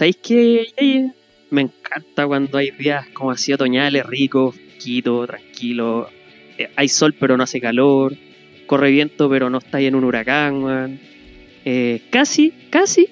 ¿Sabéis 0.00 0.16
qué? 0.22 1.10
Me 1.50 1.60
encanta 1.60 2.26
cuando 2.26 2.56
hay 2.56 2.70
días 2.70 3.06
como 3.08 3.32
así 3.32 3.52
otoñales, 3.52 4.06
ricos, 4.06 4.56
quito, 4.78 5.26
tranquilo. 5.26 6.08
Eh, 6.56 6.70
hay 6.74 6.88
sol 6.88 7.14
pero 7.20 7.36
no 7.36 7.42
hace 7.42 7.60
calor. 7.60 8.14
Corre 8.66 8.90
viento 8.92 9.28
pero 9.28 9.50
no 9.50 9.58
está 9.58 9.76
ahí 9.76 9.84
en 9.84 9.94
un 9.94 10.04
huracán, 10.04 10.64
weón. 10.64 11.00
Eh, 11.66 12.00
casi, 12.08 12.50
casi 12.70 13.10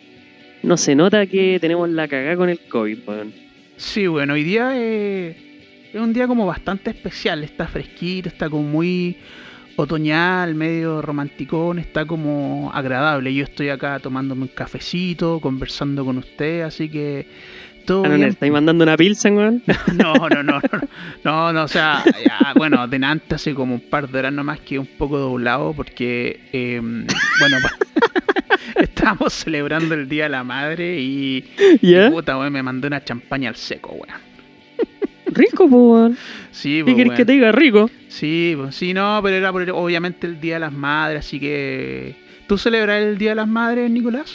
no 0.62 0.78
se 0.78 0.94
nota 0.94 1.26
que 1.26 1.58
tenemos 1.60 1.90
la 1.90 2.08
cagada 2.08 2.38
con 2.38 2.48
el 2.48 2.58
COVID, 2.58 2.98
weón. 3.06 3.34
Sí, 3.76 4.06
bueno, 4.06 4.32
hoy 4.32 4.44
día 4.44 4.70
eh, 4.74 5.90
es 5.92 6.00
un 6.00 6.14
día 6.14 6.26
como 6.26 6.46
bastante 6.46 6.88
especial. 6.88 7.44
Está 7.44 7.66
fresquito, 7.66 8.30
está 8.30 8.48
como 8.48 8.62
muy 8.62 9.14
otoñal, 9.78 10.56
medio 10.56 11.00
romanticón, 11.02 11.78
está 11.78 12.04
como 12.04 12.70
agradable. 12.74 13.32
Yo 13.32 13.44
estoy 13.44 13.68
acá 13.68 14.00
tomándome 14.00 14.42
un 14.42 14.48
cafecito, 14.48 15.38
conversando 15.40 16.04
con 16.04 16.18
usted, 16.18 16.62
así 16.62 16.88
que 16.88 17.26
todo 17.86 18.04
Ah, 18.04 18.08
no, 18.08 18.14
¿Le 18.14 18.16
bien. 18.18 18.28
estáis 18.30 18.52
mandando 18.52 18.82
una 18.82 18.96
pilsen, 18.96 19.36
weón? 19.36 19.62
No, 19.96 20.14
no, 20.14 20.42
no, 20.42 20.60
no, 20.60 20.60
no, 21.24 21.52
no, 21.52 21.62
o 21.62 21.68
sea, 21.68 22.02
ya, 22.04 22.52
bueno, 22.56 22.88
delante 22.88 23.36
hace 23.36 23.54
como 23.54 23.74
un 23.76 23.80
par 23.80 24.08
de 24.08 24.18
horas 24.18 24.32
nomás 24.32 24.58
que 24.60 24.78
un 24.80 24.86
poco 24.86 25.16
doblado 25.18 25.72
porque, 25.72 26.40
eh, 26.52 26.80
bueno, 26.82 27.56
estábamos 28.76 29.32
celebrando 29.32 29.94
el 29.94 30.08
Día 30.08 30.24
de 30.24 30.30
la 30.30 30.42
Madre 30.44 31.00
y, 31.00 31.44
y 31.80 31.92
¿Ya? 31.92 32.10
puta, 32.10 32.36
weón, 32.36 32.52
me 32.52 32.64
mandó 32.64 32.88
una 32.88 33.02
champaña 33.04 33.48
al 33.48 33.56
seco, 33.56 33.92
weón. 33.92 34.27
Rico, 35.32 35.64
weón. 35.64 36.16
Sí, 36.50 36.78
¿Qué 36.78 36.84
pues, 36.84 36.96
querés 36.96 37.12
que 37.14 37.24
te 37.24 37.32
diga? 37.32 37.52
Rico. 37.52 37.90
Sí, 38.08 38.54
pues, 38.56 38.74
sí, 38.74 38.94
no, 38.94 39.20
pero 39.22 39.36
era 39.36 39.52
por 39.52 39.62
el- 39.62 39.70
obviamente 39.70 40.26
el 40.26 40.40
Día 40.40 40.54
de 40.54 40.60
las 40.60 40.72
Madres, 40.72 41.20
así 41.20 41.38
que... 41.38 42.14
¿Tú 42.46 42.56
celebras 42.56 43.02
el 43.02 43.18
Día 43.18 43.30
de 43.30 43.34
las 43.36 43.48
Madres, 43.48 43.90
Nicolás? 43.90 44.34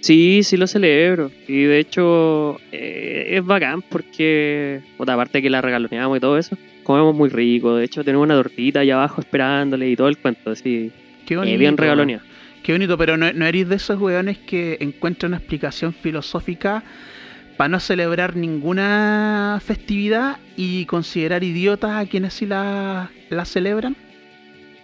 Sí, 0.00 0.40
sí 0.42 0.56
lo 0.56 0.66
celebro. 0.66 1.30
Y 1.46 1.62
de 1.62 1.78
hecho 1.78 2.58
eh, 2.72 3.26
es 3.36 3.44
bacán 3.44 3.82
porque, 3.82 4.80
puta, 4.96 5.14
aparte 5.14 5.40
que 5.40 5.50
la 5.50 5.60
regaloneamos 5.60 6.16
y 6.16 6.20
todo 6.20 6.38
eso, 6.38 6.56
comemos 6.82 7.14
muy 7.14 7.28
rico. 7.28 7.76
De 7.76 7.84
hecho 7.84 8.02
tenemos 8.02 8.24
una 8.24 8.34
tortita 8.34 8.80
allá 8.80 8.94
abajo 8.94 9.20
esperándole 9.20 9.88
y 9.90 9.94
todo 9.96 10.08
el 10.08 10.16
cuento, 10.18 10.50
así. 10.50 10.90
Qué 11.26 11.34
eh, 11.34 11.36
bonito. 11.36 11.58
bien 11.58 11.70
weón. 11.72 11.78
regaloneado. 11.78 12.22
Qué 12.64 12.72
bonito, 12.72 12.96
pero 12.96 13.16
no, 13.16 13.32
no 13.32 13.46
eres 13.46 13.68
de 13.68 13.76
esos 13.76 14.00
weones 14.00 14.38
que 14.38 14.76
encuentran 14.80 15.30
una 15.30 15.38
explicación 15.38 15.92
filosófica 15.92 16.82
para 17.62 17.68
no 17.68 17.78
celebrar 17.78 18.34
ninguna 18.34 19.60
festividad 19.64 20.38
y 20.56 20.84
considerar 20.86 21.44
idiotas 21.44 21.92
a 21.92 22.06
quienes 22.06 22.34
sí 22.34 22.44
la, 22.44 23.12
la 23.30 23.44
celebran. 23.44 23.94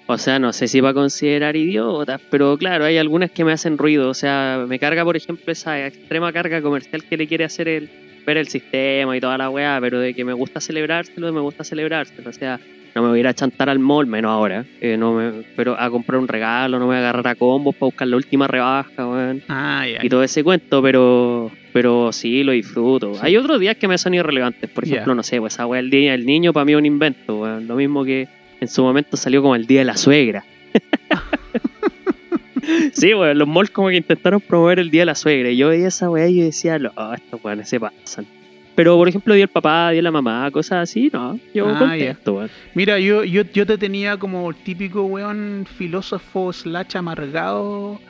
O 0.06 0.16
sea, 0.16 0.38
no 0.38 0.52
sé 0.52 0.68
si 0.68 0.80
va 0.80 0.90
a 0.90 0.94
considerar 0.94 1.56
idiotas, 1.56 2.20
pero 2.30 2.56
claro, 2.56 2.84
hay 2.84 2.96
algunas 2.96 3.32
que 3.32 3.44
me 3.44 3.50
hacen 3.50 3.78
ruido. 3.78 4.08
O 4.08 4.14
sea, 4.14 4.64
me 4.68 4.78
carga, 4.78 5.04
por 5.04 5.16
ejemplo, 5.16 5.50
esa 5.50 5.88
extrema 5.88 6.32
carga 6.32 6.62
comercial 6.62 7.02
que 7.02 7.16
le 7.16 7.26
quiere 7.26 7.44
hacer 7.46 7.66
el 7.66 7.90
ver 8.24 8.36
el 8.36 8.46
sistema 8.46 9.16
y 9.16 9.20
toda 9.20 9.36
la 9.38 9.50
weá, 9.50 9.78
pero 9.80 9.98
de 9.98 10.14
que 10.14 10.24
me 10.24 10.32
gusta 10.32 10.60
celebrárselo, 10.60 11.32
me 11.32 11.40
gusta 11.40 11.64
celebrárselo. 11.64 12.30
O 12.30 12.32
sea, 12.32 12.60
no 12.94 13.02
me 13.02 13.08
voy 13.08 13.18
a 13.18 13.20
ir 13.20 13.26
a 13.26 13.34
chantar 13.34 13.68
al 13.68 13.78
mall, 13.78 14.06
menos 14.06 14.30
ahora. 14.30 14.64
eh, 14.80 14.96
no 14.96 15.14
me, 15.14 15.44
pero 15.56 15.78
a 15.78 15.90
comprar 15.90 16.20
un 16.20 16.28
regalo, 16.28 16.78
no 16.78 16.86
me 16.86 16.94
voy 16.94 16.96
a 16.96 16.98
agarrar 16.98 17.26
a 17.28 17.34
combos 17.34 17.74
para 17.74 17.86
buscar 17.86 18.06
la 18.06 18.16
última 18.16 18.46
rebaja, 18.46 19.08
weón. 19.08 19.42
Ah, 19.48 19.86
ya. 19.86 20.04
Y 20.04 20.08
todo 20.08 20.22
ese 20.22 20.44
cuento, 20.44 20.82
pero 20.82 21.50
pero 21.72 22.12
sí, 22.12 22.42
lo 22.42 22.52
disfruto. 22.52 23.14
Sí. 23.14 23.20
Hay 23.22 23.36
otros 23.36 23.60
días 23.60 23.76
que 23.76 23.88
me 23.88 23.98
son 23.98 24.14
irrelevantes. 24.14 24.68
Por 24.70 24.84
ejemplo, 24.84 25.14
no 25.14 25.22
sé, 25.22 25.40
pues 25.40 25.54
esa 25.54 25.66
weá, 25.66 25.80
el 25.80 25.90
día 25.90 26.12
del 26.12 26.26
niño 26.26 26.52
para 26.52 26.64
mí 26.64 26.72
es 26.72 26.78
un 26.78 26.86
invento. 26.86 27.60
Lo 27.60 27.76
mismo 27.76 28.04
que 28.04 28.28
en 28.60 28.68
su 28.68 28.82
momento 28.82 29.16
salió 29.16 29.42
como 29.42 29.54
el 29.54 29.66
día 29.66 29.80
de 29.80 29.84
la 29.84 29.96
suegra. 29.96 30.44
sí, 32.92 33.14
weón, 33.14 33.38
los 33.38 33.48
malls 33.48 33.70
como 33.70 33.88
que 33.88 33.96
intentaron 33.96 34.40
promover 34.40 34.78
el 34.78 34.90
día 34.90 35.02
de 35.02 35.06
la 35.06 35.14
suegra. 35.14 35.50
Y 35.50 35.56
yo 35.56 35.68
veía 35.68 35.88
esa 35.88 36.10
weá 36.10 36.28
y 36.28 36.38
yo 36.38 36.44
decía, 36.44 36.78
no, 36.78 36.90
estos 37.14 37.42
weones 37.42 37.68
se 37.68 37.80
pasan. 37.80 38.26
Pero, 38.74 38.96
por 38.96 39.08
ejemplo, 39.08 39.34
día 39.34 39.42
del 39.42 39.48
papá, 39.48 39.90
día 39.90 40.02
la 40.02 40.12
mamá, 40.12 40.48
cosas 40.52 40.88
así, 40.88 41.10
no. 41.12 41.38
Yo 41.52 41.68
Ah, 41.68 41.78
contento, 41.78 42.34
weón. 42.34 42.50
Mira, 42.74 42.98
yo, 43.00 43.24
yo, 43.24 43.42
yo 43.42 43.66
te 43.66 43.76
tenía 43.76 44.16
como 44.16 44.48
el 44.50 44.56
típico 44.56 45.02
weón 45.02 45.66
filósofo 45.76 46.52
slash 46.52 46.96
amargado 46.96 48.00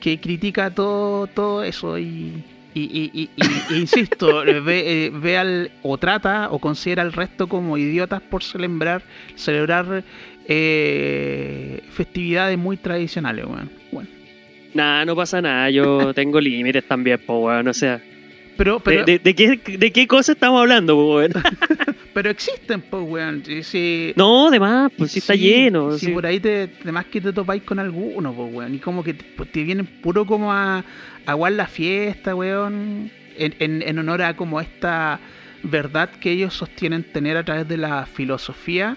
que 0.00 0.18
critica 0.18 0.70
todo, 0.70 1.26
todo 1.26 1.62
eso 1.62 1.98
y, 1.98 2.32
y, 2.78 3.10
y, 3.14 3.20
y- 3.22 3.30
y- 3.74 3.78
insisto, 3.80 4.44
ve, 4.64 5.06
eh, 5.06 5.10
ve 5.10 5.38
al, 5.38 5.70
o 5.82 5.96
trata 5.98 6.48
o 6.50 6.58
considera 6.58 7.02
al 7.02 7.12
resto 7.12 7.46
como 7.48 7.78
idiotas 7.78 8.20
por 8.20 8.42
celebrar, 8.42 9.02
celebrar 9.34 10.04
eh, 10.46 11.80
festividades 11.90 12.58
muy 12.58 12.76
tradicionales, 12.76 13.44
weón. 13.46 13.70
Bueno, 13.92 14.08
Nah, 14.74 15.04
no 15.06 15.16
pasa 15.16 15.40
nada. 15.40 15.70
Yo 15.70 16.12
tengo 16.12 16.38
límites 16.48 16.86
también, 16.86 17.18
po, 17.24 17.38
weón. 17.38 17.66
O 17.68 17.72
sea, 17.74 18.00
pero, 18.56 18.80
pero, 18.80 19.04
¿de, 19.04 19.18
de, 19.18 19.18
de 19.18 19.34
qué, 19.34 19.76
¿de 19.78 19.92
qué 19.92 20.06
cosa 20.06 20.32
estamos 20.32 20.60
hablando, 20.60 20.96
weón? 20.96 21.32
pero 22.14 22.30
existen, 22.30 22.80
pues, 22.82 23.02
weón. 23.06 23.42
Si- 23.62 24.12
No, 24.16 24.48
además, 24.48 24.90
pues 24.96 25.12
si 25.12 25.18
está 25.18 25.34
lleno. 25.34 25.92
Si 25.98 26.08
por 26.08 26.24
ahí 26.26 26.40
te, 26.40 26.70
además 26.82 27.06
que 27.06 27.20
te 27.20 27.32
topáis 27.32 27.62
con 27.62 27.78
alguno, 27.78 28.32
pues, 28.32 28.52
weón. 28.54 28.74
Y 28.74 28.78
como 28.78 29.02
que 29.04 29.14
te, 29.14 29.24
te 29.44 29.62
vienen 29.64 29.86
puro 29.86 30.24
como 30.26 30.52
a 30.52 30.84
aguar 31.26 31.52
la 31.52 31.66
fiesta, 31.66 32.34
weón. 32.34 33.10
En, 33.38 33.54
en, 33.58 33.82
en 33.82 33.98
honor 33.98 34.22
a 34.22 34.34
como 34.34 34.60
esta 34.60 35.20
verdad 35.62 36.08
que 36.10 36.30
ellos 36.30 36.54
sostienen 36.54 37.02
tener 37.04 37.36
a 37.36 37.44
través 37.44 37.68
de 37.68 37.76
la 37.76 38.06
filosofía. 38.06 38.96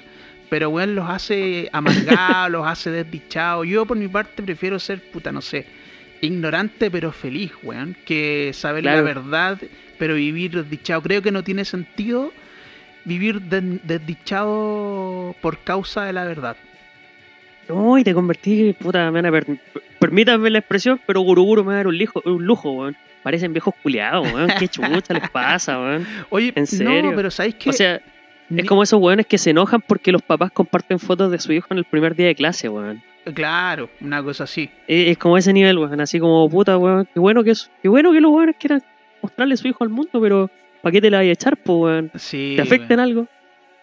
Pero, 0.50 0.70
weón, 0.70 0.96
los 0.96 1.10
hace 1.10 1.70
amargados, 1.74 2.50
los 2.52 2.66
hace 2.66 2.90
desdichados. 2.90 3.68
Yo, 3.68 3.86
por 3.86 3.98
mi 3.98 4.08
parte, 4.08 4.42
prefiero 4.42 4.80
ser, 4.80 5.02
puta, 5.12 5.32
no 5.32 5.42
sé, 5.42 5.66
ignorante 6.22 6.90
pero 6.92 7.12
feliz, 7.12 7.52
weón. 7.64 7.96
Que 8.06 8.52
saber 8.54 8.86
la 8.86 9.02
verdad, 9.02 9.58
pero 9.98 10.16
vivir 10.16 10.52
desdichado. 10.52 11.02
Creo 11.02 11.22
que 11.22 11.32
no 11.32 11.44
tiene 11.44 11.66
sentido 11.66 12.32
vivir 13.06 13.42
de- 13.42 13.80
desdichado 13.84 15.36
por 15.42 15.60
causa 15.60 16.06
de 16.06 16.14
la 16.14 16.26
verdad. 16.26 16.56
No, 17.68 17.98
y 17.98 18.04
te 18.04 18.14
convertí, 18.14 18.74
puta, 18.74 19.06
me 19.12 19.22
van 19.22 19.26
a 19.28 19.32
per- 19.32 19.60
permítanme 20.00 20.50
la 20.50 20.60
expresión, 20.60 21.00
pero 21.06 21.22
Guruguru 21.22 21.64
me 21.64 21.68
va 21.68 21.74
a 21.74 21.78
dar 21.78 21.88
un, 21.88 21.98
lijo, 21.98 22.22
un 22.26 22.44
lujo, 22.46 22.72
weón. 22.72 22.98
Parecen 23.22 23.54
viejos 23.54 23.74
culiados, 23.84 24.32
weón. 24.34 24.50
Qué 24.58 24.68
chucha 24.68 25.14
les 25.14 25.30
pasa, 25.30 25.80
weón. 25.80 26.08
Oye, 26.30 26.52
¿En 26.56 26.66
serio? 26.66 27.04
no, 27.04 27.16
pero 27.16 27.30
¿sabéis 27.30 27.56
qué? 27.56 27.70
O 27.70 27.74
sea, 27.74 28.02
Ni- 28.50 28.62
es 28.62 28.68
como 28.68 28.82
esos 28.82 29.00
weones 29.00 29.28
que 29.28 29.38
se 29.38 29.52
enojan 29.52 29.82
porque 29.82 30.12
los 30.12 30.22
papás 30.24 30.52
comparten 30.52 30.98
fotos 31.00 31.30
de 31.32 31.38
su 31.40 31.54
hijo 31.54 31.68
en 31.72 31.78
el 31.78 31.86
primer 31.86 32.16
día 32.16 32.28
de 32.28 32.36
clase, 32.36 32.70
weón. 32.70 33.04
Claro, 33.34 33.90
una 34.02 34.24
cosa 34.24 34.46
así. 34.46 34.70
Es, 34.88 35.10
es 35.10 35.18
como 35.18 35.38
ese 35.38 35.54
nivel, 35.54 35.78
weón. 35.78 36.02
Así 36.02 36.20
como, 36.20 36.50
puta, 36.50 36.78
weón. 36.78 37.08
Qué 37.14 37.20
bueno 37.20 37.44
que, 37.44 37.52
es, 37.52 37.72
qué 37.82 37.90
bueno 37.90 38.12
que 38.12 38.22
los 38.22 38.32
weones 38.32 38.56
quieran 38.58 38.84
mostrarle 39.22 39.54
a 39.54 39.58
su 39.58 39.68
hijo 39.68 39.84
al 39.84 39.90
mundo, 39.90 40.22
pero 40.22 40.50
¿para 40.82 40.92
qué 40.92 41.02
te 41.02 41.10
la 41.10 41.18
vayas 41.18 41.32
a 41.32 41.34
echar, 41.34 41.58
po, 41.58 41.78
weón? 41.78 42.12
Sí. 42.16 42.54
¿Te 42.56 42.62
afecta 42.62 42.94
en 42.94 43.00
algo? 43.00 43.28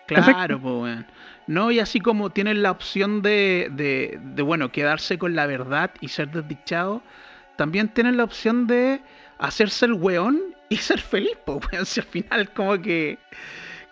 Claro, 0.06 0.60
pues, 0.60 0.74
weón. 0.74 1.06
No, 1.46 1.70
y 1.70 1.78
así 1.78 2.00
como 2.00 2.30
tienen 2.30 2.62
la 2.62 2.72
opción 2.72 3.22
de, 3.22 3.68
de, 3.70 4.18
de, 4.20 4.42
bueno, 4.42 4.72
quedarse 4.72 5.16
con 5.16 5.36
la 5.36 5.46
verdad 5.46 5.92
y 6.00 6.08
ser 6.08 6.30
desdichado, 6.30 7.02
también 7.56 7.88
tienen 7.88 8.16
la 8.16 8.24
opción 8.24 8.66
de 8.66 9.00
hacerse 9.38 9.86
el 9.86 9.92
weón 9.92 10.40
y 10.68 10.76
ser 10.76 11.00
feliz, 11.00 11.36
pues, 11.44 11.58
weón. 11.72 11.86
Si 11.86 12.00
al 12.00 12.06
final, 12.06 12.50
como 12.50 12.80
que. 12.80 13.18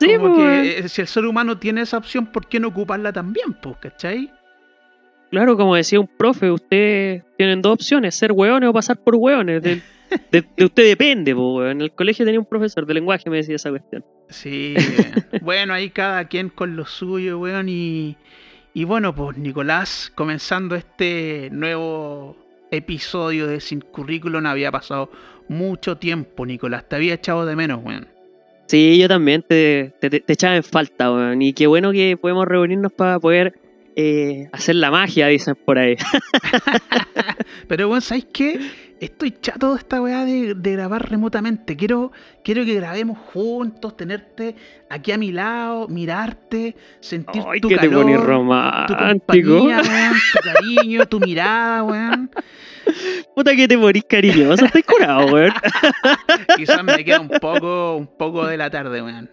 Sí, 0.00 0.16
como 0.16 0.34
po, 0.34 0.36
que 0.36 0.78
eh, 0.78 0.88
si 0.88 1.02
el 1.02 1.06
ser 1.06 1.24
humano 1.24 1.56
tiene 1.58 1.82
esa 1.82 1.98
opción, 1.98 2.26
¿por 2.26 2.48
qué 2.48 2.58
no 2.58 2.68
ocuparla 2.68 3.12
también, 3.12 3.52
pues, 3.54 3.76
cachai? 3.76 4.32
Claro, 5.34 5.56
como 5.56 5.74
decía 5.74 6.00
un 6.00 6.06
profe, 6.06 6.50
ustedes 6.50 7.22
tienen 7.36 7.60
dos 7.62 7.72
opciones, 7.74 8.14
ser 8.14 8.32
hueones 8.32 8.68
o 8.68 8.72
pasar 8.72 8.96
por 9.02 9.16
hueones. 9.16 9.62
De, 9.62 9.80
de- 10.30 10.44
de 10.56 10.64
usted 10.64 10.84
depende, 10.86 11.34
po. 11.34 11.64
En 11.66 11.80
el 11.80 11.90
colegio 11.92 12.24
tenía 12.24 12.38
un 12.40 12.46
profesor 12.46 12.86
de 12.86 12.94
lenguaje 12.94 13.28
me 13.30 13.38
decía 13.38 13.56
esa 13.56 13.70
cuestión. 13.70 14.04
Sí, 14.28 14.74
bueno, 15.42 15.74
ahí 15.74 15.90
cada 15.90 16.28
quien 16.28 16.48
con 16.50 16.76
lo 16.76 16.86
suyo, 16.86 17.38
weón. 17.40 17.68
Y, 17.68 18.16
y 18.74 18.84
bueno, 18.84 19.14
pues 19.14 19.36
Nicolás, 19.38 20.12
comenzando 20.14 20.76
este 20.76 21.48
nuevo 21.52 22.36
episodio 22.70 23.46
de 23.46 23.60
Sin 23.60 23.80
Currículum, 23.80 24.46
había 24.46 24.70
pasado 24.72 25.10
mucho 25.48 25.96
tiempo, 25.98 26.46
Nicolás. 26.46 26.88
Te 26.88 26.96
había 26.96 27.14
echado 27.14 27.44
de 27.44 27.56
menos, 27.56 27.80
weón. 27.84 28.06
Sí, 28.66 28.98
yo 28.98 29.08
también 29.08 29.42
te, 29.42 29.92
te, 30.00 30.08
te- 30.10 30.20
te 30.20 30.32
echaba 30.32 30.56
en 30.56 30.62
falta, 30.62 31.12
weón. 31.12 31.42
Y 31.42 31.52
qué 31.52 31.66
bueno 31.66 31.92
que 31.92 32.16
podemos 32.16 32.46
reunirnos 32.46 32.92
para 32.92 33.18
poder 33.18 33.54
eh, 33.96 34.48
hacer 34.52 34.76
la 34.76 34.90
magia, 34.90 35.28
dicen 35.28 35.56
por 35.64 35.78
ahí. 35.78 35.96
Pero, 37.68 37.88
weón, 37.88 38.00
¿sabes 38.02 38.26
qué? 38.32 38.58
Estoy 39.00 39.32
chato 39.32 39.72
de 39.72 39.78
esta 39.78 40.00
weá 40.00 40.24
de, 40.24 40.54
de 40.54 40.72
grabar 40.72 41.10
remotamente. 41.10 41.76
Quiero, 41.76 42.12
quiero 42.42 42.64
que 42.64 42.74
grabemos 42.74 43.18
juntos, 43.18 43.96
tenerte 43.96 44.54
aquí 44.88 45.12
a 45.12 45.18
mi 45.18 45.30
lado, 45.32 45.88
mirarte, 45.88 46.74
sentir 47.00 47.42
Ay, 47.46 47.60
tu 47.60 47.68
que 47.68 47.76
te 47.76 47.88
calor. 47.88 48.06
tu 48.06 48.16
romántico. 48.18 48.98
compañía, 48.98 49.82
weón, 49.82 50.14
tu 50.32 50.40
cariño, 50.42 51.06
tu 51.06 51.20
mirada, 51.20 51.82
weón. 51.82 52.30
Puta 53.34 53.54
que 53.56 53.66
te 53.68 53.76
morís 53.76 54.04
cariñoso, 54.04 54.64
estoy 54.64 54.82
curado, 54.82 55.26
weón. 55.26 55.52
Quizás 56.56 56.82
me 56.84 57.04
queda 57.04 57.20
un 57.20 57.28
poco, 57.28 57.96
un 57.96 58.06
poco 58.06 58.46
de 58.46 58.56
la 58.56 58.70
tarde, 58.70 59.02
weón. 59.02 59.30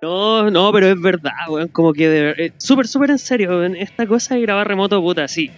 No, 0.00 0.48
no, 0.50 0.70
pero 0.72 0.86
es 0.88 1.00
verdad, 1.00 1.32
weón. 1.48 1.68
Como 1.70 1.92
que 1.92 2.08
de 2.08 2.30
eh, 2.38 2.52
súper, 2.58 2.86
súper 2.86 3.10
en 3.10 3.18
serio, 3.18 3.50
weón. 3.50 3.74
Esta 3.76 4.06
cosa 4.06 4.34
de 4.36 4.42
grabar 4.42 4.68
remoto, 4.68 5.00
puta, 5.00 5.26
sí. 5.28 5.52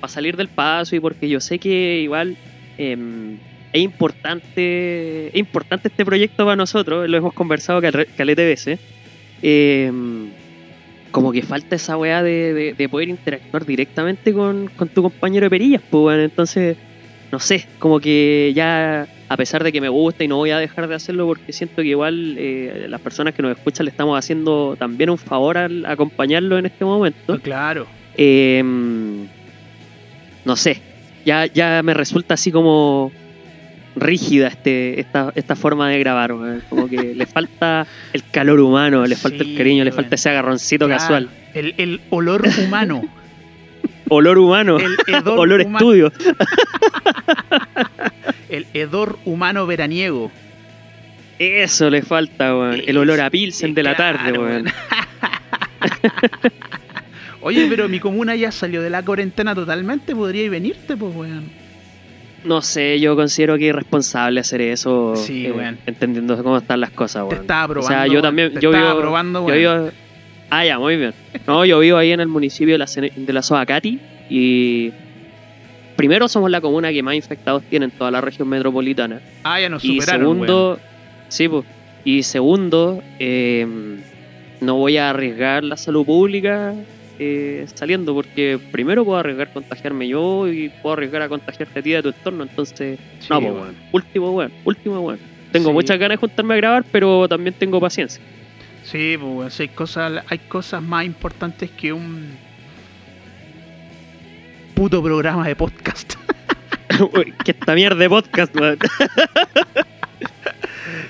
para 0.00 0.10
salir 0.12 0.36
del 0.36 0.50
paso 0.50 0.96
y 0.96 1.00
porque 1.00 1.28
yo 1.28 1.40
sé 1.40 1.58
que 1.60 2.00
igual 2.02 2.38
em, 2.76 3.40
es 3.72 3.82
importante, 3.82 5.28
es 5.28 5.34
importante 5.40 5.88
este 5.88 6.04
proyecto 6.04 6.44
para 6.44 6.56
nosotros, 6.56 7.08
lo 7.08 7.16
hemos 7.18 7.34
conversado 7.34 7.80
cal- 7.82 8.08
calete 8.16 8.44
veces. 8.46 8.78
Eh, 9.42 9.90
como 11.10 11.32
que 11.32 11.42
falta 11.42 11.76
esa 11.76 11.96
weá 11.96 12.22
de, 12.22 12.54
de- 12.54 12.74
de 12.74 12.88
poder 12.88 13.08
interactuar 13.08 13.64
directamente 13.66 14.32
con, 14.32 14.66
con 14.74 14.88
tu 14.90 15.02
compañero 15.02 15.46
de 15.46 15.50
perillas, 15.50 15.82
pues 15.88 16.00
bueno, 16.02 16.22
entonces, 16.22 16.76
no 17.32 17.38
sé, 17.40 17.66
como 17.78 18.00
que 18.00 18.52
ya, 18.54 19.06
a 19.32 19.36
pesar 19.36 19.64
de 19.64 19.72
que 19.72 19.80
me 19.80 19.88
gusta 19.88 20.24
y 20.24 20.28
no 20.28 20.36
voy 20.36 20.50
a 20.50 20.58
dejar 20.58 20.88
de 20.88 20.94
hacerlo 20.94 21.26
porque 21.26 21.52
siento 21.52 21.76
que 21.76 21.88
igual 21.88 22.36
eh, 22.38 22.86
las 22.88 23.00
personas 23.00 23.34
que 23.34 23.42
nos 23.42 23.56
escuchan 23.56 23.86
le 23.86 23.90
estamos 23.90 24.18
haciendo 24.18 24.76
también 24.78 25.10
un 25.10 25.18
favor 25.18 25.56
al 25.56 25.86
acompañarlo 25.86 26.58
en 26.58 26.66
este 26.66 26.84
momento. 26.84 27.38
Claro. 27.40 27.86
Eh, 28.16 28.62
no 30.44 30.56
sé, 30.56 30.80
ya, 31.24 31.46
ya 31.46 31.82
me 31.82 31.94
resulta 31.94 32.34
así 32.34 32.52
como 32.52 33.10
rígida 33.96 34.48
este, 34.48 35.00
esta, 35.00 35.32
esta 35.34 35.56
forma 35.56 35.88
de 35.90 35.98
grabar, 35.98 36.34
como 36.68 36.88
que 36.88 37.14
le 37.14 37.26
falta 37.26 37.86
el 38.12 38.22
calor 38.30 38.60
humano, 38.60 39.06
le 39.06 39.16
falta 39.16 39.44
Sí, 39.44 39.52
el 39.52 39.56
cariño, 39.56 39.84
le 39.84 39.92
falta 39.92 40.14
ese 40.16 40.28
agarroncito 40.30 40.86
Claro. 40.86 41.00
casual. 41.00 41.28
El, 41.54 41.74
el 41.78 42.00
olor 42.10 42.42
humano. 42.66 43.02
Olor 44.08 44.36
humano, 44.36 44.76
El 44.78 45.22
olor 45.26 45.62
humano. 45.62 45.78
estudio. 45.78 46.12
El 48.52 48.66
hedor 48.74 49.18
humano 49.24 49.66
veraniego. 49.66 50.30
Eso 51.38 51.90
le 51.90 52.02
falta, 52.02 52.54
weón. 52.56 52.80
El 52.86 52.96
olor 52.98 53.20
a 53.20 53.30
Pilsen 53.30 53.74
de 53.74 53.82
la 53.82 53.96
tarde, 53.96 54.38
weón. 54.38 54.66
Oye, 57.40 57.66
pero 57.68 57.88
mi 57.88 57.98
comuna 57.98 58.36
ya 58.36 58.52
salió 58.52 58.82
de 58.82 58.90
la 58.90 59.02
cuarentena 59.04 59.54
totalmente. 59.54 60.14
Podría 60.14 60.48
venirte, 60.48 60.96
pues, 60.96 61.14
weón. 61.14 61.50
No 62.44 62.60
sé, 62.62 62.98
yo 63.00 63.16
considero 63.16 63.56
que 63.56 63.64
es 63.64 63.68
irresponsable 63.70 64.40
hacer 64.40 64.60
eso, 64.60 65.14
Sí, 65.16 65.46
eh, 65.46 65.52
weón. 65.52 65.78
entendiendo 65.86 66.40
cómo 66.42 66.58
están 66.58 66.80
las 66.80 66.90
cosas, 66.90 67.22
Te 67.28 67.34
weón. 67.34 67.40
estaba 67.42 67.64
O 67.64 67.68
probando. 67.68 67.88
sea, 67.88 68.06
yo 68.06 68.12
weón. 68.14 68.22
también, 68.22 68.54
Te 68.54 68.60
yo 68.60 68.70
estaba 68.70 68.90
vivo, 68.90 69.00
probando, 69.00 69.40
yo 69.40 69.46
weón. 69.46 69.58
vivo- 69.84 69.92
Ah, 70.50 70.64
ya, 70.66 70.78
muy 70.78 70.96
bien. 70.96 71.14
No, 71.46 71.64
yo 71.64 71.78
vivo 71.78 71.96
ahí 71.96 72.12
en 72.12 72.20
el 72.20 72.28
municipio 72.28 72.74
de 72.74 72.78
la, 72.78 72.86
de 73.16 73.32
la 73.32 73.42
Soacati 73.42 73.98
y 74.28 74.92
primero 75.96 76.28
somos 76.28 76.50
la 76.50 76.60
comuna 76.60 76.90
que 76.92 77.02
más 77.02 77.14
infectados 77.14 77.62
tiene 77.64 77.86
en 77.86 77.90
toda 77.90 78.10
la 78.10 78.20
región 78.20 78.48
metropolitana. 78.48 79.20
Ah, 79.44 79.60
ya 79.60 79.68
nos 79.68 79.84
y 79.84 79.94
superaron, 80.00 80.20
segundo, 80.32 80.78
sí, 81.28 81.48
pues. 81.48 81.64
Y 82.04 82.22
segundo, 82.24 83.02
eh, 83.20 83.66
no 84.60 84.76
voy 84.76 84.96
a 84.96 85.10
arriesgar 85.10 85.62
la 85.62 85.76
salud 85.76 86.04
pública 86.04 86.74
eh, 87.18 87.66
saliendo 87.74 88.14
porque 88.14 88.58
primero 88.72 89.04
puedo 89.04 89.18
arriesgar 89.18 89.52
contagiarme 89.52 90.08
yo 90.08 90.48
y 90.48 90.68
puedo 90.82 90.94
arriesgar 90.94 91.22
a 91.22 91.28
contagiarte 91.28 91.78
a 91.78 91.82
ti 91.82 91.90
de 91.90 92.02
tu 92.02 92.08
entorno, 92.08 92.42
entonces. 92.42 92.98
Sí, 93.20 93.28
no, 93.30 93.40
pues. 93.40 93.74
Último, 93.92 94.30
weón. 94.32 94.52
Último, 94.64 95.00
weón. 95.00 95.20
Tengo 95.52 95.68
Sí. 95.68 95.74
muchas 95.74 95.98
ganas 95.98 96.16
de 96.16 96.20
juntarme 96.20 96.54
a 96.54 96.56
grabar, 96.56 96.84
pero 96.90 97.28
también 97.28 97.54
tengo 97.56 97.78
paciencia. 97.80 98.22
Sí, 98.82 99.16
pues, 99.20 99.60
hay 99.60 99.68
cosas, 99.68 100.24
hay 100.28 100.38
cosas 100.38 100.82
más 100.82 101.04
importantes 101.04 101.70
que 101.70 101.92
un 101.92 102.36
puto 104.74 105.02
programa 105.02 105.46
de 105.46 105.56
podcast. 105.56 106.14
Que 107.44 107.52
esta 107.52 107.74
mierda 107.74 107.96
de 107.96 108.08
podcast, 108.08 108.54
weón. 108.54 108.78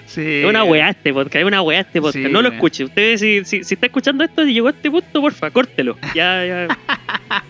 sí. 0.06 0.40
Es 0.42 0.46
una 0.46 0.62
weá 0.64 0.90
este 0.90 1.12
podcast, 1.12 1.36
es 1.36 1.44
una 1.44 1.60
weá 1.60 1.80
este 1.80 2.00
podcast. 2.00 2.24
Sí, 2.24 2.32
no 2.32 2.40
lo 2.40 2.48
escuche. 2.50 2.84
Usted, 2.84 3.16
si, 3.16 3.44
si, 3.44 3.64
si 3.64 3.74
está 3.74 3.86
escuchando 3.86 4.22
esto 4.22 4.46
y 4.46 4.54
llegó 4.54 4.68
a 4.68 4.70
este 4.70 4.90
punto, 4.90 5.20
porfa, 5.20 5.50
córtelo. 5.50 5.98
Ya, 6.14 6.44
ya. 6.46 6.78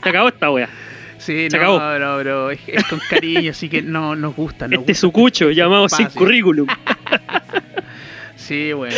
Se 0.03 0.09
acabó 0.09 0.29
esta 0.29 0.51
weá. 0.51 0.69
Sí, 1.19 1.49
se 1.51 1.57
no, 1.59 1.63
acabó. 1.77 1.99
no, 1.99 2.19
bro, 2.19 2.51
es, 2.51 2.61
es 2.67 2.85
con 2.87 3.01
cariño, 3.11 3.51
así 3.51 3.69
que 3.69 3.83
no 3.83 4.17
nos 4.17 4.35
gusta. 4.35 4.67
Nos 4.67 4.81
Este 4.81 4.93
gusta. 4.93 5.01
sucucho 5.01 5.51
llamado 5.51 5.89
sin 5.89 6.07
currículum. 6.07 6.67
Sí, 8.35 8.73
bueno. 8.73 8.97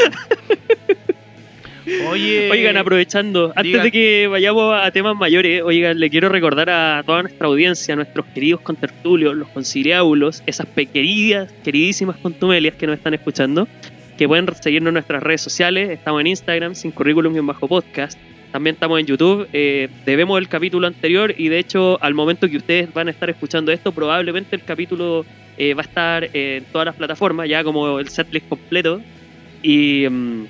Oye. 2.09 2.51
Oigan, 2.51 2.77
aprovechando, 2.77 3.53
antes 3.55 3.83
de 3.83 3.93
que 3.93 4.27
vayamos 4.27 4.75
a 4.75 4.91
temas 4.91 5.17
mayores, 5.17 5.63
oigan, 5.63 5.99
le 5.99 6.09
quiero 6.09 6.29
recordar 6.29 6.71
a 6.71 7.03
toda 7.05 7.23
nuestra 7.23 7.47
audiencia, 7.47 7.93
a 7.93 7.97
nuestros 7.97 8.27
queridos 8.27 8.61
contertulios, 8.61 9.35
los 9.35 9.49
conciliábulos, 9.49 10.43
esas 10.47 10.67
pequeñas, 10.67 11.53
queridísimas 11.63 12.17
contumelias 12.17 12.75
que 12.75 12.87
nos 12.87 12.97
están 12.97 13.15
escuchando, 13.15 13.69
que 14.17 14.27
pueden 14.27 14.47
seguirnos 14.55 14.91
en 14.91 14.95
nuestras 14.95 15.23
redes 15.23 15.43
sociales. 15.43 15.91
Estamos 15.91 16.21
en 16.23 16.29
Instagram, 16.29 16.75
sin 16.75 16.91
currículum 16.91 17.35
y 17.35 17.39
en 17.39 17.47
bajo 17.47 17.69
podcast. 17.69 18.19
También 18.51 18.75
estamos 18.75 19.01
en 19.01 19.07
YouTube. 19.07 19.49
Eh, 19.53 19.89
debemos 20.07 20.39
el 20.39 20.49
capítulo 20.49 20.87
anterior 20.87 21.35
y 21.37 21.49
de 21.49 21.59
hecho, 21.59 21.99
al 22.03 22.15
momento 22.15 22.49
que 22.49 22.57
ustedes 22.57 22.93
van 22.95 23.09
a 23.09 23.11
estar 23.11 23.29
escuchando 23.29 23.73
esto, 23.73 23.93
probablemente 23.93 24.57
el 24.57 24.63
capítulo 24.63 25.27
eh, 25.59 25.75
va 25.75 25.83
a 25.83 25.85
estar 25.85 26.31
en 26.33 26.65
todas 26.67 26.87
las 26.87 26.95
plataformas, 26.95 27.49
ya 27.49 27.63
como 27.63 27.99
el 27.99 28.09
setlist 28.09 28.49
completo. 28.49 29.03
Y. 29.63 30.07
mm, 30.09 30.45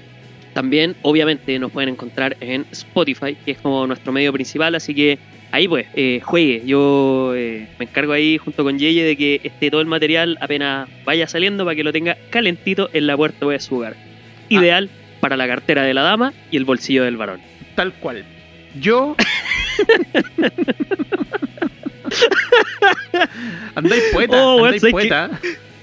también, 0.54 0.94
obviamente, 1.02 1.58
nos 1.58 1.72
pueden 1.72 1.90
encontrar 1.90 2.36
en 2.40 2.64
Spotify, 2.70 3.36
que 3.44 3.50
es 3.50 3.58
como 3.58 3.86
nuestro 3.86 4.12
medio 4.12 4.32
principal, 4.32 4.74
así 4.74 4.94
que 4.94 5.18
ahí 5.50 5.68
pues, 5.68 5.86
eh, 5.94 6.20
juegue. 6.22 6.62
Yo 6.64 7.32
eh, 7.34 7.68
me 7.78 7.84
encargo 7.84 8.12
ahí 8.12 8.38
junto 8.38 8.64
con 8.64 8.78
Yeye 8.78 9.04
de 9.04 9.16
que 9.16 9.40
esté 9.44 9.70
todo 9.70 9.80
el 9.80 9.86
material 9.86 10.38
apenas 10.40 10.88
vaya 11.04 11.26
saliendo 11.26 11.64
para 11.64 11.76
que 11.76 11.84
lo 11.84 11.92
tenga 11.92 12.16
calentito 12.30 12.88
en 12.92 13.06
la 13.06 13.16
puerta 13.16 13.46
de 13.46 13.60
su 13.60 13.76
hogar. 13.76 13.96
Ideal 14.48 14.88
para 15.20 15.36
la 15.36 15.46
cartera 15.46 15.82
de 15.82 15.92
la 15.92 16.02
dama 16.02 16.32
y 16.50 16.56
el 16.56 16.64
bolsillo 16.64 17.04
del 17.04 17.16
varón. 17.16 17.40
Tal 17.74 17.92
cual. 17.94 18.24
Yo. 18.80 19.16
andáis 23.74 24.02
poeta, 24.12 24.36
Oh, 24.36 24.64
andáis 24.64 24.82
¿sabes 24.82 24.92
poeta. 24.92 25.30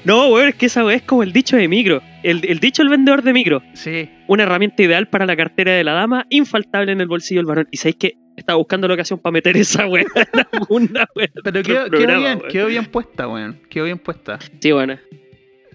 No, 0.03 0.29
weón, 0.29 0.49
es 0.49 0.55
que 0.55 0.65
esa 0.65 0.83
weá 0.83 0.95
es 0.95 1.03
como 1.03 1.21
el 1.23 1.31
dicho 1.31 1.57
de 1.57 1.67
micro. 1.67 2.01
El, 2.23 2.43
el 2.47 2.59
dicho 2.59 2.81
del 2.81 2.89
vendedor 2.89 3.21
de 3.21 3.33
micro. 3.33 3.61
Sí. 3.73 4.09
Una 4.27 4.43
herramienta 4.43 4.81
ideal 4.83 5.07
para 5.07 5.25
la 5.25 5.35
cartera 5.35 5.73
de 5.73 5.83
la 5.83 5.93
dama, 5.93 6.25
infaltable 6.29 6.91
en 6.91 7.01
el 7.01 7.07
bolsillo 7.07 7.39
del 7.39 7.45
varón. 7.45 7.67
Y 7.71 7.77
sabéis 7.77 7.97
que 7.97 8.13
estaba 8.35 8.57
buscando 8.57 8.87
la 8.87 8.95
ocasión 8.95 9.19
para 9.19 9.31
meter 9.33 9.55
esa 9.57 9.85
weá 9.87 10.03
en 10.15 10.45
alguna 10.53 11.07
weá. 11.15 11.29
Pero 11.43 11.61
quedó, 11.63 11.89
quedó 11.89 11.97
bien, 12.19 12.37
weón. 12.39 12.41
quedó 12.51 12.67
bien 12.67 12.85
puesta, 12.85 13.27
weón. 13.27 13.59
Quedó 13.69 13.85
bien 13.85 13.99
puesta. 13.99 14.39
Sí, 14.59 14.71
bueno. 14.71 14.97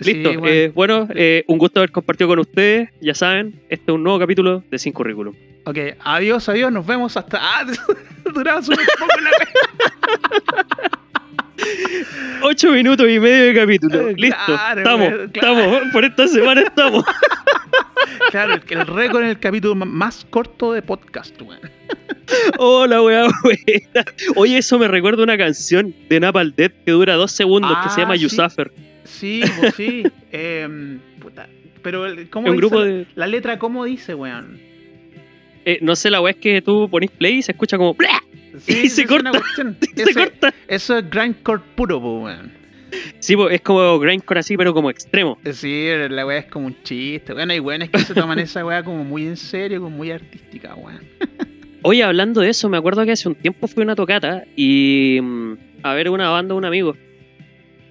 Sí, 0.00 0.14
Listo. 0.14 0.30
weón. 0.30 0.44
eh, 0.46 0.72
bueno, 0.74 1.08
eh, 1.14 1.44
un 1.46 1.58
gusto 1.58 1.80
haber 1.80 1.92
compartido 1.92 2.28
con 2.28 2.38
ustedes. 2.40 2.90
Ya 3.00 3.14
saben, 3.14 3.62
este 3.70 3.92
es 3.92 3.94
un 3.94 4.02
nuevo 4.02 4.18
capítulo 4.18 4.64
de 4.70 4.78
Sin 4.78 4.92
Currículum. 4.92 5.34
Ok, 5.64 5.78
adiós, 6.00 6.48
adiós, 6.48 6.70
nos 6.72 6.84
vemos 6.86 7.16
hasta. 7.16 7.38
Ah, 7.40 7.64
duraba 8.34 8.60
súper 8.62 8.84
poco 8.98 9.20
la. 9.20 9.30
Ocho 12.48 12.70
minutos 12.70 13.08
y 13.10 13.18
medio 13.18 13.44
de 13.46 13.54
capítulo. 13.54 14.08
Eh, 14.10 14.14
Listo. 14.16 14.38
claro, 14.46 14.80
estamos, 14.80 15.08
claro. 15.08 15.24
estamos. 15.58 15.92
Por 15.92 16.04
esta 16.04 16.28
semana 16.28 16.60
estamos. 16.62 17.04
Claro, 18.30 18.54
el, 18.54 18.62
el 18.68 18.86
récord 18.86 19.22
en 19.22 19.30
el 19.30 19.38
capítulo 19.38 19.74
más 19.74 20.24
corto 20.30 20.72
de 20.72 20.82
podcast, 20.82 21.40
weón. 21.42 21.60
Hola, 22.58 23.02
weá, 23.02 23.26
weá. 23.44 24.04
Oye, 24.36 24.58
eso 24.58 24.78
me 24.78 24.86
recuerda 24.88 25.22
una 25.22 25.36
canción 25.38 25.94
de 26.08 26.20
Napalm 26.20 26.52
Death 26.56 26.72
que 26.84 26.92
dura 26.92 27.14
dos 27.14 27.32
segundos 27.32 27.76
que 27.82 27.88
se 27.90 28.00
Ah, 28.00 28.04
llama 28.04 28.14
sí. 28.16 28.22
You 28.22 28.28
Suffer. 28.28 28.72
Sí, 29.04 29.42
pues 29.58 29.74
sí. 29.74 30.04
Em, 30.32 30.98
puta. 31.20 31.48
Pero, 31.82 32.04
¿cómo 32.30 32.48
dice 32.48 32.56
grupo 32.58 32.80
la, 32.80 32.84
de. 32.86 33.06
la 33.14 33.26
letra? 33.26 33.58
¿Cómo 33.58 33.84
dice, 33.84 34.14
weón? 34.14 34.58
eh, 35.64 35.78
no 35.82 35.96
sé, 35.96 36.10
la 36.10 36.20
weá 36.20 36.32
es 36.32 36.38
que 36.38 36.62
tú 36.62 36.88
ponís 36.88 37.10
play 37.10 37.38
y 37.38 37.42
se 37.42 37.52
escucha 37.52 37.76
como. 37.76 37.94
¡Bla! 37.94 38.22
Y 38.66 38.88
se 38.88 39.02
es 39.02 39.08
corta. 39.08 39.32
Se 39.96 40.02
Ese- 40.02 40.14
corta. 40.14 40.54
Eso 40.68 40.98
es 40.98 41.10
grindcore 41.10 41.62
puro, 41.74 41.98
weón. 41.98 42.52
Sí, 43.18 43.34
es 43.50 43.60
como 43.62 43.98
grindcore 43.98 44.40
así, 44.40 44.56
pero 44.56 44.72
como 44.72 44.90
extremo. 44.90 45.38
Sí, 45.52 45.88
la 46.08 46.24
weá 46.24 46.38
es 46.38 46.46
como 46.46 46.66
un 46.66 46.76
chiste. 46.82 47.32
Bueno, 47.32 47.52
hay 47.52 47.60
weones 47.60 47.90
que 47.90 47.98
se 47.98 48.14
toman 48.14 48.38
esa 48.38 48.64
weá 48.64 48.82
como 48.84 49.04
muy 49.04 49.26
en 49.26 49.36
serio, 49.36 49.80
como 49.82 49.96
muy 49.96 50.10
artística, 50.10 50.74
weón. 50.74 51.00
Oye, 51.82 52.02
hablando 52.02 52.40
de 52.40 52.48
eso, 52.50 52.68
me 52.68 52.76
acuerdo 52.78 53.04
que 53.04 53.12
hace 53.12 53.28
un 53.28 53.34
tiempo 53.34 53.68
fui 53.68 53.82
a 53.82 53.84
una 53.84 53.94
tocata 53.96 54.44
y 54.56 55.18
mm, 55.22 55.52
a 55.82 55.94
ver 55.94 56.10
una 56.10 56.30
banda 56.30 56.54
de 56.54 56.58
un 56.58 56.64
amigo. 56.64 56.96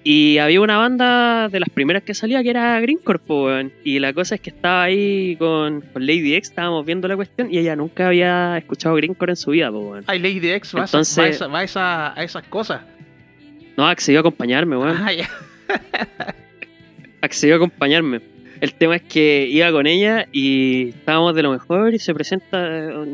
Y 0.08 0.38
había 0.38 0.60
una 0.60 0.76
banda 0.76 1.48
de 1.48 1.58
las 1.58 1.68
primeras 1.68 2.04
que 2.04 2.14
salía 2.14 2.40
que 2.44 2.50
era 2.50 2.78
Greencore, 2.80 3.18
po, 3.18 3.46
weón. 3.46 3.72
Y 3.82 3.98
la 3.98 4.12
cosa 4.12 4.36
es 4.36 4.40
que 4.40 4.50
estaba 4.50 4.84
ahí 4.84 5.34
con, 5.36 5.80
con 5.80 6.06
Lady 6.06 6.32
X, 6.36 6.50
estábamos 6.50 6.86
viendo 6.86 7.08
la 7.08 7.16
cuestión 7.16 7.52
y 7.52 7.58
ella 7.58 7.74
nunca 7.74 8.06
había 8.06 8.56
escuchado 8.56 8.94
Greencore 8.94 9.32
en 9.32 9.36
su 9.36 9.50
vida, 9.50 9.68
po, 9.72 9.80
weón. 9.80 10.04
Ay, 10.06 10.20
Lady 10.20 10.48
X 10.48 10.76
va, 10.76 10.82
a- 10.82 10.84
Entonces- 10.84 11.18
va, 11.18 11.24
a, 11.24 11.28
esa- 11.28 11.46
va 11.48 11.58
a 11.58 11.64
esa- 11.64 12.20
a 12.20 12.22
esas 12.22 12.44
cosas. 12.44 12.82
No, 13.76 13.84
accedió 13.88 14.18
a 14.18 14.20
acompañarme, 14.20 14.76
weón. 14.76 14.96
Ah, 14.96 15.12
ya. 15.12 15.28
accedió 17.20 17.54
a 17.54 17.56
acompañarme. 17.56 18.20
El 18.60 18.74
tema 18.74 18.94
es 18.96 19.02
que 19.02 19.48
iba 19.50 19.70
con 19.72 19.88
ella 19.88 20.28
y 20.30 20.90
estábamos 20.90 21.34
de 21.34 21.42
lo 21.42 21.50
mejor 21.50 21.94
y 21.94 21.98
se 21.98 22.14
presenta, 22.14 22.56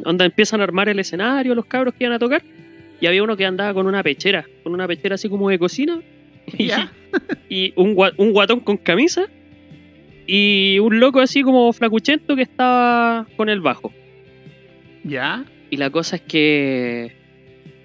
onda 0.05 0.27
empiezan 0.27 0.61
a 0.61 0.65
armar 0.65 0.89
el 0.91 0.99
escenario, 0.99 1.55
los 1.55 1.65
cabros 1.65 1.95
que 1.95 2.05
iban 2.05 2.15
a 2.15 2.19
tocar 2.19 2.43
y 3.01 3.07
había 3.07 3.23
uno 3.25 3.37
que 3.37 3.47
andaba 3.47 3.73
con 3.75 3.87
una 3.87 4.03
pechera, 4.03 4.45
con 4.63 4.73
una 4.75 4.87
pechera 4.87 5.15
así 5.17 5.29
como 5.31 5.49
de 5.49 5.59
cocina 5.59 6.01
y, 6.59 6.67
Ya. 6.67 6.93
y 7.49 7.73
un, 7.77 7.97
un 8.17 8.33
guatón 8.33 8.61
con 8.61 8.77
camisa 8.77 9.27
y 10.27 10.79
un 10.79 11.01
loco 11.01 11.21
así 11.21 11.43
como 11.43 11.73
flacuchento 11.73 12.37
que 12.37 12.43
estaba 12.43 13.27
con 13.37 13.49
el 13.49 13.61
bajo. 13.61 13.93
Ya. 15.05 15.45
Y 15.71 15.77
la 15.79 15.91
cosa 15.91 16.17
es 16.17 16.23
que 16.23 17.17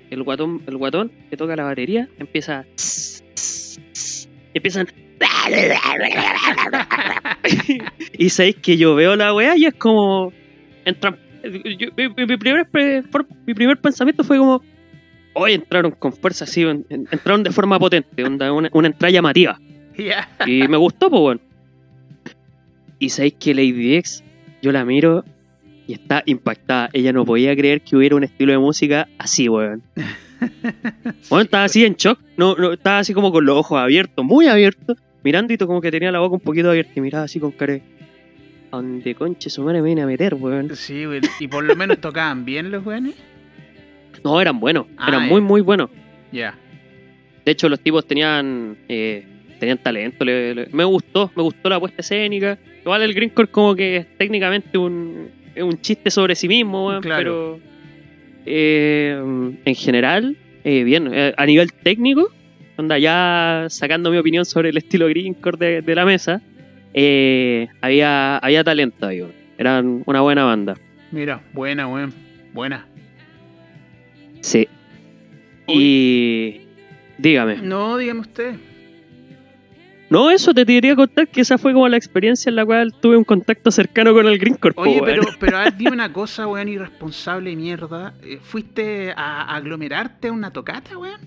el 0.10 0.24
guatón, 0.24 0.62
el 0.68 0.78
guatón 0.78 1.12
que 1.30 1.38
toca 1.38 1.56
la 1.56 1.64
batería 1.64 2.08
empieza. 2.20 2.66
tss, 2.76 3.24
tss, 3.34 3.80
tss, 3.94 4.30
y 4.54 4.58
empiezan 4.58 4.88
y 8.18 8.30
sabéis 8.30 8.56
que 8.58 8.78
yo 8.78 8.96
veo 8.96 9.16
la 9.16 9.34
weá 9.34 9.58
y 9.58 9.66
es 9.66 9.74
como. 9.74 10.32
Entran, 10.86 11.18
yo- 11.44 11.92
mi, 11.96 12.38
primer, 12.38 12.68
mi 13.46 13.54
primer 13.54 13.78
pensamiento 13.80 14.24
fue 14.24 14.38
como. 14.38 14.62
Hoy 15.40 15.54
entraron 15.54 15.92
con 15.92 16.14
fuerza 16.14 16.46
en- 16.56 16.86
entraron 16.90 17.44
de 17.44 17.52
forma 17.52 17.78
potente, 17.80 18.24
onda, 18.24 18.52
una, 18.52 18.70
una 18.74 18.88
entrada 18.88 19.12
llamativa. 19.12 19.60
Y 20.46 20.68
me 20.68 20.78
gustó, 20.78 21.10
pues 21.10 21.22
bueno. 21.22 21.42
Y 23.00 23.10
sabéis 23.10 23.34
que 23.40 23.54
Lady 23.56 23.96
X, 23.96 24.24
yo 24.62 24.72
la 24.72 24.86
miro 24.86 25.24
y 25.88 25.94
está 25.94 26.24
impactada. 26.26 26.90
Ella 26.94 27.14
no 27.14 27.26
podía 27.26 27.56
creer 27.56 27.82
que 27.82 27.96
hubiera 27.96 28.16
un 28.16 28.24
estilo 28.24 28.52
de 28.52 28.58
música 28.60 29.08
así, 29.18 29.48
weón. 29.50 29.82
Bueno, 31.30 31.44
estaba 31.46 31.64
así 31.64 31.84
en 31.84 31.96
shock. 31.96 32.20
No, 32.38 32.56
no, 32.56 32.74
estaba 32.74 33.00
así 33.00 33.14
como 33.14 33.32
con 33.32 33.44
los 33.46 33.58
ojos 33.58 33.80
abiertos, 33.80 34.24
muy 34.24 34.46
abiertos, 34.48 34.98
mirando 35.24 35.52
y 35.54 35.58
como 35.58 35.82
que 35.82 35.90
tenía 35.90 36.12
la 36.12 36.20
boca 36.20 36.36
un 36.36 36.42
poquito 36.42 36.70
abierta 36.70 36.92
y 36.96 37.02
miraba 37.02 37.24
así 37.26 37.40
con 37.40 37.52
cara. 37.52 37.80
¿A 38.72 38.76
dónde 38.78 39.16
conche 39.16 39.50
su 39.50 39.64
madre 39.64 39.82
me 39.82 39.88
viene 39.88 40.04
a 40.04 40.06
meter, 40.06 40.36
weón? 40.36 40.76
Sí, 40.76 41.06
güey. 41.06 41.22
Y 41.40 41.48
por 41.48 41.64
lo 41.64 41.76
menos 41.76 41.98
tocaban 42.02 42.46
bien 42.46 42.70
los 42.70 42.86
weones. 42.86 43.16
No, 44.28 44.42
eran 44.42 44.60
buenos, 44.60 44.86
Ah, 44.98 45.06
eran 45.10 45.28
muy, 45.30 45.42
muy 45.42 45.62
buenos. 45.62 45.90
Ya. 46.32 46.54
De 47.46 47.52
hecho, 47.54 47.70
los 47.70 47.80
tipos 47.80 48.06
tenían 48.06 48.76
eh, 48.90 49.26
tenían 49.60 49.78
talento. 49.78 50.26
le- 50.26 50.54
le- 50.54 50.68
me 50.72 50.84
gustó, 50.84 51.32
me 51.36 51.42
gustó 51.44 51.70
la 51.70 51.80
puesta 51.80 52.02
escénica. 52.02 52.58
Igual 52.82 53.02
el 53.04 53.14
Greencore 53.14 53.48
como 53.48 53.74
que 53.76 53.98
es 53.98 54.18
técnicamente 54.18 54.78
un, 54.78 55.30
es 55.56 55.64
un 55.64 55.80
chiste 55.82 56.12
sobre 56.12 56.36
sí 56.36 56.48
mismo, 56.48 56.88
weón, 56.88 57.02
Claro. 57.02 57.20
pero 57.20 57.60
eh, 58.46 59.56
en 59.66 59.76
general, 59.76 60.36
eh, 60.64 60.84
bien. 60.84 61.10
Eh, 61.14 61.34
a 61.38 61.46
nivel 61.46 61.72
técnico, 61.74 62.30
onda 62.78 62.98
ya 62.98 63.66
sacando 63.70 64.12
mi 64.12 64.18
opinión 64.18 64.46
sobre 64.46 64.70
el 64.70 64.78
estilo 64.78 65.08
Greencore 65.08 65.58
de, 65.58 65.82
de 65.82 65.96
la 65.96 66.06
mesa, 66.06 66.42
eh, 66.94 67.68
había, 67.82 68.38
había 68.38 68.64
talento 68.64 69.08
ahí, 69.08 69.22
weón. 69.22 69.34
Eran 69.58 70.04
una 70.06 70.22
buena 70.22 70.44
banda. 70.44 70.76
Mira, 71.12 71.42
buena, 71.54 71.88
weón. 71.88 72.14
Buena. 72.54 72.86
Sí. 74.48 74.68
Y 75.68 76.62
dígame. 77.18 77.58
No, 77.58 77.98
dígame 77.98 78.22
usted. 78.22 78.56
No, 80.10 80.32
eso 80.32 80.54
te 80.54 80.66
quería 80.66 80.96
contar 80.96 81.28
que 81.28 81.42
esa 81.42 81.58
fue 81.58 81.74
como 81.74 81.86
la 81.90 81.98
experiencia 81.98 82.50
en 82.50 82.56
la 82.56 82.66
cual 82.66 82.94
tuve 82.94 83.18
un 83.18 83.26
contacto 83.26 83.72
cercano 83.72 84.14
con 84.14 84.26
el 84.26 84.40
Greencore. 84.40 84.74
po, 84.74 84.84
Oye, 84.84 85.02
pero, 85.04 85.24
pero 85.38 85.58
a 85.58 85.64
ver, 85.66 85.76
dime 85.76 85.92
una 85.92 86.14
cosa, 86.14 86.48
weón, 86.48 86.70
irresponsable 86.70 87.54
mierda. 87.58 88.14
Eh, 88.24 88.40
¿Fuiste 88.42 89.12
a 89.18 89.54
aglomerarte 89.54 90.30
a 90.30 90.32
una 90.32 90.52
tocata, 90.52 90.98
weón? 90.98 91.20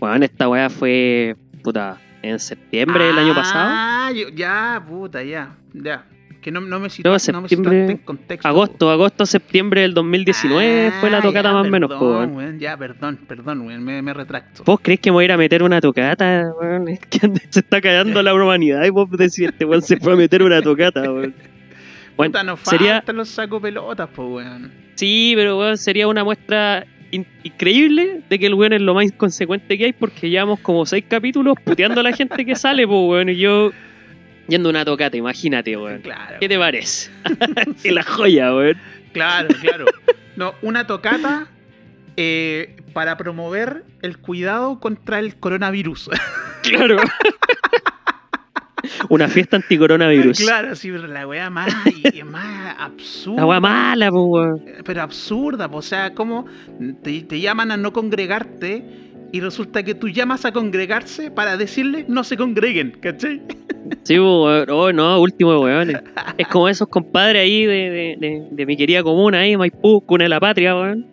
Weón, 0.00 0.22
esta 0.22 0.48
weá 0.48 0.70
fue, 0.70 1.36
puta, 1.62 1.98
en 2.22 2.38
septiembre 2.38 3.04
del 3.04 3.18
año 3.18 3.34
pasado. 3.34 3.68
Ah, 3.70 4.10
ya, 4.34 4.82
puta, 4.88 5.22
ya. 5.22 5.56
Ya. 5.74 6.06
Que 6.40 6.50
no, 6.50 6.60
no 6.62 6.80
me 6.80 6.88
situaste, 6.88 7.32
no 7.32 7.42
me 7.42 7.48
en 7.90 7.98
contexto. 7.98 8.48
Agosto, 8.48 8.90
agosto, 8.90 9.26
septiembre 9.26 9.82
del 9.82 9.92
2019 9.92 10.88
Ah, 10.88 10.96
fue 11.00 11.10
la 11.10 11.20
tocata 11.20 11.50
ya, 11.50 11.52
más 11.54 11.66
o 11.66 11.70
menos, 11.70 11.90
po, 11.90 11.98
weón. 12.26 12.58
Ya, 12.58 12.76
perdón, 12.78 13.18
perdón, 13.28 13.60
weón, 13.62 13.84
me, 13.84 14.00
me 14.00 14.14
retracto. 14.14 14.64
¿Vos 14.64 14.80
crees 14.82 15.00
que 15.00 15.10
me 15.10 15.14
voy 15.14 15.24
a 15.24 15.26
ir 15.26 15.32
a 15.32 15.36
meter 15.36 15.62
una 15.62 15.80
tocata, 15.82 16.50
weón? 16.60 16.88
Es 16.88 17.00
que 17.00 17.20
se 17.50 17.60
está 17.60 17.80
callando 17.82 18.22
la 18.22 18.32
humanidad 18.34 18.84
y 18.84 18.90
vos 18.90 19.10
decís, 19.10 19.40
este 19.40 19.64
weón 19.66 19.82
se 19.82 19.98
fue 19.98 20.14
a 20.14 20.16
meter 20.16 20.42
una 20.42 20.62
tocata, 20.62 21.02
weón. 21.12 21.34
Bueno, 22.16 22.32
Puta, 22.32 22.42
nos 22.44 22.60
sería, 22.60 23.02
los 23.14 23.28
saco 23.30 23.60
pelotas, 23.60 24.08
pues, 24.14 24.28
weón. 24.28 24.70
sí, 24.94 25.32
pero 25.36 25.58
weón, 25.58 25.78
sería 25.78 26.06
una 26.06 26.22
muestra 26.24 26.86
in- 27.10 27.26
increíble 27.44 28.20
de 28.28 28.38
que 28.38 28.46
el 28.46 28.54
weón 28.54 28.72
es 28.74 28.80
lo 28.82 28.92
más 28.94 29.04
inconsecuente 29.04 29.78
que 29.78 29.84
hay 29.86 29.92
porque 29.94 30.28
llevamos 30.28 30.60
como 30.60 30.84
seis 30.84 31.04
capítulos 31.08 31.54
puteando 31.64 32.00
a 32.00 32.02
la 32.02 32.12
gente 32.12 32.44
que 32.44 32.54
sale, 32.56 32.86
pues, 32.86 32.98
weón, 33.08 33.28
y 33.30 33.36
yo 33.36 33.70
yendo 34.50 34.68
a 34.68 34.70
una 34.70 34.84
tocata, 34.84 35.16
imagínate, 35.16 35.76
weón. 35.76 36.02
Claro. 36.02 36.36
¿Qué 36.40 36.48
te 36.48 36.58
parece? 36.58 37.10
Es 37.84 37.92
la 37.92 38.02
joya, 38.02 38.54
weón. 38.54 38.76
Claro, 39.12 39.48
claro. 39.60 39.86
No, 40.36 40.54
una 40.62 40.86
tocata 40.86 41.48
eh, 42.16 42.76
para 42.92 43.16
promover 43.16 43.84
el 44.02 44.18
cuidado 44.18 44.80
contra 44.80 45.18
el 45.18 45.36
coronavirus. 45.36 46.10
Claro. 46.62 46.98
Una 49.08 49.28
fiesta 49.28 49.56
anticoronavirus. 49.56 50.38
claro, 50.38 50.76
sí, 50.76 50.90
pero 50.90 51.06
la 51.06 51.26
weá 51.26 51.48
más, 51.48 51.74
más 52.26 52.76
absurda. 52.78 53.40
La 53.40 53.46
weá 53.46 53.60
mala, 53.60 54.10
pues, 54.10 54.24
weón. 54.26 54.64
Pero 54.84 55.02
absurda, 55.02 55.70
po, 55.70 55.78
o 55.78 55.82
sea, 55.82 56.14
como 56.14 56.44
te, 57.02 57.22
te 57.22 57.40
llaman 57.40 57.70
a 57.72 57.78
no 57.78 57.94
congregarte 57.94 59.09
y 59.32 59.40
resulta 59.40 59.82
que 59.82 59.94
tú 59.94 60.08
llamas 60.08 60.44
a 60.44 60.52
congregarse 60.52 61.30
para 61.30 61.56
decirles 61.56 62.08
no 62.08 62.24
se 62.24 62.36
congreguen, 62.36 62.92
¿cachai? 63.00 63.40
Sí, 64.02 64.18
weón. 64.18 64.68
Oh, 64.70 64.92
no, 64.92 65.20
último, 65.20 65.58
weón. 65.60 65.92
Es 66.36 66.46
como 66.48 66.68
esos 66.68 66.88
compadres 66.88 67.42
ahí 67.42 67.64
de, 67.64 67.90
de, 67.90 68.16
de, 68.20 68.48
de 68.50 68.66
mi 68.66 68.76
querida 68.76 69.02
comuna 69.02 69.40
ahí, 69.40 69.56
Maipú, 69.56 70.02
Cuna 70.02 70.24
de 70.24 70.28
la 70.28 70.38
Patria, 70.38 70.76
weón. 70.76 71.06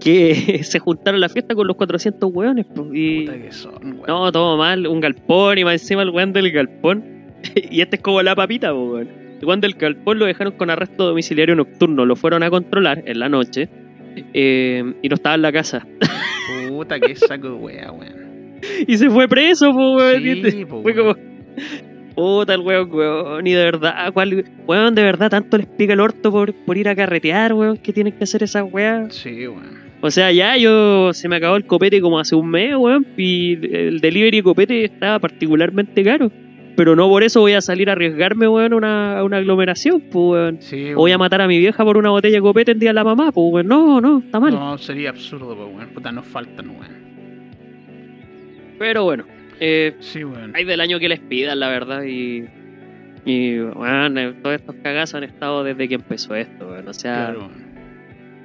Que 0.00 0.60
se 0.64 0.78
juntaron 0.78 1.16
a 1.16 1.20
la 1.20 1.28
fiesta 1.28 1.54
con 1.54 1.66
los 1.66 1.76
400 1.76 2.30
weones, 2.32 2.66
pues. 2.74 2.88
Y... 2.92 3.20
Puta 3.26 3.38
que 3.38 3.52
son, 3.52 3.82
weón. 3.82 4.04
No, 4.06 4.32
todo 4.32 4.56
mal, 4.56 4.86
un 4.86 5.00
galpón 5.00 5.58
y 5.58 5.64
más 5.64 5.80
encima 5.80 6.02
el 6.02 6.10
weón 6.10 6.32
del 6.32 6.50
galpón. 6.50 7.04
y 7.70 7.80
este 7.80 7.96
es 7.96 8.02
como 8.02 8.20
la 8.22 8.34
papita, 8.34 8.74
weón. 8.74 9.08
El 9.40 9.46
weón 9.46 9.60
del 9.60 9.74
galpón 9.74 10.18
lo 10.18 10.26
dejaron 10.26 10.54
con 10.54 10.70
arresto 10.70 11.06
domiciliario 11.06 11.54
nocturno, 11.54 12.04
lo 12.04 12.16
fueron 12.16 12.42
a 12.42 12.50
controlar 12.50 13.04
en 13.06 13.20
la 13.20 13.28
noche 13.28 13.68
eh, 14.34 14.94
y 15.02 15.08
no 15.08 15.14
estaba 15.14 15.36
en 15.36 15.42
la 15.42 15.52
casa. 15.52 15.86
Puta 16.78 17.00
que 17.00 17.16
saco 17.16 17.48
de 17.48 17.54
wea, 17.54 17.90
weón. 17.90 18.60
y 18.86 18.96
se 18.96 19.10
fue 19.10 19.26
preso, 19.26 19.72
po, 19.72 19.96
weón. 19.96 20.22
Sí, 20.22 20.64
po, 20.64 20.80
fue 20.80 20.92
weón. 20.92 21.16
como. 21.16 21.28
Puta 22.14 22.54
el 22.54 22.60
weón, 22.60 22.92
weón. 22.92 23.46
Y 23.48 23.52
de 23.52 23.64
verdad, 23.64 24.12
¿cuál, 24.12 24.44
weón, 24.64 24.94
de 24.94 25.02
verdad 25.02 25.28
tanto 25.28 25.58
les 25.58 25.66
pica 25.66 25.94
el 25.94 25.98
orto 25.98 26.30
por, 26.30 26.54
por 26.54 26.78
ir 26.78 26.88
a 26.88 26.94
carretear, 26.94 27.52
weón, 27.52 27.78
que 27.78 27.92
tienen 27.92 28.12
que 28.12 28.22
hacer 28.22 28.44
esas 28.44 28.64
weas. 28.70 29.12
Sí, 29.12 29.48
weón. 29.48 29.88
O 30.02 30.12
sea, 30.12 30.30
ya 30.30 30.56
yo 30.56 31.12
se 31.14 31.28
me 31.28 31.34
acabó 31.34 31.56
el 31.56 31.66
copete 31.66 32.00
como 32.00 32.20
hace 32.20 32.36
un 32.36 32.48
mes, 32.48 32.76
weón, 32.76 33.04
y 33.16 33.54
el 33.74 33.98
delivery 33.98 34.36
de 34.36 34.42
copete 34.44 34.84
estaba 34.84 35.18
particularmente 35.18 36.04
caro. 36.04 36.30
Pero 36.78 36.94
no 36.94 37.08
por 37.08 37.24
eso 37.24 37.40
voy 37.40 37.54
a 37.54 37.60
salir 37.60 37.88
a 37.90 37.94
arriesgarme, 37.94 38.46
weón, 38.46 38.72
a 38.72 38.76
una, 38.76 39.24
una 39.24 39.38
aglomeración, 39.38 40.00
pues, 40.00 40.14
weón. 40.14 40.62
Sí, 40.62 40.92
O 40.92 40.98
voy 40.98 41.10
a 41.10 41.18
matar 41.18 41.40
a 41.42 41.48
mi 41.48 41.58
vieja 41.58 41.84
por 41.84 41.96
una 41.96 42.10
botella 42.10 42.36
de 42.36 42.40
copete 42.40 42.70
el 42.70 42.78
día 42.78 42.90
de 42.90 42.94
la 42.94 43.02
mamá, 43.02 43.32
pues, 43.32 43.46
weón. 43.52 43.66
No, 43.66 44.00
no, 44.00 44.18
está 44.20 44.38
mal. 44.38 44.54
No, 44.54 44.78
sería 44.78 45.10
absurdo, 45.10 45.56
pues, 45.56 45.74
weón. 45.76 45.88
Puta, 45.88 46.12
nos 46.12 46.24
faltan, 46.24 46.68
weón. 46.70 46.86
Pero 48.78 49.02
bueno, 49.02 49.24
eh, 49.58 49.96
Sí, 49.98 50.22
weón. 50.22 50.52
hay 50.54 50.64
del 50.64 50.80
año 50.80 51.00
que 51.00 51.08
les 51.08 51.18
pidan, 51.18 51.58
la 51.58 51.68
verdad, 51.68 52.04
y. 52.04 52.44
Y, 53.24 53.58
weón, 53.58 54.16
eh, 54.16 54.34
todos 54.40 54.54
estos 54.54 54.76
cagazos 54.76 55.16
han 55.16 55.24
estado 55.24 55.64
desde 55.64 55.88
que 55.88 55.96
empezó 55.96 56.36
esto, 56.36 56.68
weón. 56.68 56.86
O 56.86 56.94
sea, 56.94 57.32
Claro, 57.32 57.50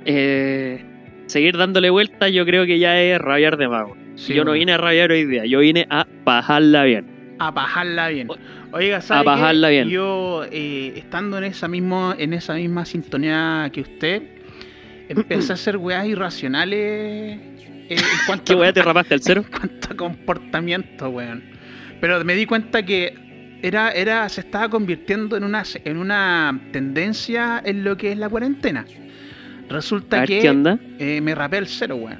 eh, 0.05 0.83
seguir 1.27 1.55
dándole 1.55 1.91
vueltas, 1.91 2.31
yo 2.31 2.45
creo 2.47 2.65
que 2.65 2.79
ya 2.79 2.99
es 2.99 3.19
rabiar 3.19 3.57
de 3.57 3.67
weón. 3.67 3.93
Sí, 4.15 4.33
yo 4.33 4.43
no 4.43 4.53
vine 4.53 4.71
a 4.73 4.77
rabiar 4.77 5.11
hoy 5.11 5.25
día, 5.25 5.45
yo 5.45 5.59
vine 5.59 5.85
a 5.91 6.07
bajarla 6.25 6.83
bien. 6.83 7.12
A 7.39 7.51
bajarla 7.51 8.09
bien. 8.09 8.27
Oiga, 8.71 9.01
¿sabe 9.01 9.29
a 9.29 9.51
qué? 9.51 9.69
bien. 9.69 9.89
Yo, 9.89 10.43
eh, 10.51 10.93
estando 10.95 11.37
en 11.37 11.45
esa, 11.45 11.67
mismo, 11.67 12.13
en 12.17 12.33
esa 12.33 12.55
misma 12.55 12.85
sintonía 12.85 13.69
que 13.71 13.81
usted, 13.81 14.23
empecé 15.09 15.51
a 15.51 15.55
hacer 15.55 15.77
weas 15.77 16.05
irracionales 16.05 16.79
eh, 16.79 17.89
en 17.89 17.97
cuanto, 18.27 18.53
¿Qué 18.53 18.55
weá 18.55 18.73
te 18.73 18.81
rapaste 18.81 19.13
al 19.13 19.21
cero? 19.21 19.45
en 19.51 19.59
cuanto 19.59 19.87
a 19.91 19.95
comportamiento, 19.95 21.09
weón. 21.09 21.43
Pero 21.99 22.23
me 22.25 22.35
di 22.35 22.45
cuenta 22.45 22.83
que 22.83 23.59
era, 23.61 23.91
era, 23.91 24.27
se 24.29 24.41
estaba 24.41 24.69
convirtiendo 24.69 25.37
en 25.37 25.43
una, 25.43 25.63
en 25.85 25.97
una 25.97 26.59
tendencia 26.71 27.61
en 27.63 27.83
lo 27.83 27.95
que 27.95 28.11
es 28.11 28.17
la 28.17 28.29
cuarentena. 28.29 28.85
Resulta 29.69 30.19
ver 30.19 30.27
que 30.27 30.75
eh, 30.99 31.21
me 31.21 31.33
rapé 31.33 31.57
el 31.57 31.67
cero, 31.67 31.95
weón. 31.95 32.19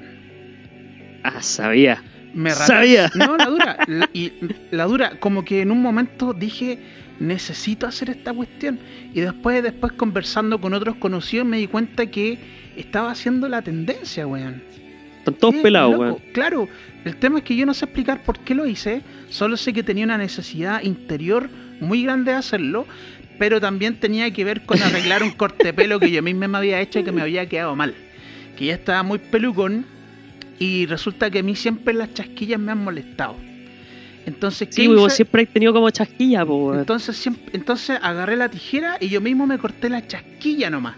Ah, 1.22 1.42
sabía. 1.42 2.02
Me 2.34 2.50
Sabía. 2.50 3.10
No, 3.14 3.36
la 3.36 3.46
dura. 3.46 3.78
la- 3.86 4.10
y 4.12 4.32
la 4.70 4.84
dura, 4.84 5.12
como 5.20 5.44
que 5.44 5.60
en 5.62 5.70
un 5.70 5.80
momento 5.80 6.32
dije, 6.32 6.78
necesito 7.20 7.86
hacer 7.86 8.10
esta 8.10 8.32
cuestión. 8.32 8.78
Y 9.14 9.20
después, 9.20 9.62
después 9.62 9.92
conversando 9.92 10.60
con 10.60 10.74
otros 10.74 10.96
conocidos, 10.96 11.46
me 11.46 11.58
di 11.58 11.66
cuenta 11.66 12.06
que 12.06 12.38
estaba 12.76 13.10
haciendo 13.12 13.48
la 13.48 13.62
tendencia, 13.62 14.26
weón. 14.26 14.62
Están 15.18 15.34
todos 15.34 15.54
pelados, 15.56 15.96
weón. 15.98 16.16
Claro, 16.32 16.68
el 17.04 17.16
tema 17.16 17.38
es 17.38 17.44
que 17.44 17.56
yo 17.56 17.64
no 17.66 17.72
sé 17.74 17.84
explicar 17.86 18.22
por 18.24 18.38
qué 18.40 18.54
lo 18.54 18.66
hice. 18.66 19.02
Solo 19.30 19.56
sé 19.56 19.72
que 19.72 19.82
tenía 19.82 20.04
una 20.04 20.18
necesidad 20.18 20.82
interior 20.82 21.48
muy 21.80 22.02
grande 22.02 22.32
de 22.32 22.38
hacerlo. 22.38 22.86
Pero 23.36 23.60
también 23.60 23.96
tenía 23.98 24.30
que 24.32 24.44
ver 24.44 24.62
con 24.64 24.80
arreglar 24.82 25.22
un 25.24 25.32
corte 25.32 25.64
de 25.64 25.72
pelo 25.72 25.98
que 25.98 26.08
yo 26.10 26.22
mismo 26.22 26.46
me 26.46 26.56
había 26.58 26.80
hecho 26.80 27.00
y 27.00 27.04
que 27.04 27.10
me 27.10 27.20
había 27.22 27.48
quedado 27.48 27.74
mal. 27.74 27.92
Que 28.56 28.66
ya 28.66 28.74
estaba 28.74 29.02
muy 29.02 29.18
pelucón. 29.18 29.84
Y 30.58 30.86
resulta 30.86 31.30
que 31.30 31.40
a 31.40 31.42
mí 31.42 31.56
siempre 31.56 31.94
las 31.94 32.14
chasquillas 32.14 32.60
me 32.60 32.72
han 32.72 32.82
molestado. 32.84 33.36
Entonces, 34.26 34.68
¿qué 34.68 34.74
Sí, 34.74 34.88
weón, 34.88 35.06
hice? 35.06 35.16
siempre 35.16 35.42
has 35.42 35.48
tenido 35.48 35.72
como 35.72 35.90
chasquilla, 35.90 36.46
po, 36.46 36.56
weón. 36.68 36.78
Entonces, 36.80 37.16
siempre, 37.16 37.44
entonces 37.52 37.98
agarré 38.00 38.36
la 38.36 38.48
tijera 38.48 38.96
y 39.00 39.08
yo 39.08 39.20
mismo 39.20 39.46
me 39.46 39.58
corté 39.58 39.90
la 39.90 40.06
chasquilla 40.06 40.70
nomás. 40.70 40.96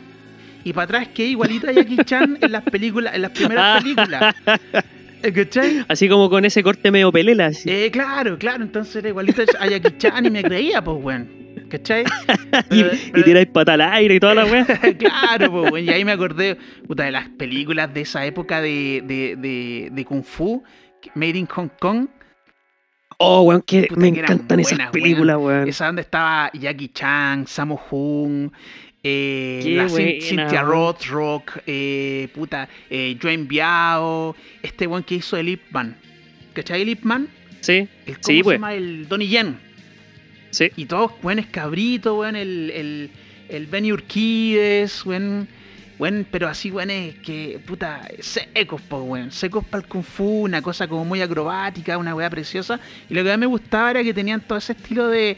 Y 0.62 0.72
para 0.72 0.84
atrás 0.84 1.08
quedé 1.14 1.28
igualito 1.28 1.68
a 1.68 1.72
Jackie 1.72 1.96
Chan 2.04 2.38
en 2.40 2.52
las 2.52 2.62
películas, 2.64 3.14
en 3.14 3.22
las 3.22 3.30
primeras 3.32 3.82
películas. 3.82 4.34
Eh, 5.22 5.32
¿Cachai? 5.32 5.82
Así 5.88 6.10
como 6.10 6.28
con 6.28 6.44
ese 6.44 6.62
corte 6.62 6.90
medio 6.90 7.10
pelela. 7.10 7.46
así. 7.46 7.70
Eh, 7.70 7.90
claro, 7.90 8.38
claro, 8.38 8.62
entonces 8.62 8.96
era 8.96 9.08
igualito 9.08 9.42
a 9.58 9.66
Jackie 9.66 9.96
Chan 9.96 10.26
y 10.26 10.30
me 10.30 10.42
creía, 10.42 10.84
pues, 10.84 10.98
weón. 11.02 11.45
¿Cachai? 11.68 12.04
y, 12.70 12.80
y 13.18 13.22
tiráis 13.24 13.48
pata 13.48 13.74
al 13.74 13.80
aire 13.80 14.14
y 14.14 14.20
toda 14.20 14.34
la 14.34 14.44
weá. 14.44 14.64
claro, 14.98 15.50
pues, 15.50 15.72
weón. 15.72 15.84
Y 15.84 15.90
ahí 15.90 16.04
me 16.04 16.12
acordé, 16.12 16.56
puta, 16.86 17.04
de 17.04 17.10
las 17.10 17.28
películas 17.30 17.92
de 17.92 18.02
esa 18.02 18.24
época 18.24 18.60
de, 18.60 19.02
de, 19.04 19.36
de, 19.36 19.88
de 19.92 20.04
Kung 20.04 20.22
Fu, 20.24 20.62
Made 21.14 21.38
in 21.38 21.46
Hong 21.46 21.68
Kong. 21.80 22.08
Oh, 23.18 23.42
weón, 23.42 23.62
que 23.62 23.84
Puta, 23.88 24.00
me 24.00 24.12
que 24.12 24.20
encantan 24.20 24.60
esas 24.60 24.90
películas, 24.90 25.36
weón. 25.38 25.68
Esa 25.68 25.86
donde 25.86 26.02
estaba 26.02 26.50
Jackie 26.52 26.88
Chan, 26.88 27.46
Sammo 27.46 27.80
Hung, 27.90 28.50
eh, 29.02 29.62
la 29.76 29.86
buena, 29.86 30.10
Cynthia. 30.20 30.62
Rothrock, 30.62 31.58
eh, 31.66 32.28
puta, 32.34 32.68
eh, 32.90 33.16
Joan 33.20 33.48
Biao, 33.48 34.36
este 34.62 34.86
weón 34.86 35.02
que 35.02 35.16
hizo 35.16 35.36
el 35.36 35.48
Ip 35.48 35.62
Man. 35.70 35.96
¿Cachai 36.52 36.82
el 36.82 36.90
Ip 36.90 37.04
Man? 37.04 37.28
Sí, 37.60 37.88
El, 38.06 38.14
¿Cómo 38.14 38.16
Sí, 38.20 38.36
se 38.38 38.44
pues. 38.44 38.54
llama? 38.56 38.74
El 38.74 39.08
Donnie 39.08 39.28
Yen. 39.28 39.65
Sí. 40.56 40.70
Y 40.76 40.86
todos, 40.86 41.12
weón, 41.22 41.38
es 41.38 41.46
cabrito, 41.46 42.18
weón, 42.18 42.36
el, 42.36 42.70
el, 42.70 43.10
el 43.48 43.66
Benny 43.66 43.92
Urquides, 43.92 45.04
weón, 45.04 45.48
weón, 45.98 46.26
pero 46.30 46.48
así, 46.48 46.70
weón, 46.70 46.90
es 46.90 47.14
que, 47.16 47.60
puta, 47.66 48.08
secos, 48.20 48.80
po, 48.82 48.98
weón, 49.02 49.30
secos 49.30 49.64
para 49.64 49.82
el 49.82 49.88
Kung 49.88 50.04
Fu, 50.04 50.42
una 50.44 50.62
cosa 50.62 50.88
como 50.88 51.04
muy 51.04 51.20
acrobática, 51.20 51.98
una 51.98 52.14
weá 52.14 52.30
preciosa. 52.30 52.80
Y 53.08 53.14
lo 53.14 53.22
que 53.22 53.30
más 53.30 53.38
me 53.38 53.46
gustaba 53.46 53.90
era 53.90 54.02
que 54.02 54.14
tenían 54.14 54.40
todo 54.40 54.58
ese 54.58 54.72
estilo 54.72 55.08
de, 55.08 55.36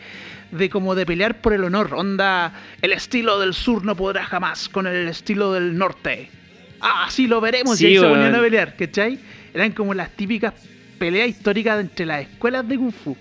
de 0.51 0.71
como 0.71 0.95
de 0.95 1.05
pelear 1.05 1.41
por 1.41 1.53
el 1.53 1.65
honor, 1.65 1.95
onda, 1.95 2.53
el 2.83 2.93
estilo 2.93 3.39
del 3.39 3.55
sur 3.55 3.85
no 3.85 3.97
podrá 3.97 4.25
jamás 4.25 4.69
con 4.69 4.87
el 4.87 5.09
estilo 5.09 5.53
del 5.53 5.77
norte. 5.77 6.31
Ah, 6.81 7.09
sí, 7.11 7.27
lo 7.27 7.41
veremos, 7.41 7.79
Sí, 7.79 7.85
y 7.85 7.89
ahí 7.89 7.99
se 7.99 8.09
ponían 8.09 8.35
a 8.35 8.41
pelear, 8.41 8.77
¿cachai? 8.77 9.19
Eran 9.53 9.73
como 9.73 9.95
las 9.95 10.11
típicas 10.11 10.55
peleas 10.99 11.29
históricas 11.29 11.81
entre 11.81 12.07
las 12.07 12.23
escuelas 12.23 12.69
de 12.69 12.77
Kung 12.77 12.93
Fu. 12.93 13.17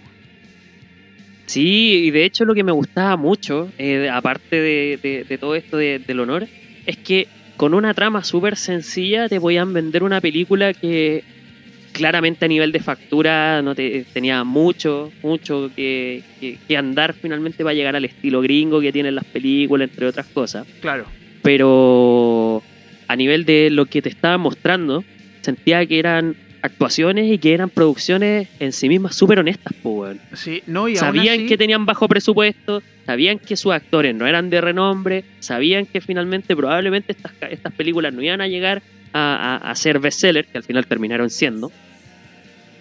Sí, 1.47 2.05
y 2.07 2.11
de 2.11 2.25
hecho 2.25 2.45
lo 2.45 2.53
que 2.53 2.63
me 2.63 2.71
gustaba 2.73 3.15
mucho, 3.17 3.71
eh, 3.77 4.09
aparte 4.09 4.57
de, 4.57 4.99
de- 5.01 5.23
de 5.27 5.37
todo 5.37 5.55
esto 5.55 5.77
de- 5.77 5.99
del 6.05 6.19
honor, 6.19 6.47
es 6.85 6.97
que 7.03 7.27
con 7.55 7.73
una 7.73 7.93
trama 7.93 8.23
súper 8.23 8.55
sencilla 8.57 9.27
te 9.29 9.39
podían 9.39 9.73
vender 9.73 10.03
una 10.03 10.21
película 10.21 10.73
que 10.73 11.23
claramente 11.93 12.45
a 12.45 12.47
nivel 12.49 12.71
de 12.71 12.79
factura 12.81 13.61
no 13.61 13.73
te, 13.73 14.05
tenía 14.13 14.43
mucho, 14.43 15.13
mucho 15.23 15.69
que, 15.75 16.23
que- 16.39 16.57
que 16.67 16.77
andar 16.77 17.15
finalmente 17.19 17.63
para 17.63 17.73
llegar 17.73 17.95
al 17.95 18.05
estilo 18.05 18.41
gringo 18.41 18.81
que 18.81 18.91
tienen 18.91 19.15
las 19.15 19.23
películas, 19.31 19.87
entre 19.89 20.05
otras 20.07 20.27
cosas. 20.33 20.65
Claro. 20.79 21.11
Pero 21.41 22.65
a 23.07 23.15
nivel 23.15 23.45
de 23.45 23.69
lo 23.71 23.85
que 23.85 24.01
te 24.01 24.09
estaban 24.09 24.41
mostrando, 24.41 25.05
sentía 25.41 25.85
que 25.87 25.97
eran 25.97 26.35
actuaciones 26.67 27.31
y 27.31 27.37
que 27.39 27.53
eran 27.53 27.69
producciones 27.69 28.47
en 28.59 28.71
sí 28.71 28.87
mismas 28.87 29.15
súper 29.15 29.39
honestas, 29.39 29.73
pues, 29.81 29.95
weón. 29.95 30.19
Sí, 30.33 30.61
no, 30.67 30.87
y 30.87 30.91
aún 30.91 30.99
Sabían 30.99 31.35
así- 31.39 31.47
que 31.47 31.57
tenían 31.57 31.85
bajo 31.85 32.07
presupuesto, 32.07 32.81
sabían 33.05 33.39
que 33.39 33.57
sus 33.57 33.73
actores 33.73 34.13
no 34.15 34.27
eran 34.27 34.49
de 34.49 34.61
renombre, 34.61 35.23
sabían 35.39 35.85
que 35.85 35.99
finalmente 36.01 36.55
probablemente 36.55 37.13
estas, 37.13 37.31
estas 37.49 37.73
películas 37.73 38.13
no 38.13 38.21
iban 38.21 38.41
a 38.41 38.47
llegar 38.47 38.81
a, 39.13 39.59
a- 39.63 39.71
a 39.71 39.75
ser 39.75 39.99
bestsellers, 39.99 40.47
que 40.47 40.57
al 40.59 40.63
final 40.63 40.85
terminaron 40.85 41.29
siendo. 41.29 41.71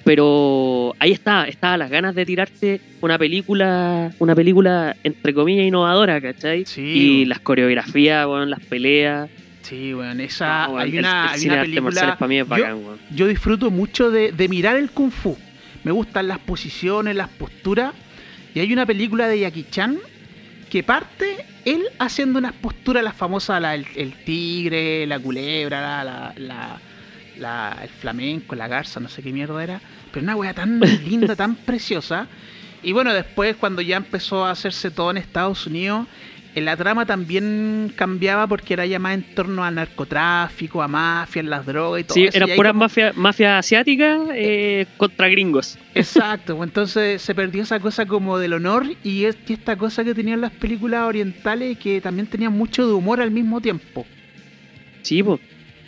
Pero 0.05 0.95
ahí 1.01 1.11
está, 1.11 1.49
estaba 1.49 1.77
las 1.77 1.91
ganas 1.91 2.15
de 2.15 2.25
tirarte 2.25 2.81
una 3.01 3.19
película, 3.19 4.13
una 4.21 4.37
película 4.37 4.95
entre 5.03 5.35
comillas 5.35 5.67
innovadora, 5.67 6.21
¿cachai? 6.21 6.65
Sí, 6.65 6.83
y 6.83 7.25
las 7.25 7.41
coreografías, 7.41 8.25
weón, 8.27 8.49
las 8.51 8.61
peleas. 8.61 9.29
Sí, 9.69 9.95
weón, 9.95 10.21
esa, 10.21 10.67
No, 10.67 10.75
weón, 10.75 10.83
hay 10.83 10.99
una, 10.99 11.25
el 11.35 11.41
hay 11.41 11.47
una 11.49 11.61
película, 11.63 12.17
para 12.19 12.29
mí 12.29 12.39
es 12.39 12.45
yo- 12.45 12.51
bacán, 12.51 12.85
weón. 12.85 12.99
yo 13.11 13.27
disfruto 13.27 13.71
mucho 13.71 14.11
de, 14.11 14.33
de 14.33 14.49
mirar 14.49 14.77
el 14.77 14.91
kung 14.91 15.11
fu, 15.11 15.37
me 15.85 15.93
gustan 15.93 16.29
las 16.29 16.39
posiciones, 16.39 17.17
las 17.17 17.29
posturas, 17.29 17.93
y 18.55 18.61
hay 18.61 18.73
una 18.73 18.87
película 18.87 19.29
de 19.29 19.41
Jackie 19.41 19.67
Chan 19.71 19.99
que 20.71 20.83
parte 20.83 21.27
él 21.65 21.83
haciendo 21.99 22.39
unas 22.39 22.53
posturas, 22.53 23.03
las 23.03 23.15
famosas, 23.17 23.61
la- 23.61 23.75
el, 23.75 23.87
el 23.97 24.13
tigre, 24.25 25.07
la 25.07 25.19
culebra, 25.19 25.81
la, 25.81 26.05
la- 26.05 26.35
la- 26.39 26.81
la- 27.39 27.79
el 27.83 27.89
flamenco, 27.89 28.55
la 28.55 28.69
garza, 28.69 29.01
no 29.01 29.09
sé 29.09 29.23
qué 29.23 29.33
mierda 29.33 29.63
era, 29.63 29.81
pero 30.13 30.23
una 30.25 30.37
wea 30.37 30.55
tan 30.55 30.79
linda, 31.09 31.35
tan 31.37 31.57
preciosa, 31.57 32.29
y 32.83 32.93
bueno, 32.93 33.13
después 33.13 33.57
cuando 33.57 33.83
ya 33.83 33.97
empezó 33.97 34.45
a 34.45 34.53
hacerse 34.53 34.91
todo 34.93 35.11
en 35.11 35.17
Estados 35.17 35.67
Unidos, 35.67 36.07
la 36.65 36.77
trama 36.77 37.05
también 37.07 37.93
cambiaba 37.97 38.47
porque 38.47 38.75
era 38.75 38.87
ya 38.87 38.99
más 38.99 39.15
en 39.15 39.25
torno 39.35 39.65
al 39.65 39.75
narcotráfico, 39.75 40.83
a 40.83 40.89
mafia, 40.89 41.43
las 41.43 41.67
drogas 41.67 42.01
y 42.01 42.05
todo 42.05 42.15
Sí, 42.15 42.25
eso. 42.25 42.37
eran 42.37 42.51
puras 42.57 42.73
como- 42.73 42.81
mafia, 42.85 43.13
mafia 43.15 43.59
asiática 43.59 44.19
eh, 44.35 44.87
contra 44.97 45.29
gringos. 45.29 45.79
Exacto, 45.95 46.57
pues 46.57 46.69
entonces 46.69 47.21
se 47.23 47.35
perdió 47.35 47.63
esa 47.63 47.79
cosa 47.81 48.07
como 48.07 48.39
del 48.39 48.55
honor 48.55 48.87
y, 49.03 49.25
es- 49.25 49.37
y 49.47 49.53
esta 49.55 49.77
cosa 49.77 50.05
que 50.05 50.15
tenían 50.15 50.41
las 50.41 50.53
películas 50.53 51.03
orientales 51.03 51.77
que 51.79 52.01
también 52.01 52.27
tenían 52.27 52.53
mucho 52.53 52.87
de 52.87 52.93
humor 52.95 53.21
al 53.21 53.31
mismo 53.31 53.61
tiempo. 53.61 54.07
Sí, 55.03 55.23
po. 55.23 55.39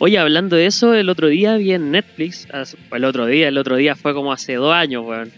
Oye, 0.01 0.17
hablando 0.17 0.55
de 0.55 0.65
eso, 0.65 0.93
el 0.93 1.09
otro 1.09 1.27
día 1.27 1.57
vi 1.57 1.73
en 1.73 1.91
Netflix, 1.91 2.47
el 2.93 3.03
otro 3.03 3.25
día, 3.25 3.49
el 3.49 3.57
otro 3.57 3.75
día 3.75 3.95
fue 3.95 4.13
como 4.13 4.31
hace 4.31 4.53
dos 4.55 4.73
años, 4.73 5.03
weón. 5.05 5.29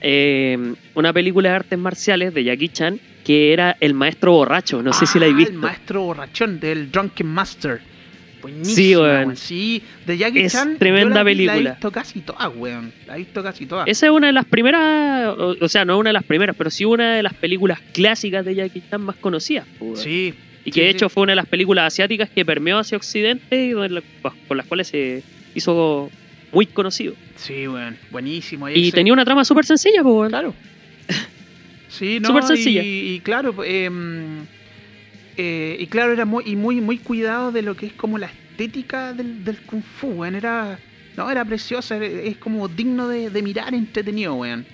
Eh, 0.00 0.74
una 0.94 1.12
película 1.12 1.50
de 1.50 1.54
artes 1.56 1.78
marciales 1.78 2.32
de 2.34 2.44
Jackie 2.44 2.68
Chan 2.68 3.00
que 3.24 3.52
era 3.52 3.76
El 3.80 3.92
Maestro 3.94 4.32
Borracho, 4.32 4.82
no 4.82 4.92
sé 4.94 5.04
si 5.06 5.18
la 5.18 5.26
he 5.26 5.30
Ah, 5.30 5.34
visto. 5.34 5.52
El 5.52 5.58
maestro 5.58 6.02
borrachón 6.02 6.58
del 6.60 6.90
Drunken 6.90 7.26
Master. 7.26 7.80
Buenísima, 8.40 8.74
Sí, 8.74 8.96
weón. 8.96 9.36
Sí, 9.36 9.82
de 10.06 10.16
Jackie 10.16 10.40
Es 10.44 10.52
Chan. 10.52 10.72
yo 10.72 10.78
tremenda 10.78 11.16
la 11.16 11.24
vi- 11.24 11.44
La 11.44 11.52
película. 11.52 11.70
he 11.70 11.72
visto 11.74 11.90
casi 11.90 12.20
todas, 12.20 12.50
weón. 12.56 12.92
La 13.06 13.16
he 13.16 13.18
visto 13.18 13.42
casi 13.42 13.66
todas. 13.66 13.86
Esa 13.88 14.06
es 14.06 14.12
una 14.12 14.28
de 14.28 14.32
las 14.32 14.44
primeras, 14.46 15.28
o, 15.36 15.56
o 15.60 15.68
sea, 15.68 15.84
no 15.84 15.98
una 15.98 16.08
de 16.10 16.14
las 16.14 16.22
primeras, 16.24 16.56
pero 16.56 16.70
sí 16.70 16.84
una 16.86 17.16
de 17.16 17.22
las 17.22 17.34
películas 17.34 17.80
clásicas 17.92 18.44
de 18.46 18.54
Jackie 18.54 18.82
Chan 18.88 19.02
más 19.02 19.16
conocidas. 19.16 19.66
weón. 19.80 19.96
Sí. 19.96 20.34
y 20.64 20.70
que 20.70 20.74
sí, 20.74 20.80
de 20.80 20.86
sí. 20.90 20.96
hecho 20.96 21.08
fue 21.08 21.22
una 21.24 21.32
de 21.32 21.36
las 21.36 21.46
películas 21.46 21.86
asiáticas 21.92 22.30
que 22.30 22.44
permeó 22.44 22.78
hacia 22.78 22.96
Occidente 22.96 23.66
y 23.66 23.72
con 23.72 24.56
las 24.56 24.66
cuales 24.66 24.86
se 24.88 25.22
hizo 25.54 26.10
muy 26.52 26.66
conocido. 26.66 27.14
Sí, 27.36 27.68
weón. 27.68 27.96
Buenísimo. 28.10 28.68
Y 28.68 28.90
tenía 28.92 29.12
una 29.12 29.24
trama 29.24 29.44
súper 29.44 29.64
sencilla, 29.64 30.02
pues, 30.02 30.14
weón. 30.14 30.28
Claro. 30.28 30.54
Sí, 31.90 32.18
no, 32.20 32.28
Súper 32.28 32.42
sencilla. 32.42 32.82
Y, 32.82 33.14
y 33.14 33.20
claro, 33.20 33.64
eh, 33.64 33.88
eh, 35.38 35.76
y 35.80 35.86
claro, 35.86 36.12
era 36.12 36.26
muy, 36.26 36.44
y 36.46 36.54
muy, 36.54 36.82
muy 36.82 36.98
cuidado 36.98 37.50
de 37.50 37.62
lo 37.62 37.74
que 37.76 37.86
es 37.86 37.94
como 37.94 38.18
la 38.18 38.26
estética 38.26 39.14
del, 39.14 39.42
del 39.42 39.56
Kung 39.62 39.82
Fu, 39.82 40.08
weón. 40.08 40.34
Era, 40.34 40.78
no, 41.16 41.30
era 41.30 41.44
preciosa, 41.46 41.96
es 41.96 42.36
como 42.36 42.68
digno 42.68 43.08
de, 43.08 43.30
de 43.30 43.42
mirar, 43.42 43.72
entretenido, 43.72 44.34
weón. 44.34 44.66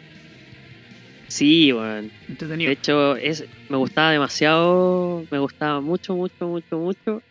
Sí, 1.28 1.72
weón. 1.72 2.10
Entretenido. 2.28 2.68
De 2.68 2.74
hecho, 2.74 3.16
es, 3.16 3.44
me 3.68 3.76
gustaba 3.76 4.10
demasiado, 4.10 5.24
me 5.30 5.38
gustaba 5.38 5.80
mucho, 5.80 6.16
mucho, 6.16 6.48
mucho, 6.48 6.78
mucho 6.78 7.22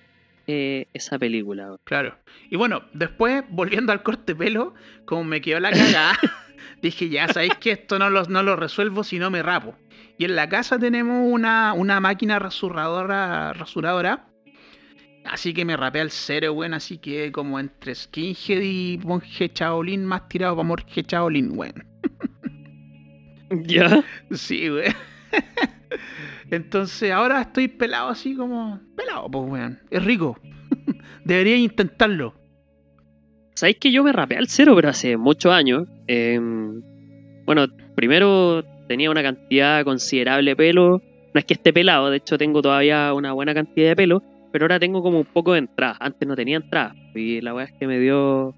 eh, 0.48 0.88
esa 0.94 1.18
película. 1.18 1.78
Claro. 1.84 2.18
Y 2.50 2.56
bueno, 2.56 2.84
después, 2.94 3.44
volviendo 3.50 3.92
al 3.92 4.04
corte 4.04 4.36
pelo, 4.36 4.74
como 5.06 5.24
me 5.24 5.42
quedó 5.42 5.60
la 5.60 5.72
cagada, 5.72 6.18
dije, 6.82 7.10
ya 7.10 7.28
sabéis 7.28 7.56
que 7.56 7.72
esto 7.72 8.00
no 8.00 8.10
lo, 8.10 8.24
no 8.26 8.44
lo 8.44 8.56
resuelvo 8.56 9.04
si 9.04 9.20
no 9.20 9.30
me 9.30 9.42
rapo. 9.42 9.76
Y 10.18 10.26
en 10.26 10.36
la 10.36 10.48
casa 10.50 10.78
tenemos 10.78 11.32
una, 11.32 11.74
una 11.74 12.00
máquina 12.00 12.40
rasuradora, 12.40 13.54
rasuradora. 13.54 14.28
Así 15.26 15.54
que 15.54 15.66
me 15.66 15.78
rapé 15.78 16.02
al 16.02 16.12
cero, 16.12 16.54
weón. 16.54 16.74
Así 16.74 16.98
que 16.98 17.32
como 17.32 17.60
entre 17.60 17.96
skinhead 17.96 18.62
y 18.62 19.00
monje 19.04 19.50
chaolín, 19.52 20.06
más 20.06 20.28
tirado 20.28 20.56
para 20.56 20.68
monje 20.68 21.04
chaolín, 21.04 21.58
weón. 21.58 21.86
¿Ya? 23.66 24.04
Sí, 24.32 24.70
weón. 24.70 24.94
Entonces 26.56 27.12
ahora 27.12 27.42
estoy 27.42 27.68
pelado 27.68 28.10
así 28.10 28.36
como... 28.36 28.80
Pelado, 28.96 29.30
pues, 29.30 29.50
weón. 29.50 29.80
Es 29.90 30.04
rico. 30.04 30.38
Debería 31.26 31.58
intentarlo. 31.58 32.36
¿Sabéis 33.56 33.78
que 33.78 33.92
yo 33.92 34.04
me 34.04 34.12
rapé 34.12 34.38
al 34.38 34.48
cero, 34.48 34.74
pero 34.76 34.90
hace 34.90 35.18
muchos 35.18 35.52
años? 35.52 35.88
Eh, 36.08 36.40
bueno, 37.46 37.68
primero 37.96 38.64
tenía 38.88 39.10
una 39.10 39.24
cantidad 39.24 39.84
considerable 39.84 40.52
de 40.52 40.56
pelo. 40.56 41.02
No 41.34 41.40
es 41.40 41.46
que 41.46 41.56
esté 41.56 41.74
pelado, 41.74 42.10
de 42.10 42.18
hecho 42.18 42.38
tengo 42.38 42.62
todavía 42.62 43.14
una 43.14 43.34
buena 43.34 43.54
cantidad 43.54 43.90
de 43.90 43.96
pelo, 43.96 44.22
pero 44.52 44.66
ahora 44.66 44.80
tengo 44.80 45.02
como 45.02 45.20
un 45.20 45.26
poco 45.26 45.54
de 45.54 45.60
entrada. 45.60 45.98
Antes 46.00 46.28
no 46.28 46.36
tenía 46.36 46.58
entrada. 46.58 46.96
Y 47.16 47.42
la 47.42 47.56
weá 47.56 47.66
es 47.66 47.74
que 47.74 47.88
me 47.88 48.00
dio. 48.00 48.54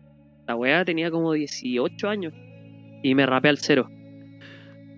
La 0.48 0.56
weá 0.56 0.84
tenía 0.84 1.10
como 1.12 1.32
18 1.32 2.10
años. 2.10 2.34
Y 3.04 3.16
me 3.16 3.26
rapé 3.26 3.50
al 3.50 3.58
cero. 3.58 3.90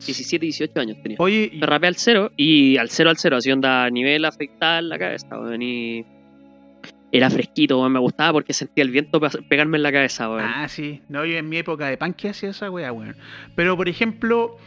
17, 0.06 0.46
18 0.46 0.80
años 0.80 0.98
tenía. 1.02 1.18
Oye, 1.20 1.52
Me 1.60 1.66
rapé 1.66 1.88
al 1.88 1.96
cero 1.96 2.32
y 2.38 2.78
al 2.78 2.90
cero 2.90 3.10
al 3.10 3.18
cero, 3.18 3.38
así 3.38 3.52
onda 3.52 3.90
nivel 3.90 4.26
afectada 4.26 4.80
en 4.80 4.90
la 4.90 4.98
cabeza, 5.00 5.40
weón. 5.40 5.62
Y 5.62 6.06
era 7.12 7.30
fresquito, 7.30 7.80
weón. 7.80 7.92
Me 7.94 8.00
gustaba 8.00 8.34
porque 8.34 8.54
sentía 8.54 8.84
el 8.84 8.92
viento 8.92 9.20
pe- 9.20 9.42
pegarme 9.50 9.78
en 9.78 9.84
la 9.84 9.92
cabeza, 9.92 10.30
weón. 10.30 10.44
Ah, 10.46 10.68
sí. 10.68 11.02
No, 11.10 11.26
yo 11.26 11.38
en 11.38 11.50
mi 11.50 11.58
época 11.58 11.88
de 11.88 11.98
punk 11.98 12.26
hacía 12.26 12.50
esa 12.50 12.70
weá, 12.70 12.92
weón. 12.92 13.16
Pero, 13.56 13.76
por 13.78 13.90
ejemplo, 13.90 14.58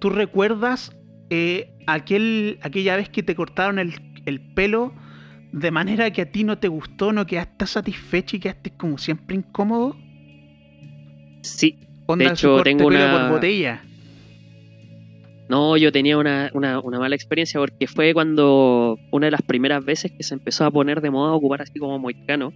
¿tú 0.00 0.10
recuerdas 0.10 0.96
eh, 1.30 1.70
aquel, 1.86 2.58
aquella 2.62 2.96
vez 2.96 3.08
que 3.08 3.22
te 3.22 3.34
cortaron 3.34 3.78
el, 3.78 3.94
el 4.26 4.40
pelo 4.40 4.92
de 5.52 5.70
manera 5.70 6.10
que 6.12 6.22
a 6.22 6.30
ti 6.32 6.44
no 6.44 6.58
te 6.58 6.68
gustó, 6.68 7.12
no 7.12 7.26
quedaste 7.26 7.66
satisfecho 7.66 8.36
y 8.36 8.40
quedaste 8.40 8.70
como 8.76 8.98
siempre 8.98 9.36
incómodo? 9.36 9.96
Sí. 11.42 11.78
Onda 12.06 12.24
De 12.26 12.30
hecho, 12.32 12.54
corte 12.54 12.70
tengo 12.70 12.86
una- 12.86 13.12
por 13.28 13.30
botella. 13.36 13.82
No, 15.50 15.76
yo 15.76 15.90
tenía 15.90 16.16
una, 16.16 16.48
una, 16.54 16.78
una 16.78 17.00
mala 17.00 17.16
experiencia 17.16 17.58
porque 17.58 17.88
fue 17.88 18.14
cuando 18.14 18.96
una 19.10 19.26
de 19.26 19.32
las 19.32 19.42
primeras 19.42 19.84
veces 19.84 20.12
que 20.12 20.22
se 20.22 20.34
empezó 20.34 20.64
a 20.64 20.70
poner 20.70 21.00
de 21.00 21.10
moda 21.10 21.32
ocupar 21.32 21.60
así 21.60 21.76
como 21.80 21.98
moicano. 21.98 22.52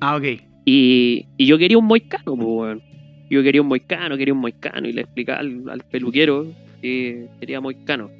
Ah, 0.00 0.16
ok. 0.16 0.24
Y, 0.64 1.26
y 1.36 1.44
yo 1.44 1.58
quería 1.58 1.76
un 1.76 1.84
moicano, 1.84 2.34
pues, 2.34 2.48
weón. 2.48 2.82
Yo 3.28 3.42
quería 3.42 3.60
un 3.60 3.68
moicano, 3.68 4.16
quería 4.16 4.32
un 4.32 4.40
moicano 4.40 4.88
y 4.88 4.94
le 4.94 5.02
explicaba 5.02 5.40
al, 5.40 5.68
al 5.68 5.82
peluquero 5.82 6.46
que 6.80 7.28
quería 7.38 7.60
moicano. 7.60 8.10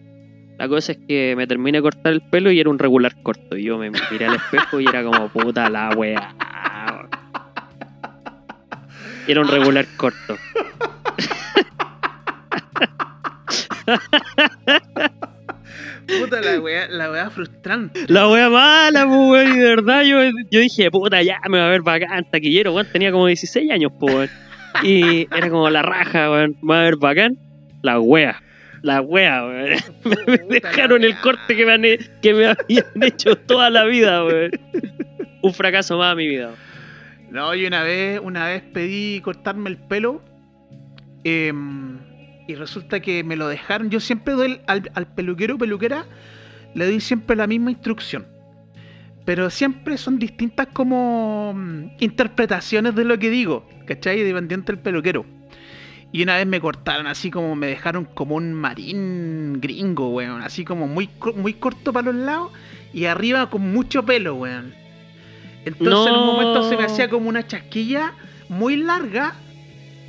La 0.59 0.68
cosa 0.68 0.92
es 0.92 0.98
que 1.09 1.35
me 1.35 1.46
terminé 1.46 1.79
de 1.79 1.83
cortar 1.83 2.12
el 2.12 2.20
pelo 2.20 2.53
y 2.53 2.61
era 2.61 2.68
un 2.68 2.79
regular 2.79 3.22
corto. 3.22 3.57
Y 3.57 3.62
yo 3.62 3.79
me 3.79 3.90
miré 3.90 4.26
al 4.26 4.35
espejo 4.35 4.81
y 4.81 4.87
era 4.87 5.03
como 5.03 5.29
puta 5.29 5.70
la 5.70 5.96
weá. 5.96 6.35
Y 9.26 9.31
Era 9.31 9.40
un 9.40 9.48
regular 9.48 9.87
corto. 9.96 10.37
Puta 16.07 16.40
la 16.40 16.61
weá, 16.61 16.88
la 16.88 17.11
weá 17.11 17.31
frustrante. 17.31 18.00
La 18.09 18.29
wea 18.29 18.48
mala, 18.50 19.07
pues, 19.07 19.18
weón. 19.18 19.55
Y 19.57 19.59
de 19.59 19.68
verdad 19.76 20.03
yo, 20.03 20.18
yo 20.50 20.61
dije, 20.61 20.90
puta, 20.90 21.22
ya 21.22 21.40
me 21.48 21.59
va 21.59 21.66
a 21.66 21.70
ver 21.70 21.83
bacán, 21.83 22.29
taquillero, 22.31 22.74
weón. 22.74 22.87
Tenía 22.92 23.12
como 23.12 23.26
16 23.26 23.70
años, 23.70 23.92
pues, 23.98 24.14
weón. 24.14 24.31
Y 24.83 25.29
era 25.35 25.48
como 25.50 25.68
la 25.70 25.83
raja, 25.83 26.31
weón. 26.31 26.57
Me 26.62 26.74
va 26.74 26.81
a 26.81 26.85
ver 26.85 26.96
bacán. 26.96 27.38
La 27.83 28.00
wea. 28.00 28.42
La 28.83 29.00
wea, 29.00 29.44
weón. 29.46 29.79
Me 30.48 30.61
dejaron 30.61 31.05
el 31.05 31.16
corte 31.20 31.55
que 31.55 31.64
me, 31.66 31.72
han 31.72 31.83
que 32.22 32.35
me 32.35 32.46
habían 32.46 32.87
hecho 33.03 33.37
toda 33.37 33.70
la 33.70 33.85
vida, 33.85 34.24
weón. 34.24 34.50
Un 35.42 35.55
fracaso 35.55 35.96
más 35.98 36.12
a 36.12 36.14
mi 36.16 36.26
vida. 36.26 36.50
No, 37.31 37.55
yo 37.55 37.68
una 37.68 37.85
vez, 37.85 38.20
una 38.22 38.48
vez 38.48 38.62
pedí 38.72 39.20
cortarme 39.20 39.70
el 39.70 39.76
pelo. 39.76 40.20
em, 41.22 41.98
y 42.51 42.55
resulta 42.55 43.01
que 43.01 43.25
me 43.25 43.37
lo 43.37 43.49
dejaron. 43.49 43.91
Yo 43.91 44.01
siempre 44.01 44.35
doy 44.35 44.61
al, 44.67 44.91
al 44.95 45.07
peluquero 45.07 45.55
o 45.55 45.59
peluquera, 45.59 46.07
le 46.75 46.87
doy 46.87 47.01
siempre 47.01 47.37
la 47.37 47.47
misma 47.47 47.71
instrucción. 47.71 48.27
Pero 49.25 49.51
siempre 49.51 49.97
son 49.97 50.19
distintas 50.19 50.69
como 50.73 51.53
mm, 51.55 51.97
interpretaciones 52.01 52.95
de 52.95 53.05
lo 53.05 53.19
que 53.19 53.31
digo, 53.31 53.67
¿cachai? 53.87 54.23
Dependiente 54.23 54.73
del 54.73 54.83
peluquero. 54.83 55.25
Y 56.13 56.23
una 56.25 56.37
vez 56.37 56.47
me 56.47 56.61
cortaron 56.61 57.07
así 57.07 57.31
como 57.31 57.55
me 57.55 57.69
dejaron 57.69 58.05
como 58.05 58.35
un 58.35 58.53
marín 58.53 59.61
gringo, 59.61 60.09
weón. 60.09 60.43
Así 60.43 60.65
como 60.65 60.89
muy, 60.89 61.09
muy 61.37 61.55
corto 61.55 61.93
para 61.93 62.11
los 62.11 62.17
lados 62.17 62.51
y 62.93 63.05
arriba 63.05 63.49
con 63.49 63.73
mucho 63.73 64.05
pelo, 64.05 64.35
weón. 64.35 64.75
Entonces 65.65 66.13
en 66.13 66.19
un 66.19 66.27
momento 66.27 66.69
se 66.69 66.77
me 66.77 66.85
hacía 66.85 67.09
como 67.09 67.29
una 67.29 67.47
chasquilla 67.47 68.15
muy 68.49 68.77
larga 68.77 69.35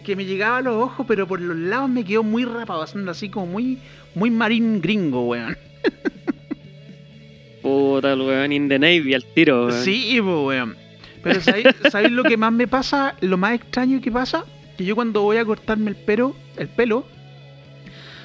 que 0.02 0.16
me 0.16 0.26
llegaba 0.26 0.58
a 0.58 0.62
los 0.62 0.76
ojos, 0.76 1.06
pero 1.08 1.28
por 1.28 1.42
los 1.42 1.58
lados 1.58 1.90
me 1.90 2.04
quedó 2.04 2.24
muy 2.24 2.46
rapado, 2.46 2.82
haciendo 2.82 3.12
así 3.12 3.30
como 3.30 3.46
muy, 3.48 3.78
muy 4.16 4.30
marín 4.30 4.82
gringo, 4.82 5.28
weón. 5.28 5.58
Puta, 7.62 8.14
el 8.14 8.22
weón 8.22 8.52
in 8.52 8.68
the 8.70 8.80
Navy 8.80 9.14
al 9.14 9.26
tiro, 9.26 9.68
weón. 9.68 9.84
Sí, 9.84 10.20
weón. 10.20 10.76
Pero 11.24 11.42
¿sabéis, 11.42 11.68
sabéis 11.92 12.12
lo 12.12 12.24
que 12.24 12.38
más 12.38 12.52
me 12.52 12.68
pasa? 12.68 13.16
Lo 13.22 13.38
más 13.38 13.54
extraño 13.54 14.02
que 14.02 14.12
pasa, 14.12 14.46
que 14.78 14.86
yo 14.86 14.96
cuando 14.96 15.22
voy 15.22 15.38
a 15.38 15.46
cortarme 15.46 15.92
el 15.92 15.96
pelo, 15.96 16.36
el 16.58 16.68
pelo, 16.68 17.06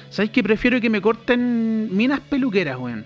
¿sabéis 0.09 0.31
que 0.31 0.43
prefiero 0.43 0.81
que 0.81 0.89
me 0.89 1.01
corten 1.01 1.95
minas 1.95 2.19
peluqueras, 2.21 2.77
weón? 2.77 3.05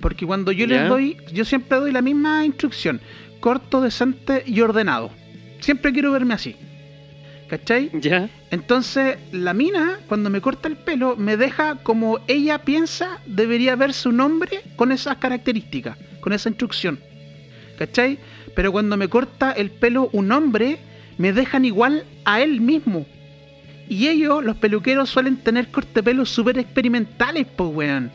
Porque 0.00 0.26
cuando 0.26 0.50
yo 0.50 0.66
les 0.66 0.88
doy, 0.88 1.18
yo 1.32 1.44
siempre 1.44 1.78
doy 1.78 1.92
la 1.92 2.00
misma 2.00 2.46
instrucción, 2.46 3.00
corto, 3.38 3.82
decente 3.82 4.42
y 4.46 4.60
ordenado. 4.62 5.10
Siempre 5.60 5.92
quiero 5.92 6.10
verme 6.10 6.32
así. 6.32 6.56
¿Cachai? 7.50 7.90
Ya. 7.94 8.30
Entonces, 8.52 9.18
la 9.32 9.52
mina, 9.54 9.98
cuando 10.06 10.30
me 10.30 10.40
corta 10.40 10.68
el 10.68 10.76
pelo, 10.76 11.16
me 11.16 11.36
deja 11.36 11.74
como 11.82 12.20
ella 12.28 12.58
piensa 12.58 13.18
debería 13.26 13.74
ver 13.74 13.92
su 13.92 14.12
nombre 14.12 14.60
con 14.76 14.92
esas 14.92 15.16
características, 15.16 15.98
con 16.20 16.32
esa 16.32 16.48
instrucción. 16.48 17.00
¿Cachai? 17.76 18.20
Pero 18.54 18.70
cuando 18.70 18.96
me 18.96 19.08
corta 19.08 19.50
el 19.50 19.72
pelo 19.72 20.10
un 20.12 20.30
hombre, 20.30 20.78
me 21.18 21.32
dejan 21.32 21.64
igual 21.64 22.04
a 22.24 22.40
él 22.40 22.60
mismo. 22.60 23.04
Y 23.88 24.06
ellos, 24.06 24.44
los 24.44 24.56
peluqueros, 24.56 25.10
suelen 25.10 25.36
tener 25.38 25.72
cortepelos 25.72 26.30
súper 26.30 26.56
experimentales, 26.56 27.48
pues, 27.56 27.70
weón. 27.74 28.12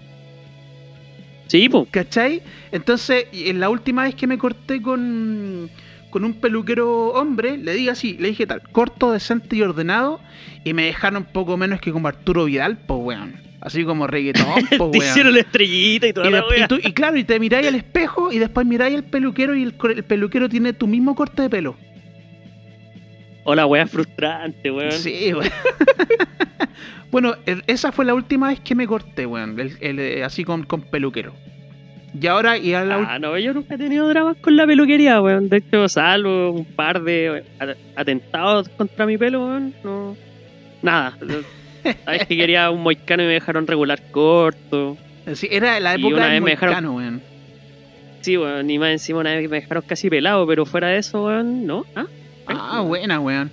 Sí, 1.48 1.68
pues. 1.68 1.90
¿Cachai? 1.92 2.42
Entonces, 2.72 3.26
en 3.34 3.60
la 3.60 3.68
última 3.68 4.04
vez 4.04 4.16
que 4.16 4.28
me 4.28 4.38
corté 4.38 4.82
con, 4.82 5.70
con 6.16 6.24
un 6.24 6.36
peluquero 6.36 7.08
hombre, 7.10 7.58
le 7.58 7.74
dije 7.74 7.90
así, 7.90 8.16
le 8.18 8.30
dije 8.30 8.48
tal, 8.48 8.62
corto, 8.72 9.12
decente 9.12 9.58
y 9.58 9.62
ordenado, 9.64 10.22
y 10.64 10.74
me 10.74 10.86
dejaron 10.86 11.26
poco 11.26 11.58
menos 11.58 11.82
que 11.82 11.92
como 11.92 12.08
Arturo 12.08 12.46
Vidal, 12.46 12.78
pues 12.88 13.02
weón. 13.04 13.34
Así 13.60 13.84
como 13.84 14.08
reggaetón, 14.08 14.46
pues 14.70 14.70
Te 14.70 14.78
weón. 14.78 14.96
hicieron 14.96 15.34
la 15.34 15.42
estrellita 15.42 16.08
y 16.08 16.14
toda 16.14 16.28
Y, 16.30 16.32
la 16.32 16.44
y 16.58 16.68
tú- 16.70 16.80
y 16.82 16.94
claro, 16.94 17.18
y 17.18 17.26
te 17.26 17.38
miráis 17.38 17.68
al 17.68 17.76
espejo 17.76 18.32
y 18.32 18.40
después 18.40 18.66
miráis 18.66 18.96
al 18.96 19.04
peluquero 19.04 19.58
y 19.58 19.64
el, 19.64 19.76
el 19.94 20.04
peluquero 20.06 20.48
tiene 20.48 20.72
tu 20.72 20.88
mismo 20.88 21.16
corte 21.16 21.42
de 21.42 21.50
pelo. 21.50 21.76
O 23.44 23.54
la 23.54 23.66
wea 23.66 23.86
frustrante, 23.86 24.72
weón. 24.72 24.94
Sí, 24.94 25.34
weón. 25.34 25.50
bueno, 27.12 27.36
el- 27.46 27.62
esa 27.68 27.92
fue 27.92 28.06
la 28.06 28.14
última 28.14 28.48
vez 28.48 28.62
que 28.62 28.74
me 28.74 28.88
corté, 28.88 29.26
weón. 29.26 29.60
el- 29.60 29.78
el, 29.82 30.00
eh, 30.00 30.24
así 30.24 30.46
con, 30.46 30.64
con 30.64 30.80
peluquero. 30.82 31.34
Y 32.20 32.28
ahora, 32.28 32.58
y 32.58 32.74
a 32.74 32.86
la 32.86 32.96
Ah, 33.16 33.20
no, 33.20 33.38
yo 33.38 33.54
nunca 33.54 33.76
he 33.76 33.78
tenido 33.78 34.08
dramas 34.08 34.38
con 34.40 34.56
la 34.56 34.66
peluquería, 34.66 35.22
weón. 35.22 35.50
De 35.50 35.58
hecho, 35.58 35.88
salvo 35.90 36.52
un 36.52 36.66
par 36.66 37.02
de 37.04 37.44
atentados 37.96 38.70
contra 38.70 39.06
mi 39.06 39.18
pelo, 39.18 39.46
weón. 39.46 39.74
No. 39.84 40.16
Nada. 40.82 41.18
Sabes 42.06 42.26
que 42.26 42.38
quería 42.38 42.72
un 42.72 42.82
moicano 42.82 43.24
y 43.24 43.28
me 43.28 43.34
dejaron 43.34 43.68
regular 43.68 44.02
corto. 44.12 44.98
Sí, 45.34 45.48
era 45.52 45.80
la 45.80 45.98
Y 45.98 46.00
época 46.06 46.28
del 46.30 46.42
me 46.42 46.52
dejaron- 46.52 46.74
moicano, 46.86 46.96
weón. 46.96 47.22
Sí, 48.22 48.38
weón. 48.38 48.66
Ni 48.68 48.80
más 48.80 48.90
encima 48.92 49.20
una 49.20 49.36
vez 49.36 49.50
me 49.50 49.60
dejaron 49.60 49.84
casi 49.86 50.10
pelado, 50.10 50.48
pero 50.48 50.66
fuera 50.66 50.88
de 50.88 50.98
eso, 51.00 51.26
weón, 51.26 51.66
no. 51.68 51.86
¿Ah? 51.96 52.06
Ah, 52.48 52.82
buena, 52.82 53.20
weón. 53.20 53.52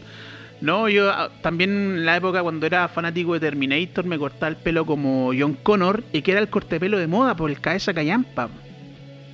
No, 0.62 0.88
yo 0.88 1.10
ah, 1.10 1.28
también 1.42 1.70
en 1.70 2.06
la 2.06 2.16
época 2.16 2.40
cuando 2.40 2.66
era 2.66 2.86
fanático 2.86 3.34
de 3.34 3.40
Terminator 3.40 4.04
me 4.04 4.16
cortaba 4.16 4.48
el 4.48 4.56
pelo 4.56 4.86
como 4.86 5.32
John 5.36 5.58
Connor 5.60 6.04
y 6.12 6.22
que 6.22 6.30
era 6.30 6.40
el 6.40 6.48
corte 6.48 6.76
de 6.76 6.80
pelo 6.80 6.98
de 6.98 7.08
moda 7.08 7.34
por 7.34 7.50
el 7.50 7.60
cabeza 7.60 7.92
callampa. 7.92 8.48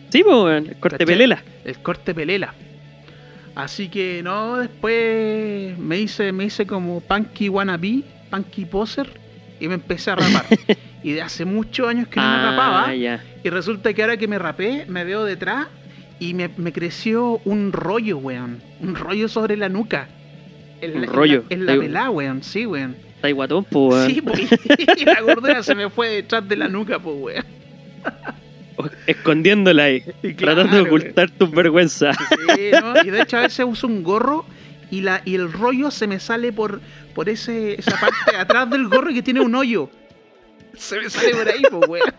Sí, 0.08 0.22
pues, 0.24 0.66
el 0.66 0.76
Corte 0.76 0.96
¿Cachai? 0.96 1.06
pelela. 1.06 1.42
El 1.66 1.78
corte 1.80 2.14
pelela. 2.14 2.54
Así 3.54 3.88
que 3.90 4.22
no, 4.22 4.56
después 4.56 5.76
me 5.78 5.98
hice, 5.98 6.32
me 6.32 6.44
hice 6.46 6.66
como 6.66 7.00
punky 7.02 7.50
wannabe, 7.50 8.04
punky 8.30 8.64
poser 8.64 9.10
y 9.60 9.68
me 9.68 9.74
empecé 9.74 10.12
a 10.12 10.14
rapar. 10.14 10.46
y 11.02 11.12
de 11.12 11.20
hace 11.20 11.44
muchos 11.44 11.88
años 11.88 12.08
que 12.08 12.20
no 12.20 12.26
me 12.26 12.36
ah, 12.36 12.50
rapaba. 12.50 12.94
ya. 12.94 13.22
Y 13.44 13.50
resulta 13.50 13.92
que 13.92 14.00
ahora 14.00 14.16
que 14.16 14.28
me 14.28 14.38
rapé, 14.38 14.86
me 14.88 15.04
veo 15.04 15.24
detrás 15.24 15.66
y 16.18 16.32
me, 16.32 16.48
me 16.56 16.72
creció 16.72 17.42
un 17.44 17.72
rollo, 17.72 18.16
weón. 18.16 18.62
Un 18.80 18.94
rollo 18.94 19.28
sobre 19.28 19.58
la 19.58 19.68
nuca. 19.68 20.08
Un 20.82 21.04
en 21.04 21.06
rollo. 21.06 21.44
En 21.48 21.66
la, 21.66 21.76
pelá, 21.76 22.10
weón. 22.10 22.42
Sí, 22.42 22.66
weón. 22.66 22.96
Está 23.16 23.30
guatón, 23.30 23.64
pues, 23.64 23.94
weón. 23.94 24.10
Sí, 24.10 24.20
pues. 24.20 24.40
Y 24.98 25.04
la 25.04 25.20
gordura 25.20 25.62
se 25.62 25.74
me 25.74 25.90
fue 25.90 26.08
detrás 26.08 26.48
de 26.48 26.56
la 26.56 26.68
nuca, 26.68 26.98
pues, 26.98 27.16
weón. 27.18 27.44
Escondiéndola 29.06 29.84
ahí. 29.84 30.02
Claro, 30.36 30.62
tratando 30.62 30.76
de 30.76 30.82
ocultar 30.82 31.30
tus 31.30 31.50
vergüenzas. 31.50 32.16
Sí, 32.54 32.70
¿no? 32.80 33.02
Y 33.02 33.10
de 33.10 33.22
hecho 33.22 33.38
a 33.38 33.40
veces 33.40 33.66
uso 33.68 33.86
un 33.86 34.02
gorro 34.02 34.44
y 34.90 35.00
la 35.00 35.20
y 35.24 35.34
el 35.34 35.52
rollo 35.52 35.90
se 35.90 36.06
me 36.06 36.18
sale 36.20 36.52
por 36.52 36.80
por 37.14 37.28
ese 37.28 37.78
esa 37.78 37.98
parte 37.98 38.32
de 38.32 38.38
atrás 38.38 38.70
del 38.70 38.88
gorro 38.88 39.12
que 39.12 39.22
tiene 39.22 39.40
un 39.40 39.54
hoyo. 39.54 39.90
Se 40.74 41.00
me 41.00 41.10
sale 41.10 41.30
por 41.34 41.48
ahí, 41.48 41.62
pues, 41.70 41.88
weón. 41.88 42.14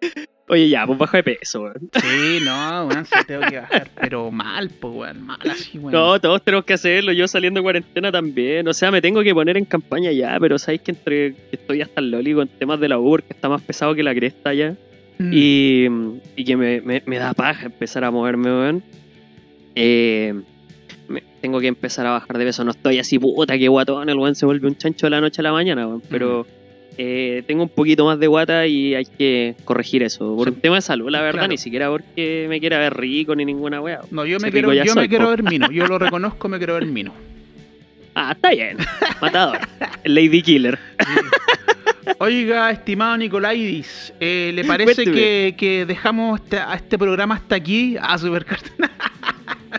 Oye, 0.48 0.68
ya, 0.68 0.86
pues 0.86 0.96
baja 0.96 1.16
de 1.16 1.22
peso, 1.24 1.62
weón. 1.62 1.90
Sí, 1.92 2.38
no, 2.44 2.86
weón, 2.86 3.04
sí 3.04 3.12
tengo 3.26 3.40
que 3.48 3.56
bajar, 3.58 3.90
pero 4.00 4.30
mal, 4.30 4.70
pues, 4.80 4.94
weón, 4.94 5.22
mal 5.26 5.38
así, 5.50 5.76
weón. 5.78 5.92
No, 5.92 6.20
todos 6.20 6.40
tenemos 6.42 6.64
que 6.64 6.74
hacerlo. 6.74 7.10
Yo 7.12 7.26
saliendo 7.26 7.58
de 7.58 7.62
cuarentena 7.64 8.12
también. 8.12 8.68
O 8.68 8.72
sea, 8.72 8.90
me 8.92 9.02
tengo 9.02 9.22
que 9.24 9.34
poner 9.34 9.56
en 9.56 9.64
campaña 9.64 10.12
ya, 10.12 10.36
pero 10.40 10.56
sabéis 10.58 10.82
que 10.82 10.92
entre 10.92 11.34
que 11.34 11.56
estoy 11.56 11.82
hasta 11.82 12.00
el 12.00 12.10
loli 12.12 12.32
con 12.34 12.46
temas 12.46 12.78
de 12.78 12.88
la 12.88 12.98
Uber, 12.98 13.24
que 13.24 13.32
está 13.32 13.48
más 13.48 13.60
pesado 13.62 13.94
que 13.96 14.02
la 14.04 14.14
cresta 14.14 14.54
ya. 14.54 14.76
Mm. 15.18 15.30
Y, 15.32 15.86
y 16.36 16.44
que 16.44 16.56
me, 16.56 16.80
me- 16.80 17.02
me 17.06 17.18
da 17.18 17.34
paja 17.34 17.66
empezar 17.66 18.04
a 18.04 18.10
moverme, 18.12 18.48
weón. 18.50 18.82
Eh, 19.74 20.32
me- 21.08 21.22
tengo 21.40 21.60
que 21.60 21.66
empezar 21.66 22.06
a 22.06 22.10
bajar 22.12 22.38
de 22.38 22.44
peso. 22.44 22.64
No 22.64 22.70
estoy 22.70 22.98
así, 22.98 23.18
puta, 23.18 23.58
que 23.58 23.66
guatón. 23.68 24.08
El 24.08 24.16
weón 24.18 24.34
se 24.34 24.46
vuelve 24.46 24.68
un 24.68 24.76
chancho 24.76 25.06
de 25.06 25.10
la 25.10 25.20
noche 25.20 25.40
a 25.40 25.44
la 25.44 25.52
mañana, 25.52 25.86
weón. 25.88 26.02
Pero 26.08 26.46
eh, 26.98 27.42
tengo 27.46 27.62
un 27.64 27.68
poquito 27.68 28.04
más 28.06 28.18
de 28.18 28.26
guata 28.26 28.66
y 28.66 28.94
hay 28.94 29.04
que 29.04 29.54
corregir 29.64 30.02
eso. 30.02 30.34
Por 30.36 30.48
Sí. 30.48 30.54
un 30.54 30.60
tema 30.60 30.76
de 30.76 30.82
salud, 30.82 31.10
la 31.10 31.20
verdad. 31.20 31.40
Claro. 31.40 31.48
Ni 31.48 31.58
siquiera 31.58 31.88
porque 31.90 32.46
me 32.48 32.58
quiera 32.60 32.78
ver 32.78 32.96
rico 32.96 33.34
ni 33.34 33.44
ninguna 33.44 33.80
weá. 33.80 34.00
No, 34.10 34.24
yo 34.24 34.38
me 34.40 34.50
quiero, 34.50 34.72
yo 34.72 34.84
soy, 34.86 35.02
me 35.02 35.08
quiero 35.08 35.28
ver 35.30 35.42
mino, 35.42 35.70
yo 35.70 35.86
lo 35.86 35.98
reconozco, 35.98 36.48
me 36.48 36.58
quiero 36.58 36.74
ver 36.74 36.86
mino. 36.86 37.12
Ah, 38.14 38.32
está 38.32 38.50
bien. 38.50 38.78
Matador. 39.20 39.58
Lady 40.04 40.40
Killer. 40.42 40.78
Oiga, 42.18 42.70
estimado 42.70 43.16
Nicolaidis, 43.16 44.12
eh, 44.20 44.52
¿le 44.54 44.64
parece 44.64 45.04
que, 45.04 45.54
que 45.58 45.84
dejamos 45.86 46.40
este- 46.40 46.58
a 46.58 46.74
este 46.74 46.96
programa 46.98 47.34
hasta 47.34 47.56
aquí? 47.56 47.96
Ah, 48.00 48.16
super 48.16 48.46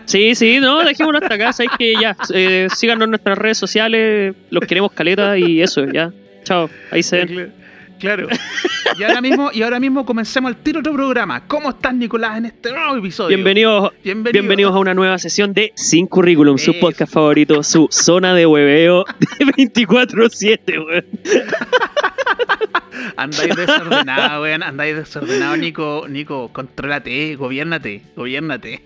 Sí, 0.04 0.34
sí, 0.34 0.58
no, 0.60 0.84
dejémoslo 0.84 1.18
hasta 1.20 1.34
acá. 1.34 1.52
Sabéis 1.52 1.72
que 1.78 1.94
ya, 2.00 2.16
eh, 2.32 2.68
síganos 2.74 3.04
en 3.04 3.10
nuestras 3.10 3.36
redes 3.36 3.58
sociales, 3.58 4.34
los 4.50 4.64
queremos 4.66 4.92
caleta 4.92 5.36
y 5.36 5.60
eso, 5.60 5.84
ya. 5.86 6.12
Chao, 6.48 6.70
ahí 6.90 7.02
se 7.02 7.26
ven. 7.26 7.52
Claro. 8.00 8.26
Y 8.98 9.02
ahora 9.02 9.20
mismo, 9.20 9.50
y 9.52 9.60
ahora 9.60 9.78
mismo 9.78 10.06
comencemos 10.06 10.50
el 10.50 10.56
tiro 10.56 10.80
otro 10.80 10.94
programa. 10.94 11.46
¿Cómo 11.46 11.68
estás, 11.68 11.92
Nicolás, 11.92 12.38
en 12.38 12.46
este 12.46 12.72
nuevo 12.72 12.96
episodio? 12.96 13.36
Bienvenidos, 13.36 13.92
Bienvenido. 14.02 14.32
bienvenidos 14.32 14.74
a 14.74 14.78
una 14.78 14.94
nueva 14.94 15.18
sesión 15.18 15.52
de 15.52 15.72
Sin 15.74 16.06
Currículum, 16.06 16.56
su 16.56 16.72
podcast 16.80 17.12
favorito, 17.12 17.62
su 17.62 17.86
zona 17.90 18.32
de 18.32 18.46
hueveo 18.46 19.04
de 19.38 19.44
24-7, 19.44 20.86
weón. 20.86 21.04
Andáis 23.18 23.54
desordenado, 23.54 24.40
weón. 24.40 24.62
Andáis 24.62 24.96
desordenado, 24.96 25.54
Nico. 25.58 26.06
Nico, 26.08 26.50
contrólate, 26.50 27.36
gobiernate, 27.36 28.00
gobiernate. 28.16 28.80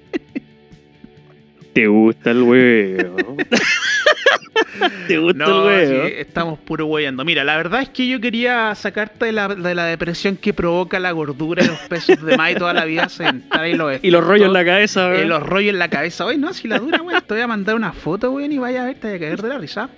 ¿Te 1.74 1.86
gusta 1.86 2.32
el 2.32 2.42
hueveo? 2.42 3.36
¿Te 5.08 5.18
gusta 5.18 5.38
No, 5.46 5.70
el 5.70 5.86
sí, 5.86 5.92
hueveo? 5.94 6.06
estamos 6.18 6.58
puro 6.60 6.86
hueando. 6.86 7.24
Mira, 7.24 7.44
la 7.44 7.56
verdad 7.56 7.82
es 7.82 7.88
que 7.90 8.06
yo 8.08 8.20
quería 8.20 8.74
sacarte 8.74 9.26
de 9.26 9.32
la, 9.32 9.48
de 9.48 9.74
la 9.74 9.86
depresión 9.86 10.36
que 10.36 10.52
provoca 10.52 10.98
la 10.98 11.10
gordura 11.12 11.62
y 11.64 11.66
los 11.68 11.78
pesos 11.80 12.22
de 12.22 12.36
más 12.36 12.52
y 12.52 12.54
toda 12.54 12.72
la 12.74 12.84
vida 12.84 13.08
sentar 13.08 13.66
y 13.68 13.74
los 13.74 13.98
Y 14.02 14.10
los 14.10 14.24
rollos 14.24 14.46
en 14.48 14.52
la 14.52 14.64
cabeza, 14.64 15.08
eh, 15.12 15.18
weón. 15.18 15.28
los 15.28 15.42
rollos 15.42 15.72
en 15.72 15.78
la 15.78 15.88
cabeza. 15.88 16.24
Oye, 16.26 16.38
no, 16.38 16.52
si 16.52 16.68
la 16.68 16.78
dura, 16.78 17.02
weón, 17.02 17.20
te 17.26 17.34
voy 17.34 17.42
a 17.42 17.46
mandar 17.46 17.74
una 17.74 17.92
foto, 17.92 18.30
weón, 18.30 18.52
y 18.52 18.58
vaya 18.58 18.82
a 18.82 18.86
ver, 18.86 18.96
te 18.96 19.08
voy 19.08 19.16
a 19.16 19.20
caer 19.20 19.42
de 19.42 19.48
la 19.48 19.58
risa. 19.58 19.88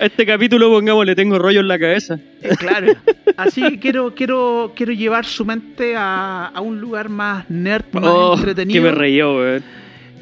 A 0.00 0.04
este 0.04 0.24
capítulo, 0.24 0.68
pongamos, 0.70 1.04
le 1.06 1.16
tengo 1.16 1.38
rollo 1.40 1.58
en 1.60 1.66
la 1.68 1.76
cabeza. 1.78 2.18
Eh, 2.40 2.50
claro. 2.56 2.92
Así 3.36 3.60
que 3.62 3.80
quiero, 3.80 4.14
quiero, 4.14 4.72
quiero 4.76 4.92
llevar 4.92 5.24
su 5.24 5.44
mente 5.44 5.94
a, 5.96 6.46
a 6.46 6.60
un 6.60 6.80
lugar 6.80 7.08
más 7.08 7.50
nerd, 7.50 7.84
más 7.92 8.04
Oh, 8.06 8.34
entretenido. 8.36 8.80
que 8.80 8.88
me 8.90 8.94
reyó, 8.96 9.36
weón. 9.38 9.64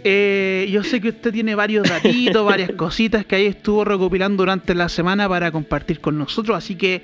Eh, 0.08 0.68
yo 0.70 0.84
sé 0.84 1.00
que 1.00 1.08
usted 1.08 1.32
tiene 1.32 1.56
varios 1.56 1.88
datitos, 1.88 2.44
varias 2.46 2.70
cositas 2.72 3.26
que 3.26 3.34
ahí 3.34 3.46
estuvo 3.46 3.84
recopilando 3.84 4.42
durante 4.42 4.72
la 4.72 4.88
semana 4.88 5.28
para 5.28 5.50
compartir 5.50 5.98
con 5.98 6.16
nosotros. 6.16 6.56
Así 6.56 6.76
que 6.76 7.02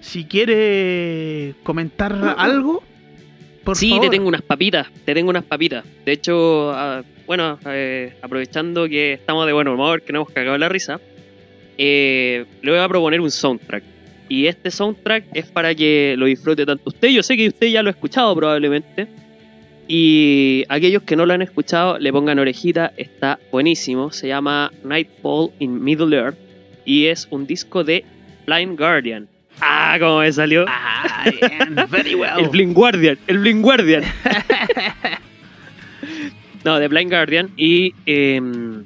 si 0.00 0.24
quiere 0.24 1.56
comentar 1.64 2.12
algo, 2.38 2.84
por 3.64 3.76
sí, 3.76 3.88
favor. 3.90 4.04
te 4.04 4.10
tengo 4.10 4.28
unas 4.28 4.42
papitas, 4.42 4.86
te 5.04 5.14
tengo 5.14 5.30
unas 5.30 5.42
papitas. 5.42 5.84
De 6.04 6.12
hecho, 6.12 6.70
ah, 6.70 7.02
bueno, 7.26 7.58
eh, 7.66 8.14
aprovechando 8.22 8.88
que 8.88 9.14
estamos 9.14 9.44
de 9.44 9.52
buen 9.52 9.66
humor, 9.66 10.02
que 10.02 10.12
no 10.12 10.20
hemos 10.20 10.30
cagado 10.30 10.56
la 10.58 10.68
risa, 10.68 11.00
eh, 11.76 12.44
le 12.62 12.70
voy 12.70 12.78
a 12.78 12.88
proponer 12.88 13.20
un 13.20 13.32
soundtrack. 13.32 13.82
Y 14.28 14.46
este 14.46 14.70
soundtrack 14.70 15.24
es 15.34 15.46
para 15.46 15.74
que 15.74 16.14
lo 16.16 16.26
disfrute 16.26 16.64
tanto 16.64 16.84
usted, 16.86 17.08
yo 17.08 17.24
sé 17.24 17.36
que 17.36 17.48
usted 17.48 17.66
ya 17.66 17.82
lo 17.82 17.88
ha 17.88 17.90
escuchado 17.90 18.32
probablemente, 18.36 19.08
y 19.88 20.64
aquellos 20.68 21.02
que 21.02 21.16
no 21.16 21.24
lo 21.26 21.32
han 21.34 21.42
escuchado, 21.42 21.98
le 21.98 22.12
pongan 22.12 22.38
orejita, 22.38 22.92
está 22.98 23.38
buenísimo, 23.50 24.12
se 24.12 24.28
llama 24.28 24.70
Nightfall 24.84 25.50
in 25.58 25.82
Middle 25.82 26.14
Earth, 26.16 26.36
y 26.84 27.06
es 27.06 27.26
un 27.30 27.46
disco 27.46 27.82
de 27.84 28.04
Blind 28.46 28.78
Guardian. 28.78 29.26
Ah, 29.60 29.96
cómo 29.98 30.20
me 30.20 30.30
salió. 30.32 30.66
Ah, 30.68 31.24
bien, 31.40 31.74
very 31.90 32.14
well. 32.14 32.38
El 32.38 32.48
Blind 32.50 32.74
Guardian, 32.74 33.18
el 33.26 33.38
Blind 33.38 33.62
Guardian. 33.62 34.04
no, 36.64 36.78
de 36.78 36.88
Blind 36.88 37.10
Guardian. 37.10 37.50
Y 37.56 37.94
em, 38.06 38.84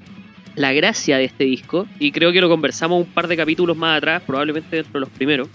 la 0.56 0.72
gracia 0.72 1.18
de 1.18 1.24
este 1.24 1.44
disco, 1.44 1.86
y 1.98 2.12
creo 2.12 2.32
que 2.32 2.40
lo 2.40 2.48
conversamos 2.48 3.00
un 3.06 3.12
par 3.12 3.28
de 3.28 3.36
capítulos 3.36 3.76
más 3.76 3.98
atrás, 3.98 4.22
probablemente 4.26 4.76
dentro 4.76 4.94
de 4.94 5.00
los 5.00 5.08
primeros, 5.10 5.48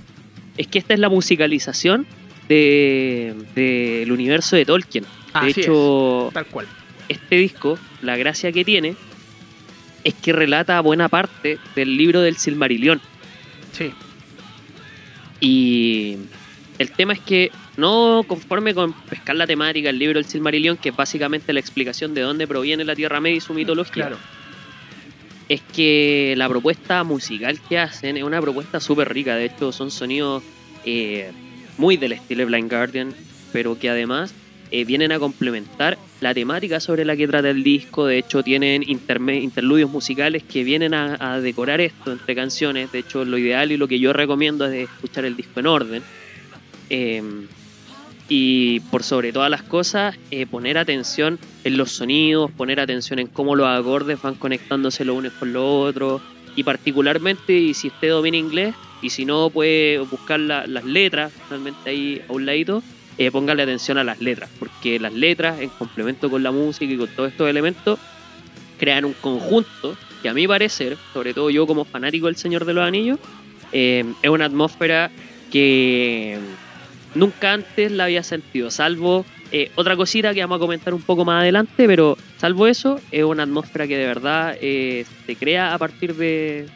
es 0.57 0.67
que 0.67 0.79
esta 0.79 0.93
es 0.93 0.99
la 0.99 1.09
musicalización 1.09 2.05
de- 2.49 3.35
del 3.55 4.11
universo 4.11 4.55
de 4.55 4.65
Tolkien. 4.65 5.05
De 5.33 5.49
Así 5.51 5.61
hecho, 5.61 6.29
Tal 6.33 6.45
cual. 6.47 6.67
este 7.09 7.35
disco, 7.37 7.77
la 8.01 8.17
gracia 8.17 8.51
que 8.51 8.65
tiene, 8.65 8.95
es 10.03 10.13
que 10.15 10.33
relata 10.33 10.79
buena 10.81 11.09
parte 11.09 11.59
del 11.75 11.95
libro 11.97 12.21
del 12.21 12.37
Silmarillion. 12.37 13.01
Sí. 13.73 13.91
Y 15.39 16.17
el 16.79 16.91
tema 16.91 17.13
es 17.13 17.19
que 17.19 17.51
no 17.75 18.23
conforme 18.27 18.73
con 18.73 18.93
pescar 18.93 19.35
la 19.35 19.45
temática 19.45 19.87
del 19.89 19.99
libro 19.99 20.19
del 20.19 20.25
Silmarillion, 20.25 20.77
que 20.77 20.89
es 20.89 20.95
básicamente 20.95 21.53
la 21.53 21.59
explicación 21.59 22.13
de 22.13 22.21
dónde 22.21 22.47
proviene 22.47 22.83
la 22.83 22.95
Tierra 22.95 23.19
Media 23.19 23.37
y 23.37 23.41
su 23.41 23.53
mitología, 23.53 24.07
Claro. 24.07 24.17
es 25.49 25.61
que 25.61 26.33
la 26.37 26.49
propuesta 26.49 27.03
musical 27.03 27.59
que 27.67 27.77
hacen 27.77 28.17
es 28.17 28.23
una 28.23 28.41
propuesta 28.41 28.79
súper 28.79 29.13
rica. 29.13 29.35
De 29.35 29.45
hecho, 29.45 29.71
son 29.71 29.91
sonidos 29.91 30.41
eh, 30.85 31.31
muy 31.77 31.97
del 31.97 32.13
estilo 32.13 32.39
de 32.39 32.45
Blind 32.45 32.71
Guardian, 32.71 33.13
pero 33.53 33.77
que 33.77 33.89
además 33.89 34.33
eh, 34.71 34.85
vienen 34.85 35.11
a 35.11 35.19
complementar 35.19 35.97
la 36.19 36.33
temática 36.33 36.79
sobre 36.79 37.05
la 37.05 37.15
que 37.15 37.27
trata 37.27 37.49
el 37.49 37.63
disco. 37.63 38.05
De 38.05 38.17
hecho, 38.17 38.43
tienen 38.43 38.83
interludios 38.87 39.89
musicales 39.89 40.43
que 40.43 40.63
vienen 40.63 40.93
a, 40.93 41.39
decorar 41.41 41.81
esto 41.81 42.11
entre 42.11 42.35
canciones. 42.35 42.91
De 42.91 42.99
hecho, 42.99 43.23
lo 43.23 43.37
ideal 43.37 43.71
y 43.71 43.77
lo 43.77 43.87
que 43.87 43.99
yo 43.99 44.13
recomiendo 44.13 44.65
es 44.65 44.89
escuchar 44.89 45.25
el 45.25 45.35
disco 45.35 45.59
en 45.59 45.67
orden. 45.67 46.03
Eh, 46.89 47.21
y 48.29 48.81
por 48.81 49.03
sobre 49.03 49.31
todas 49.31 49.49
las 49.49 49.63
cosas, 49.63 50.15
eh, 50.31 50.45
poner 50.45 50.77
atención 50.77 51.39
en 51.63 51.77
los 51.77 51.91
sonidos, 51.91 52.51
poner 52.51 52.79
atención 52.79 53.19
en 53.19 53.27
cómo 53.27 53.55
los 53.55 53.67
acordes 53.67 54.21
van 54.21 54.35
conectándose 54.35 55.05
los 55.05 55.17
unos 55.17 55.33
con 55.39 55.53
los 55.53 55.63
otros. 55.65 56.21
Y 56.55 56.63
particularmente, 56.63 57.73
si 57.73 57.87
usted 57.87 58.09
domina 58.09 58.37
inglés, 58.37 58.75
y 58.99 59.11
si 59.11 59.25
no 59.25 59.51
puede 59.51 59.99
buscar 59.99 60.39
la- 60.39 60.65
las 60.67 60.83
letras, 60.83 61.31
realmente 61.49 61.89
ahí 61.89 62.19
a 62.27 62.33
un 62.33 62.45
ladito, 62.45 62.83
eh, 63.17 63.31
póngale 63.31 63.63
atención 63.63 63.97
a 63.97 64.03
las 64.03 64.19
letras, 64.19 64.49
porque 64.59 64.99
las 64.99 65.13
letras, 65.13 65.59
en 65.59 65.69
complemento 65.69 66.29
con 66.29 66.43
la 66.43 66.51
música 66.51 66.91
y 66.91 66.97
con 66.97 67.07
todos 67.09 67.31
estos 67.31 67.49
elementos, 67.49 67.99
crean 68.79 69.05
un 69.05 69.13
conjunto 69.13 69.97
que 70.21 70.29
a 70.29 70.33
mi 70.33 70.47
parecer, 70.47 70.97
sobre 71.13 71.33
todo 71.33 71.49
yo 71.49 71.65
como 71.67 71.85
fanático 71.85 72.27
del 72.27 72.35
Señor 72.35 72.65
de 72.65 72.73
los 72.73 72.87
Anillos, 72.87 73.19
eh, 73.71 74.05
es 74.21 74.29
una 74.29 74.45
atmósfera 74.45 75.11
que 75.51 76.37
nunca 77.15 77.53
antes 77.53 77.91
la 77.91 78.05
había 78.05 78.23
sentido, 78.23 78.69
salvo 78.69 79.25
eh, 79.51 79.71
otra 79.75 79.95
cosita 79.95 80.33
que 80.33 80.41
vamos 80.41 80.57
a 80.57 80.59
comentar 80.59 80.93
un 80.93 81.01
poco 81.01 81.23
más 81.23 81.41
adelante, 81.41 81.87
pero 81.87 82.17
salvo 82.37 82.67
eso, 82.67 82.99
es 83.11 83.23
una 83.23 83.43
atmósfera 83.43 83.87
que 83.87 83.97
de 83.97 84.05
verdad 84.05 84.57
eh, 84.59 85.05
se 85.25 85.35
crea 85.37 85.73
a 85.73 85.77
partir 85.77 86.15
de, 86.15 86.67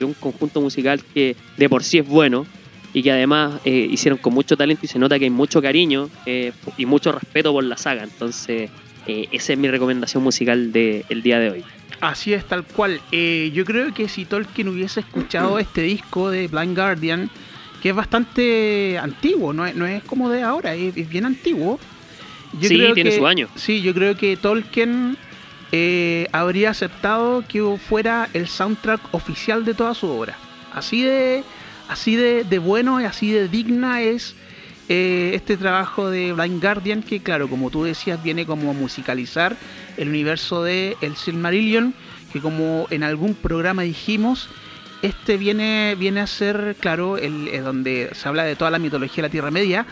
un 0.00 0.14
conjunto 0.14 0.62
musical 0.62 1.02
que 1.12 1.36
de 1.58 1.68
por 1.68 1.84
sí 1.84 1.98
es 1.98 2.06
bueno 2.06 2.46
y 2.94 3.02
que 3.02 3.10
además 3.10 3.60
eh, 3.64 3.88
hicieron 3.90 4.18
con 4.18 4.32
mucho 4.32 4.56
talento 4.56 4.86
y 4.86 4.88
se 4.88 4.98
nota 5.00 5.18
que 5.18 5.24
hay 5.24 5.30
mucho 5.30 5.60
cariño 5.60 6.08
eh, 6.24 6.52
y 6.78 6.86
mucho 6.86 7.10
respeto 7.12 7.52
por 7.52 7.64
la 7.64 7.76
saga. 7.76 8.04
Entonces, 8.04 8.70
eh, 9.06 9.28
esa 9.32 9.52
es 9.52 9.58
mi 9.58 9.68
recomendación 9.68 10.22
musical 10.22 10.72
del 10.72 11.22
día 11.22 11.40
de 11.40 11.50
hoy. 11.50 11.64
Así 12.00 12.32
es, 12.32 12.44
tal 12.46 12.64
cual. 12.64 13.00
Yo 13.10 13.64
creo 13.64 13.92
que 13.92 14.08
si 14.08 14.24
Tolkien 14.24 14.68
hubiese 14.68 15.00
escuchado 15.00 15.58
este 15.58 15.82
disco 15.82 16.30
de 16.30 16.46
Blind 16.48 16.76
Guardian, 16.76 17.30
que 17.82 17.88
es 17.90 17.94
bastante 17.94 18.96
antiguo, 18.98 19.52
no 19.52 19.66
es, 19.66 19.74
no 19.74 19.86
es 19.86 20.02
como 20.04 20.30
de 20.30 20.42
ahora, 20.42 20.74
es, 20.74 20.96
es 20.96 21.08
bien 21.08 21.26
antiguo. 21.26 21.78
Yo 22.60 22.68
sí, 22.68 22.76
creo 22.76 22.94
tiene 22.94 23.10
que- 23.10 23.16
su 23.16 23.26
año. 23.26 23.48
Sí, 23.56 23.82
yo 23.82 23.92
creo 23.92 24.16
que 24.16 24.36
Tolkien 24.36 25.16
habría 26.32 26.70
aceptado 26.70 27.42
que 27.48 27.60
fuera 27.88 28.28
el 28.32 28.46
soundtrack 28.46 29.12
oficial 29.12 29.64
de 29.64 29.74
toda 29.74 29.94
su 29.94 30.06
obra. 30.06 30.38
Así 30.72 31.02
de, 31.02 31.44
así 31.94 32.16
de, 32.16 32.42
de 32.42 32.58
bueno 32.58 33.00
y 33.00 33.04
así 33.04 33.30
de 33.30 33.48
digna 33.48 34.02
es 34.02 34.34
eh, 34.88 35.30
este 35.32 35.56
trabajo 35.56 36.10
de 36.10 36.32
Blind 36.32 36.60
Guardian, 36.60 37.04
que 37.04 37.20
claro, 37.20 37.48
como 37.48 37.70
tú 37.70 37.84
decías, 37.84 38.20
viene 38.20 38.44
como 38.46 38.70
a 38.70 38.74
musicalizar 38.74 39.56
el 39.96 40.08
universo 40.08 40.64
de 40.64 40.96
El 41.00 41.14
Silmarillion, 41.14 41.94
que 42.32 42.40
como 42.40 42.88
en 42.90 43.04
algún 43.04 43.34
programa 43.34 43.82
dijimos, 43.82 44.48
este 45.02 45.36
viene, 45.36 45.94
viene 45.96 46.20
a 46.20 46.26
ser, 46.26 46.74
claro, 46.80 47.16
el, 47.16 47.46
eh, 47.46 47.60
donde 47.60 48.10
se 48.12 48.28
habla 48.28 48.42
de 48.42 48.56
toda 48.56 48.72
la 48.72 48.80
mitología 48.80 49.22
de 49.22 49.28
la 49.28 49.30
Tierra 49.30 49.52
Media, 49.52 49.86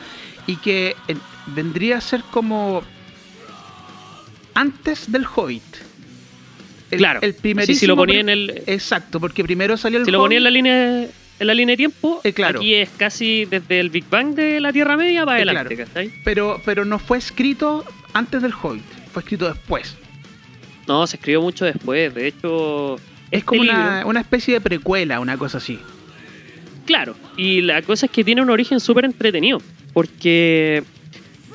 y 0.48 0.56
que 0.56 0.96
eh, 1.06 1.16
vendría 1.54 1.98
a 1.98 2.00
ser 2.00 2.22
como 2.32 2.82
antes 4.54 5.12
del 5.12 5.24
Hobbit. 5.24 5.62
El, 6.90 6.98
claro, 6.98 7.20
el 7.22 7.32
sí, 7.32 7.40
primerísimo 7.40 7.78
si 7.78 7.86
lo 7.86 7.96
ponía 7.96 8.20
en 8.20 8.28
el, 8.28 8.62
Exacto, 8.66 9.20
porque 9.20 9.44
primero 9.44 9.76
salió 9.76 10.00
el 10.00 10.04
si 10.04 10.10
lo 10.10 10.18
ponía 10.18 10.38
en 10.38 10.44
la 10.44 10.50
línea 10.50 11.08
en 11.42 11.46
la 11.48 11.54
línea 11.54 11.74
de 11.74 11.76
tiempo, 11.78 12.20
Eh, 12.24 12.32
claro. 12.32 12.58
aquí 12.60 12.74
es 12.74 12.88
casi 12.96 13.44
desde 13.44 13.78
el 13.80 13.90
Big 13.90 14.04
Bang 14.08 14.34
de 14.34 14.60
la 14.60 14.72
Tierra 14.72 14.96
Media 14.96 15.24
para 15.24 15.38
Eh, 15.38 15.42
adelante, 15.42 15.74
claro. 15.76 15.88
¿cachai? 15.92 16.12
pero, 16.24 16.60
pero 16.64 16.84
no 16.84 16.98
fue 16.98 17.18
escrito 17.18 17.84
antes 18.14 18.40
del 18.42 18.52
Hobbit, 18.54 18.82
fue 19.12 19.22
escrito 19.22 19.46
después. 19.48 19.96
No, 20.88 21.06
se 21.06 21.16
escribió 21.16 21.40
mucho 21.42 21.64
después. 21.64 22.12
De 22.14 22.26
hecho, 22.26 22.96
Es 22.96 23.00
este 23.30 23.44
como 23.44 23.62
libro- 23.62 23.78
una, 23.78 24.06
una 24.06 24.20
especie 24.20 24.54
de 24.54 24.60
precuela, 24.60 25.20
una 25.20 25.36
cosa 25.36 25.58
así. 25.58 25.78
Claro, 26.86 27.14
y 27.36 27.60
la 27.60 27.80
cosa 27.82 28.06
es 28.06 28.12
que 28.12 28.24
tiene 28.24 28.42
un 28.42 28.50
origen 28.50 28.80
súper 28.80 29.04
entretenido, 29.04 29.62
porque 29.92 30.82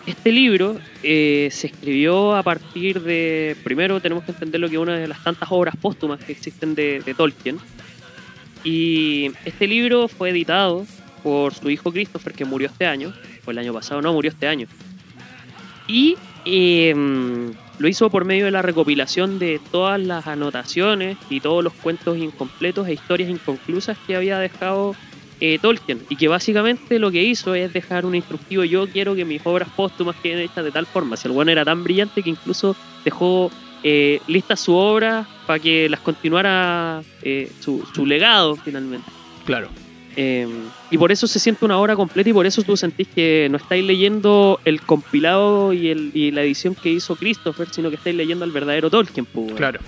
este 0.06 0.32
libro 0.32 0.80
eh, 1.04 1.50
se 1.52 1.68
escribió 1.68 2.34
a 2.36 2.44
partir 2.44 3.02
de, 3.02 3.58
primero 3.64 4.00
tenemos 4.00 4.24
que 4.24 4.32
entender 4.32 4.62
lo 4.62 4.70
que 4.70 4.76
es 4.76 4.82
una 4.82 4.96
de 4.98 5.08
las 5.10 5.22
tantas 5.22 5.50
obras 5.52 5.76
póstumas 5.76 6.24
que 6.24 6.32
existen 6.32 6.76
de, 6.76 7.02
de 7.06 7.14
Tolkien, 7.14 7.58
y 8.68 9.32
este 9.46 9.66
libro 9.66 10.10
fue 10.10 10.32
editado 10.32 10.86
por 11.24 11.54
su 11.54 11.70
hijo 11.70 11.90
Christopher, 11.90 12.34
que 12.34 12.44
murió 12.44 12.68
este 12.68 12.86
año, 12.86 13.14
o 13.46 13.52
el 13.52 13.60
año 13.60 13.74
pasado, 13.74 14.02
no, 14.02 14.12
murió 14.12 14.30
este 14.30 14.46
año, 14.46 14.68
y 15.88 16.18
mm, 16.94 17.52
lo 17.80 17.88
hizo 17.88 18.10
por 18.10 18.26
medio 18.26 18.44
de 18.44 18.52
la 18.52 18.62
recopilación 18.62 19.40
de 19.40 19.62
todas 19.72 20.02
las 20.02 20.28
anotaciones 20.28 21.18
y 21.30 21.40
todos 21.40 21.64
los 21.64 21.72
cuentos 21.72 22.18
incompletos 22.18 22.90
e 22.90 22.94
historias 22.94 23.30
inconclusas 23.30 23.98
que 24.06 24.18
había 24.18 24.38
dejado 24.38 24.98
eh, 25.40 25.60
Tolkien. 25.62 26.02
Y 26.10 26.18
que 26.18 26.28
básicamente 26.28 27.00
lo 27.00 27.10
que 27.10 27.24
hizo 27.24 27.56
es 27.56 27.72
dejar 27.72 28.06
un 28.06 28.16
instructivo. 28.16 28.66
Yo 28.66 28.88
quiero 28.90 29.16
que 29.16 29.24
mis 29.24 29.46
obras 29.46 29.70
póstumas 29.78 30.18
queden 30.18 30.40
hechas 30.40 30.66
de 30.66 30.72
tal 30.72 30.88
forma. 30.88 31.16
Si 31.16 31.28
el 31.30 31.34
bueno 31.34 31.52
era 31.52 31.64
tan 31.64 31.86
brillante 31.86 32.22
que 32.22 32.32
incluso 32.32 32.76
dejó 33.06 33.50
eh, 33.84 34.22
lista 34.28 34.56
su 34.56 34.74
obra 34.76 35.26
para 35.46 35.60
que 35.60 35.88
las 35.90 36.00
continuara 36.00 37.02
eh, 37.22 37.52
su, 37.60 37.88
su 37.94 38.06
legado 38.06 38.56
finalmente. 38.56 39.10
Claro. 39.46 39.70
Eh, 40.20 40.48
y 40.90 40.98
por 40.98 41.12
eso 41.12 41.28
se 41.28 41.40
siente 41.40 41.64
una 41.64 41.78
obra 41.78 41.96
completa 41.96 42.30
y 42.30 42.34
por 42.34 42.48
eso 42.48 42.64
tú 42.64 42.76
sentís 42.76 43.08
que 43.08 43.48
no 43.52 43.58
estáis 43.58 43.86
leyendo 43.86 44.60
el 44.66 44.82
compilado 44.82 45.74
y, 45.74 45.90
el, 45.90 46.10
y 46.14 46.32
la 46.32 46.42
edición 46.42 46.74
que 46.74 46.90
hizo 46.90 47.16
Christopher, 47.16 47.70
sino 47.70 47.90
que 47.90 47.98
estáis 47.98 48.16
leyendo 48.16 48.44
al 48.44 48.52
verdadero 48.52 48.90
Tolkien. 48.90 49.26
pues. 49.26 49.54
Claro. 49.54 49.80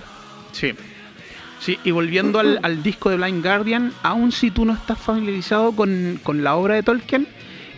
Sí. 0.52 0.72
Sí, 1.58 1.78
y 1.84 1.90
volviendo 1.90 2.38
al, 2.38 2.58
al 2.62 2.82
disco 2.82 3.10
de 3.10 3.16
Blind 3.16 3.44
Guardian, 3.44 3.92
aun 4.02 4.32
si 4.32 4.50
tú 4.50 4.64
no 4.64 4.72
estás 4.72 4.98
familiarizado 4.98 5.72
con, 5.72 6.18
con 6.22 6.42
la 6.42 6.54
obra 6.54 6.76
de 6.76 6.82
Tolkien, 6.84 7.26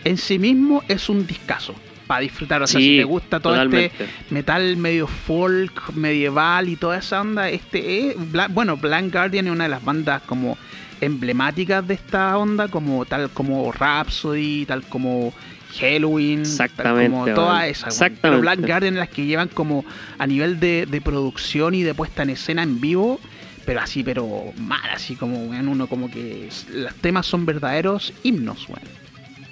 en 0.05 0.17
sí 0.17 0.39
mismo 0.39 0.83
es 0.87 1.09
un 1.09 1.25
discazo. 1.27 1.75
Para 2.07 2.21
disfrutar, 2.21 2.61
o 2.61 2.67
sea, 2.67 2.79
Sí, 2.79 2.85
si 2.87 2.97
te 2.97 3.03
gusta 3.05 3.39
todo 3.39 3.53
este 3.55 3.91
metal 4.29 4.77
medio 4.77 5.07
folk, 5.07 5.93
medieval 5.93 6.69
y 6.69 6.75
toda 6.75 6.97
esa 6.97 7.21
onda, 7.21 7.49
este 7.49 8.09
es, 8.09 8.17
Bla- 8.17 8.47
bueno, 8.49 8.77
Blind 8.77 9.11
Guardian 9.11 9.47
es 9.47 9.53
una 9.53 9.63
de 9.65 9.69
las 9.69 9.83
bandas 9.83 10.21
como 10.23 10.57
emblemáticas 11.01 11.85
de 11.87 11.93
esta 11.95 12.37
onda, 12.37 12.67
como 12.67 13.05
tal 13.05 13.29
como 13.31 13.71
Rhapsody, 13.71 14.65
tal 14.65 14.83
como 14.83 15.33
Halloween, 15.79 16.41
Exactamente, 16.41 17.09
como 17.11 17.25
todas 17.35 17.67
esas. 17.67 17.93
Pero 18.21 18.39
Blind 18.41 18.67
Guardian 18.67 18.95
las 18.95 19.09
que 19.09 19.25
llevan 19.25 19.47
como 19.49 19.85
a 20.17 20.27
nivel 20.27 20.59
de, 20.59 20.85
de 20.85 21.01
producción 21.01 21.73
y 21.75 21.83
de 21.83 21.93
puesta 21.93 22.23
en 22.23 22.29
escena 22.31 22.63
en 22.63 22.79
vivo, 22.79 23.19
pero 23.65 23.81
así, 23.81 24.03
pero 24.03 24.53
mal, 24.57 24.89
así 24.93 25.15
como 25.15 25.45
weón, 25.45 25.67
uno 25.67 25.87
como 25.87 26.09
que 26.09 26.49
los 26.73 26.93
temas 26.95 27.25
son 27.25 27.45
verdaderos 27.45 28.13
himnos, 28.23 28.67
weón. 28.69 29.02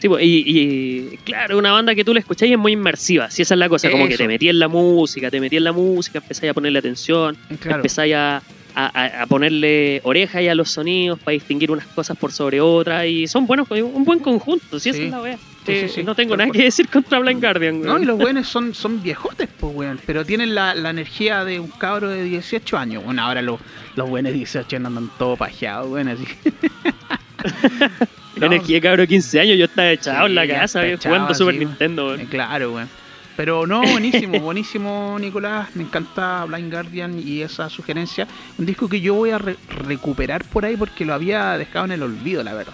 Sí, 0.02 0.10
pues, 0.10 0.24
y, 0.26 0.44
y, 0.48 1.18
claro, 1.24 1.60
una 1.60 1.72
banda 1.72 1.94
que 1.94 2.04
tú 2.04 2.12
la 2.12 2.20
escucháis 2.22 2.52
es 2.54 2.58
muy 2.58 2.72
inmersiva. 2.72 3.30
Si 3.30 3.44
esa 3.44 3.54
es 3.54 3.60
la 3.60 3.70
cosa, 3.70 3.92
como 3.92 4.08
que 4.08 4.18
te 4.18 4.28
metí 4.28 4.50
en 4.50 4.58
la 4.58 4.68
música, 4.68 5.30
te 5.30 5.40
metí 5.40 5.58
en 5.58 5.64
la 5.64 5.74
música, 5.74 6.18
empezáis 6.18 6.50
a 6.50 6.54
ponerle 6.56 6.80
atención, 6.80 7.38
Claro. 7.60 7.76
empezáis 7.78 8.16
a, 8.16 8.42
a- 8.74 9.26
ponerle 9.28 10.02
oreja 10.04 10.42
y 10.42 10.48
a 10.48 10.56
los 10.56 10.72
sonidos 10.72 11.20
para 11.20 11.34
distinguir 11.34 11.70
unas 11.70 11.86
cosas 11.86 12.18
por 12.18 12.32
sobre 12.32 12.60
otras. 12.62 13.06
Y 13.06 13.28
son 13.28 13.46
buenos, 13.46 13.70
un 13.70 14.04
buen 14.04 14.18
conjunto, 14.18 14.80
si 14.80 14.90
esa 14.90 15.04
es 15.04 15.12
la 15.12 15.22
wea. 15.22 15.38
Sí, 15.68 15.72
Eh, 15.74 15.88
sí, 15.88 15.94
sí, 15.98 16.04
no 16.04 16.16
tengo 16.16 16.36
nada 16.36 16.50
que 16.50 16.64
decir 16.64 16.90
contra 16.90 17.20
Blind 17.20 17.40
Guardian. 17.40 17.82
No, 17.84 18.00
y 18.00 18.06
los 18.06 18.18
buenos 18.18 18.48
son, 18.48 18.74
son 18.74 19.04
viejotes, 19.04 19.50
pues, 19.60 19.72
weón. 19.76 20.00
Pero 20.08 20.26
tienen 20.26 20.56
la, 20.56 20.74
la 20.74 20.90
energía 20.90 21.46
de 21.46 21.60
un 21.60 21.68
cabro 21.70 22.10
de 22.10 22.24
18 22.24 22.76
años. 22.76 23.04
Bueno, 23.04 23.22
ahora 23.22 23.44
los, 23.44 23.60
los 23.96 24.10
buenos 24.10 24.32
de 24.32 24.40
18 24.40 24.78
años 24.78 24.88
andan 24.88 25.12
todos 25.20 25.38
pajeados, 25.38 25.92
weón. 25.92 26.08
Así. 26.08 26.26
No, 28.38 28.46
energía 28.48 28.80
de 28.80 29.08
15 29.08 29.40
años, 29.40 29.58
yo 29.58 29.66
estaba 29.66 29.92
echado 29.92 30.28
en 30.28 30.36
la 30.36 30.48
casa 30.48 30.86
echado 30.88 31.16
jugando 31.16 31.34
Super. 31.34 31.56
Nintendo. 31.56 32.08
weón. 32.08 32.22
eh, 32.22 32.28
Claro, 32.30 32.74
weón. 32.74 32.90
Pero 33.38 33.66
no, 33.66 33.82
buenísimo, 33.82 34.40
buenísimo, 34.42 35.18
Nicolás. 35.20 35.76
Me 35.76 35.84
encanta 35.84 36.46
Blind 36.46 36.72
Guardian 36.72 37.20
y 37.20 37.42
esa 37.42 37.70
sugerencia. 37.70 38.28
Un 38.58 38.66
disco 38.66 38.88
que 38.88 39.02
yo 39.02 39.16
voy 39.16 39.32
a 39.32 39.38
re- 39.38 39.56
recuperar 39.88 40.44
por 40.46 40.66
ahí 40.66 40.76
porque 40.78 41.06
lo 41.06 41.14
había 41.14 41.58
dejado 41.58 41.86
en 41.86 41.92
el 41.94 42.04
olvido, 42.04 42.44
la 42.44 42.54
verdad. 42.54 42.74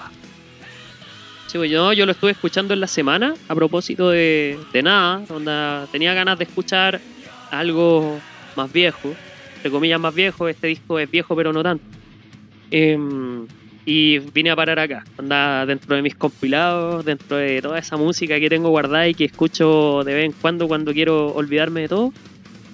Sí, 1.48 1.58
pues 1.58 1.72
yo, 1.72 1.94
yo 1.94 2.06
lo 2.06 2.12
estuve 2.12 2.32
escuchando 2.32 2.74
en 2.74 2.82
la 2.82 2.88
semana 2.88 3.34
a 3.48 3.56
propósito 3.56 4.10
de, 4.10 4.60
de 4.74 4.84
nada, 4.84 5.22
donde 5.30 5.88
tenía 5.92 6.14
ganas 6.14 6.38
de 6.38 6.44
escuchar 6.44 7.00
algo 7.52 8.20
más 8.58 8.72
viejo, 8.74 9.16
entre 9.56 9.72
comillas 9.72 10.00
más 10.00 10.14
viejo, 10.14 10.50
este 10.50 10.68
disco 10.68 11.00
es 11.00 11.10
viejo 11.10 11.36
pero 11.38 11.54
no 11.54 11.64
tanto. 11.64 11.86
Em, 12.70 13.48
y 13.90 14.20
vine 14.20 14.52
a 14.52 14.56
parar 14.58 14.80
acá, 14.80 15.06
anda 15.18 15.66
dentro 15.66 15.96
de 15.96 16.02
mis 16.02 16.14
compilados, 16.14 17.06
dentro 17.06 17.38
de 17.38 17.62
toda 17.62 17.80
esa 17.80 17.96
música 17.96 18.38
que 18.38 18.50
tengo 18.50 18.68
guardada 18.68 19.08
y 19.08 19.14
que 19.14 19.24
escucho 19.24 20.04
de 20.04 20.14
vez 20.14 20.26
en 20.26 20.34
cuando 20.34 20.68
cuando 20.68 20.92
quiero 20.92 21.28
olvidarme 21.28 21.82
de 21.82 21.88
todo, 21.88 22.14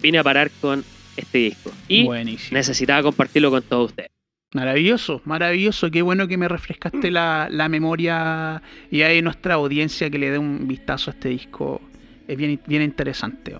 vine 0.01 0.17
a 0.17 0.23
parar 0.23 0.49
con 0.59 0.83
este 1.15 1.37
disco. 1.37 1.71
Y 1.87 2.05
Buenísimo. 2.05 2.57
necesitaba 2.57 3.03
compartirlo 3.03 3.51
con 3.51 3.61
todos 3.61 3.91
ustedes. 3.91 4.09
Maravilloso, 4.55 5.21
maravilloso. 5.25 5.91
Qué 5.91 6.01
bueno 6.01 6.27
que 6.27 6.35
me 6.35 6.47
refrescaste 6.47 7.11
la, 7.11 7.47
la 7.51 7.69
memoria 7.69 8.63
y 8.89 9.03
hay 9.03 9.21
nuestra 9.21 9.53
audiencia 9.53 10.09
que 10.09 10.17
le 10.17 10.31
dé 10.31 10.39
un 10.39 10.67
vistazo 10.67 11.11
a 11.11 11.13
este 11.13 11.29
disco. 11.29 11.79
Es 12.27 12.35
bien, 12.35 12.59
bien 12.65 12.81
interesante. 12.81 13.55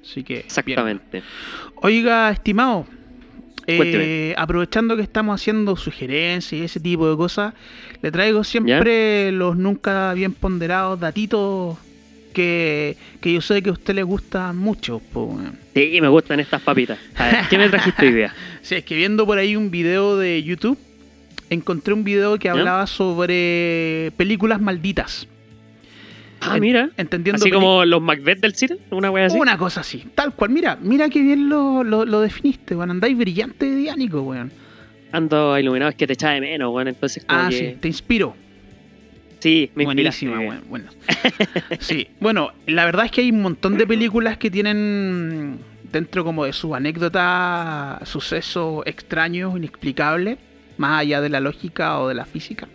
Así 0.00 0.22
que. 0.22 0.34
bien. 0.34 0.46
Exactamente. 0.46 1.24
Oiga, 1.76 2.30
estimado, 2.30 2.86
eh, 3.66 4.34
aprovechando 4.36 4.96
que 4.96 5.02
estamos 5.02 5.40
haciendo 5.40 5.76
sugerencias 5.76 6.60
y 6.60 6.64
ese 6.64 6.80
tipo 6.80 7.08
de 7.08 7.16
cosas, 7.16 7.54
le 8.00 8.10
traigo 8.10 8.44
siempre 8.44 9.32
los 9.32 9.56
nunca 9.56 10.12
bien 10.14 10.32
ponderados 10.32 10.98
datitos 10.98 11.78
que, 12.32 12.96
que 13.20 13.32
yo 13.32 13.40
sé 13.40 13.62
que 13.62 13.70
a 13.70 13.72
usted 13.72 13.94
le 13.94 14.02
gustan 14.02 14.56
mucho. 14.56 15.00
po. 15.12 15.38
Sí, 15.74 15.98
me 16.00 16.08
gustan 16.08 16.40
estas 16.40 16.62
papitas. 16.62 16.98
A 17.16 17.26
ver, 17.26 17.36
¿qué 17.48 17.58
me 17.58 17.68
trajiste 17.68 18.06
hoy 18.06 18.12
día? 18.12 18.34
Sí, 18.62 18.76
es 18.76 18.84
que 18.84 18.94
viendo 18.94 19.26
por 19.26 19.38
ahí 19.38 19.56
un 19.56 19.72
video 19.72 20.16
de 20.16 20.40
YouTube, 20.42 20.78
encontré 21.50 21.94
un 21.94 22.04
video 22.04 22.38
que 22.38 22.46
¿Ya? 22.46 22.52
hablaba 22.52 22.86
sobre 22.86 24.12
películas 24.16 24.60
malditas. 24.60 25.26
Ah, 26.44 26.58
mira. 26.58 26.90
Entendiendo 26.96 27.40
Así 27.42 27.50
como 27.50 27.84
los 27.84 28.02
Macbeth 28.02 28.40
del 28.40 28.54
cine, 28.54 28.76
una 28.90 29.10
wea 29.10 29.26
así. 29.26 29.38
una 29.38 29.56
cosa 29.56 29.80
así, 29.82 30.04
tal 30.14 30.34
cual. 30.34 30.50
Mira, 30.50 30.76
mira 30.80 31.08
qué 31.08 31.20
bien 31.22 31.48
lo, 31.48 31.84
lo, 31.84 32.04
lo 32.04 32.20
definiste, 32.20 32.74
weón. 32.74 32.90
Andáis 32.90 33.16
brillante 33.16 33.66
de 33.70 33.76
diánico, 33.76 34.20
weón. 34.22 34.50
Ando 35.12 35.58
iluminado, 35.58 35.90
es 35.90 35.96
que 35.96 36.06
te 36.06 36.14
echaba 36.14 36.34
de 36.34 36.40
menos, 36.40 36.72
weón. 36.74 36.88
Entonces, 36.88 37.24
como 37.24 37.40
Ah, 37.42 37.48
que. 37.48 37.56
sí, 37.58 37.76
te 37.80 37.88
inspiro. 37.88 38.34
Sí, 39.38 39.70
me 39.74 39.84
Buenísima, 39.84 40.38
weón. 40.38 40.48
weón. 40.48 40.62
Bueno. 40.68 40.90
Sí, 41.80 42.08
bueno, 42.20 42.52
la 42.66 42.84
verdad 42.84 43.04
es 43.06 43.10
que 43.12 43.20
hay 43.22 43.30
un 43.30 43.42
montón 43.42 43.76
de 43.78 43.86
películas 43.86 44.36
que 44.38 44.50
tienen 44.50 45.58
dentro 45.92 46.24
como 46.24 46.44
de 46.44 46.52
su 46.52 46.74
anécdota 46.74 48.00
sucesos 48.04 48.82
extraños, 48.86 49.56
inexplicables, 49.56 50.38
más 50.78 51.00
allá 51.00 51.20
de 51.20 51.28
la 51.28 51.40
lógica 51.40 51.98
o 52.00 52.08
de 52.08 52.14
la 52.14 52.24
física. 52.24 52.66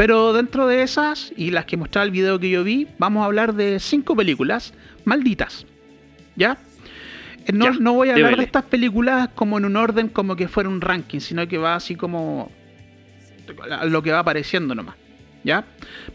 Pero 0.00 0.32
dentro 0.32 0.66
de 0.66 0.82
esas, 0.82 1.30
y 1.36 1.50
las 1.50 1.66
que 1.66 1.76
mostraba 1.76 2.06
el 2.06 2.10
video 2.10 2.40
que 2.40 2.48
yo 2.48 2.64
vi, 2.64 2.86
vamos 2.96 3.20
a 3.20 3.26
hablar 3.26 3.52
de 3.52 3.78
cinco 3.78 4.16
películas 4.16 4.72
malditas. 5.04 5.66
¿Ya? 6.36 6.56
Eh, 7.44 7.52
No, 7.52 7.66
Ya, 7.66 7.78
no 7.78 7.92
voy 7.92 8.08
a 8.08 8.14
hablar 8.14 8.38
de 8.38 8.44
estas 8.44 8.64
películas 8.64 9.28
como 9.34 9.58
en 9.58 9.66
un 9.66 9.76
orden 9.76 10.08
como 10.08 10.36
que 10.36 10.48
fuera 10.48 10.70
un 10.70 10.80
ranking, 10.80 11.20
sino 11.20 11.46
que 11.46 11.58
va 11.58 11.74
así 11.74 11.96
como 11.96 12.50
a 13.70 13.84
lo 13.84 14.02
que 14.02 14.10
va 14.10 14.20
apareciendo 14.20 14.74
nomás. 14.74 14.94
¿Ya? 15.44 15.66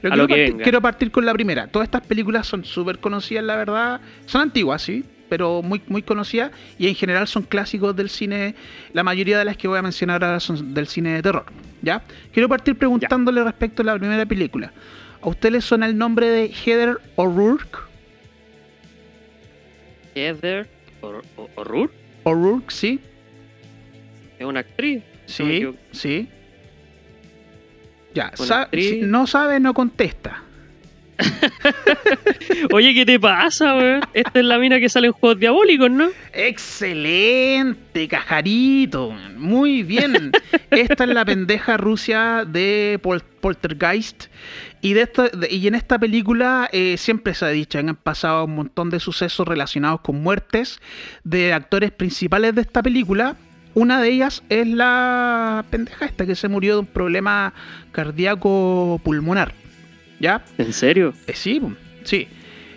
Pero 0.02 0.15
quiero, 0.15 0.28
que 0.30 0.34
partir, 0.34 0.63
quiero 0.63 0.82
partir 0.82 1.12
con 1.12 1.24
la 1.24 1.34
primera. 1.34 1.67
Todas 1.67 1.86
estas 1.86 2.02
películas 2.08 2.48
son 2.48 2.65
súper 2.65 2.98
conocidas, 2.98 3.43
la 3.43 3.56
verdad. 3.56 4.02
Son 4.26 4.41
antiguas, 4.41 4.82
sí, 4.82 5.06
pero 5.36 5.62
muy, 5.62 5.82
muy 5.88 6.02
conocidas. 6.02 6.52
Y 6.80 6.88
en 6.88 6.95
general 6.95 7.28
son 7.28 7.43
clásicos 7.43 7.93
del 7.93 8.10
cine. 8.10 8.56
La 8.93 9.04
mayoría 9.04 9.38
de 9.38 9.43
las 9.43 9.58
que 9.58 9.67
voy 9.67 9.78
a 9.78 9.82
mencionar 9.82 10.24
ahora 10.24 10.39
son 10.39 10.74
del 10.74 10.88
cine 10.88 11.12
de 11.15 11.21
terror. 11.21 11.45
¿Ya? 11.82 12.02
Quiero 12.32 12.48
partir 12.48 12.78
preguntándole 12.78 13.43
respecto 13.43 13.82
a 13.82 13.86
la 13.86 13.98
primera 14.00 14.26
película. 14.26 14.71
¿A 15.21 15.28
usted 15.28 15.52
le 15.52 15.60
suena 15.60 15.88
el 15.88 15.98
nombre 15.98 16.30
de 16.30 16.45
Heather 16.54 17.00
O'Rourke? 17.17 17.80
Heather 20.15 20.69
O'R- 21.02 21.26
O'R- 21.36 21.50
O'Rourke 21.58 21.93
O'Rourke, 22.24 22.71
sí. 22.71 23.00
es 24.39 24.45
una 24.45 24.62
actriz. 24.62 25.04
Sí, 25.26 25.67
sí. 25.91 26.30
Ya, 28.13 28.32
Una 28.39 28.48
sa- 28.48 28.62
actriz. 28.63 28.89
si 28.89 29.02
no 29.02 29.28
sabe, 29.28 29.60
no 29.60 29.74
contesta. 29.74 30.41
Oye, 32.71 32.93
¿qué 32.93 33.06
te 33.06 33.19
pasa, 33.19 33.76
weón? 33.76 34.01
Esta 34.13 34.39
es 34.39 34.45
la 34.45 34.57
mina 34.59 34.80
que 34.80 34.89
sale 34.89 35.07
en 35.07 35.13
juegos 35.13 35.39
diabólicos, 35.39 35.89
¿no? 35.91 36.09
Excelente, 36.34 38.07
cajarito. 38.07 39.11
Muy 39.38 39.84
bien. 39.84 40.32
Esta 40.72 41.03
es 41.05 41.09
la 41.09 41.26
pendeja 41.26 41.78
Rusia 41.78 42.43
de 42.45 42.99
Pol- 43.01 43.24
Poltergeist. 43.41 44.26
Y, 44.82 44.93
de- 44.93 45.09
y 45.49 45.68
en 45.68 45.76
esta 45.76 45.97
película 45.97 46.70
eh, 46.72 46.95
siempre 46.97 47.34
se 47.34 47.45
ha 47.45 47.49
dicho, 47.49 47.80
han 47.80 47.95
pasado 47.95 48.45
un 48.45 48.55
montón 48.55 48.89
de 48.89 48.99
sucesos 48.99 49.47
relacionados 49.47 50.01
con 50.01 50.22
muertes 50.22 50.80
de 51.24 51.53
actores 51.53 51.91
principales 51.91 52.53
de 52.53 52.61
esta 52.61 52.84
película. 52.84 53.36
Una 53.74 53.99
de 54.01 54.09
ellas 54.09 54.43
es 54.49 54.68
la 54.68 55.66
pendeja 55.70 56.05
esta 56.05 56.26
que 56.26 56.36
se 56.36 56.47
murió 56.47 56.76
de 56.76 56.80
un 56.82 56.86
problema 56.86 57.53
cardíaco 57.91 59.01
pulmonar. 59.03 59.53
¿Ya? 60.20 60.43
¿En 60.57 60.72
serio? 60.74 61.13
Eh, 61.28 61.34
sí, 61.36 61.61
sí. 62.03 62.28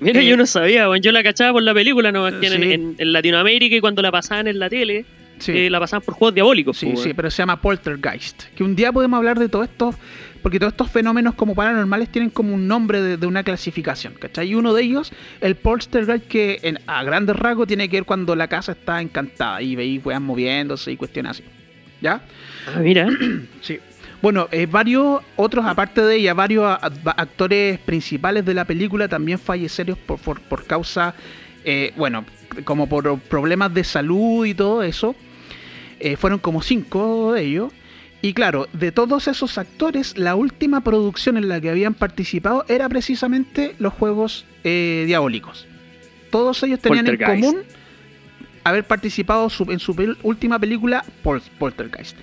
Mira, 0.00 0.20
Eh, 0.20 0.26
yo 0.26 0.36
no 0.36 0.46
sabía, 0.46 0.88
weón. 0.88 1.02
Yo 1.02 1.10
la 1.12 1.22
cachaba 1.22 1.52
por 1.52 1.62
la 1.62 1.74
película, 1.74 2.12
no, 2.12 2.28
en, 2.28 2.40
sí. 2.40 2.46
en- 2.72 2.94
en 2.98 3.12
Latinoamérica 3.12 3.74
y 3.76 3.80
cuando 3.80 4.00
la 4.02 4.10
pasaban 4.12 4.46
en 4.46 4.58
la 4.58 4.68
tele, 4.70 5.04
Sí. 5.38 5.52
eh, 5.52 5.70
la 5.70 5.78
pasaban 5.80 6.02
por 6.04 6.14
juegos 6.14 6.34
diabólicos. 6.34 6.76
Sí, 6.78 6.86
pues, 6.86 7.00
sí, 7.02 7.14
pero 7.14 7.30
se 7.30 7.38
llama 7.42 7.60
Poltergeist. 7.60 8.44
Que 8.56 8.62
un 8.64 8.74
día 8.76 8.92
podemos 8.92 9.18
hablar 9.18 9.38
de 9.38 9.48
todo 9.48 9.62
esto, 9.64 9.94
porque 10.42 10.58
todos 10.60 10.72
estos 10.72 10.90
fenómenos 10.90 11.34
como 11.34 11.54
paranormales 11.54 12.10
tienen 12.10 12.30
como 12.30 12.54
un 12.54 12.66
nombre 12.68 13.00
de, 13.02 13.16
de 13.16 13.26
una 13.26 13.42
clasificación, 13.42 14.14
¿cachai? 14.14 14.48
Y 14.50 14.54
uno 14.54 14.72
de 14.74 14.82
ellos, 14.84 15.12
el 15.40 15.56
Poltergeist, 15.56 16.26
que 16.26 16.58
en- 16.62 16.78
a 16.86 17.02
grandes 17.04 17.34
rasgos 17.36 17.66
tiene 17.66 17.88
que 17.88 17.96
ver 17.98 18.04
cuando 18.04 18.34
la 18.36 18.46
casa 18.48 18.72
está 18.72 19.00
encantada 19.00 19.60
y 19.62 19.74
veis 19.76 20.04
weas 20.04 20.20
moviéndose 20.20 20.92
y 20.92 20.96
cuestiones 20.96 21.30
así. 21.30 21.44
¿Ya? 22.00 22.20
Ah, 22.72 22.78
mira. 22.80 23.08
Sí. 23.60 23.78
Bueno, 24.20 24.48
eh, 24.50 24.66
varios 24.66 25.22
otros, 25.36 25.64
aparte 25.64 26.00
de 26.02 26.16
ella, 26.16 26.34
varios 26.34 26.64
a- 26.64 26.74
a- 26.76 27.10
actores 27.22 27.78
principales 27.78 28.44
de 28.44 28.54
la 28.54 28.64
película 28.64 29.06
también 29.08 29.38
fallecieron 29.38 29.96
por, 30.06 30.18
por, 30.18 30.40
por 30.40 30.64
causa, 30.66 31.14
eh, 31.64 31.92
bueno, 31.96 32.24
como 32.64 32.88
por 32.88 33.18
problemas 33.20 33.72
de 33.74 33.84
salud 33.84 34.44
y 34.44 34.54
todo 34.54 34.82
eso. 34.82 35.14
Eh, 36.00 36.16
fueron 36.16 36.38
como 36.40 36.62
cinco 36.62 37.32
de 37.34 37.42
ellos. 37.44 37.72
Y 38.20 38.32
claro, 38.32 38.66
de 38.72 38.90
todos 38.90 39.28
esos 39.28 39.58
actores, 39.58 40.18
la 40.18 40.34
última 40.34 40.80
producción 40.80 41.36
en 41.36 41.48
la 41.48 41.60
que 41.60 41.70
habían 41.70 41.94
participado 41.94 42.64
era 42.68 42.88
precisamente 42.88 43.76
los 43.78 43.92
juegos 43.92 44.44
diabólicos. 44.64 45.66
Todos 46.30 46.60
ellos 46.64 46.80
tenían 46.80 47.06
en 47.06 47.12
común 47.52 47.62
haber 48.64 48.84
participado 48.84 49.48
su- 49.48 49.70
en 49.70 49.78
su 49.78 49.94
última 50.24 50.58
película, 50.58 51.04
Pol- 51.22 51.40
Poltergeist. 51.58 52.16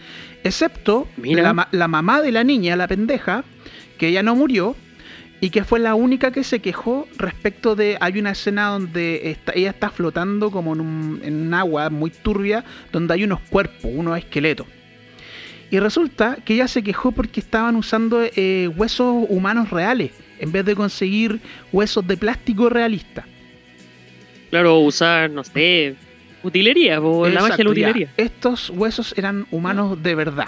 Excepto 0.45 1.07
la, 1.41 1.53
ma- 1.53 1.67
la 1.71 1.87
mamá 1.87 2.21
de 2.21 2.31
la 2.31 2.43
niña, 2.43 2.75
la 2.75 2.87
pendeja, 2.87 3.43
que 3.97 4.07
ella 4.09 4.23
no 4.23 4.35
murió 4.35 4.75
y 5.41 5.49
que 5.49 5.63
fue 5.63 5.79
la 5.79 5.95
única 5.95 6.31
que 6.31 6.43
se 6.43 6.59
quejó 6.59 7.07
respecto 7.17 7.75
de... 7.75 7.97
Hay 7.99 8.19
una 8.19 8.31
escena 8.31 8.67
donde 8.69 9.31
está- 9.31 9.51
ella 9.55 9.71
está 9.71 9.89
flotando 9.89 10.51
como 10.51 10.73
en 10.73 10.81
un, 10.81 11.21
en 11.23 11.47
un 11.47 11.53
agua 11.53 11.89
muy 11.89 12.09
turbia, 12.11 12.63
donde 12.91 13.13
hay 13.15 13.23
unos 13.25 13.39
cuerpos, 13.49 13.91
unos 13.93 14.17
esqueletos. 14.17 14.67
Y 15.71 15.79
resulta 15.79 16.37
que 16.45 16.53
ella 16.53 16.67
se 16.67 16.83
quejó 16.83 17.11
porque 17.11 17.39
estaban 17.39 17.75
usando 17.75 18.21
eh, 18.23 18.69
huesos 18.77 19.25
humanos 19.29 19.71
reales, 19.71 20.11
en 20.39 20.51
vez 20.51 20.63
de 20.63 20.75
conseguir 20.75 21.39
huesos 21.73 22.05
de 22.07 22.17
plástico 22.17 22.69
realista. 22.69 23.25
Claro, 24.51 24.77
usar, 24.79 25.29
no 25.31 25.43
sé, 25.43 25.95
utilería, 26.45 26.99
po, 27.01 27.27
la 27.27 27.41
magia 27.41 27.57
de 27.57 27.63
la 27.63 27.67
ya. 27.67 27.71
utilería. 27.71 28.09
Estos 28.17 28.69
huesos 28.69 29.13
eran 29.17 29.45
humanos 29.51 30.01
de 30.01 30.15
verdad. 30.15 30.47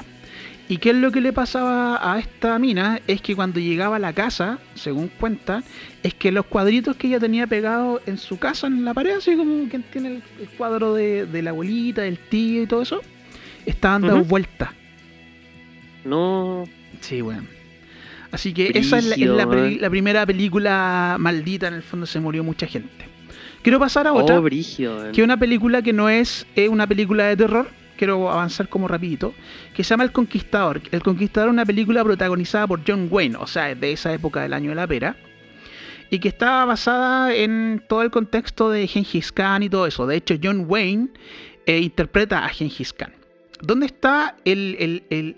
¿Y 0.70 0.78
qué 0.80 0.90
es 0.90 0.98
lo 0.98 1.12
que 1.12 1.22
le 1.22 1.32
pasaba 1.32 2.14
a 2.14 2.20
esta 2.20 2.60
mina? 2.60 3.00
Es 3.08 3.22
que 3.22 3.36
cuando 3.36 3.60
llegaba 3.62 3.96
a 3.96 4.00
la 4.00 4.12
casa, 4.12 4.60
según 4.76 5.08
cuenta, 5.08 5.64
es 6.04 6.14
que 6.14 6.30
los 6.32 6.46
cuadritos 6.46 6.98
que 6.98 7.08
ella 7.08 7.20
tenía 7.22 7.48
pegados 7.48 8.02
en 8.06 8.18
su 8.18 8.38
casa, 8.38 8.68
en 8.68 8.84
la 8.84 8.94
pared, 8.94 9.16
así 9.16 9.38
como 9.38 9.70
quien 9.70 9.84
tiene 9.84 10.08
el, 10.10 10.24
el 10.42 10.50
cuadro 10.58 10.94
de, 10.94 11.26
de 11.26 11.42
la 11.42 11.52
abuelita, 11.52 12.02
del 12.02 12.18
tío 12.20 12.64
y 12.64 12.68
todo 12.68 12.82
eso, 12.82 13.02
estaban 13.66 14.02
dados 14.02 14.20
Ujú. 14.22 14.28
vueltas. 14.30 14.70
No. 16.04 16.66
Sí, 17.02 17.22
bueno. 17.22 17.44
Así 18.32 18.54
que 18.54 18.72
esa 18.76 18.98
es, 18.98 19.06
la, 19.06 19.16
es 19.16 19.20
Brígido, 19.22 19.36
la, 19.38 19.48
peli- 19.48 19.62
weón. 19.62 19.82
la 19.82 19.90
primera 19.90 20.26
película 20.26 21.16
maldita, 21.18 21.70
en 21.70 21.76
el 21.76 21.82
fondo 21.84 22.06
se 22.06 22.20
murió 22.20 22.44
mucha 22.44 22.68
gente. 22.68 23.06
Quiero 23.68 23.80
pasar 23.80 24.08
a 24.08 24.14
otra. 24.14 24.40
Oh, 24.40 24.42
brígido, 24.42 24.98
weón. 24.98 25.12
que 25.12 25.24
una 25.24 25.38
película 25.38 25.82
que 25.82 25.92
no 25.94 26.08
es 26.10 26.46
una 26.70 26.88
película 26.88 27.26
de 27.26 27.36
terror, 27.36 27.68
quiero 27.98 28.30
avanzar 28.32 28.70
como 28.70 28.88
rapidito, 28.88 29.34
que 29.76 29.84
se 29.84 29.90
llama 29.90 30.04
El 30.06 30.12
Conquistador. 30.14 30.82
El 30.92 31.02
Conquistador 31.04 31.50
es 31.50 31.54
una 31.54 31.66
película 31.66 32.04
protagonizada 32.04 32.66
por 32.68 32.82
John 32.88 33.08
Wayne, 33.12 33.36
o 33.38 33.46
sea, 33.48 33.72
es 33.72 33.80
de 33.80 33.92
esa 33.92 34.14
época 34.14 34.42
del 34.42 34.54
año 34.54 34.70
de 34.70 34.76
la 34.76 34.88
pera, 34.88 35.18
y 36.10 36.20
que 36.20 36.30
está 36.30 36.64
basada 36.64 37.36
en 37.36 37.84
todo 37.90 38.04
el 38.04 38.10
contexto 38.12 38.70
de 38.70 38.88
Gengis 38.88 39.32
Khan 39.34 39.64
y 39.64 39.70
todo 39.70 39.86
eso. 39.86 40.08
De 40.08 40.16
hecho, 40.16 40.36
John 40.42 40.64
Wayne 40.68 41.10
eh, 41.66 41.80
interpreta 41.80 42.46
a 42.46 42.50
Gengis 42.50 42.94
Khan. 42.94 43.12
¿Dónde 43.62 43.88
está 43.88 44.38
el, 44.46 44.78
el, 44.80 45.04
el- 45.10 45.36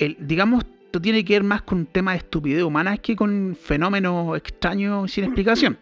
el- 0.00 0.16
digamos, 0.18 0.64
esto 0.92 1.00
tiene 1.00 1.24
que 1.24 1.32
ver 1.32 1.42
más 1.42 1.62
con 1.62 1.78
un 1.78 1.86
tema 1.86 2.10
de 2.12 2.18
estupidez 2.18 2.62
humana 2.62 2.98
que 2.98 3.16
con 3.16 3.56
fenómenos 3.58 4.36
extraños 4.36 5.10
sin 5.10 5.24
explicación? 5.24 5.78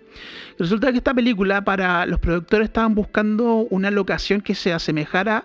Resulta 0.57 0.93
que 0.93 0.99
esta 0.99 1.13
película, 1.13 1.65
para 1.65 2.07
los 2.07 2.21
productores, 2.21 2.67
estaban 2.69 2.95
buscando 2.95 3.67
una 3.71 3.91
locación 3.91 4.41
que 4.41 4.55
se 4.55 4.73
asemejara 4.73 5.43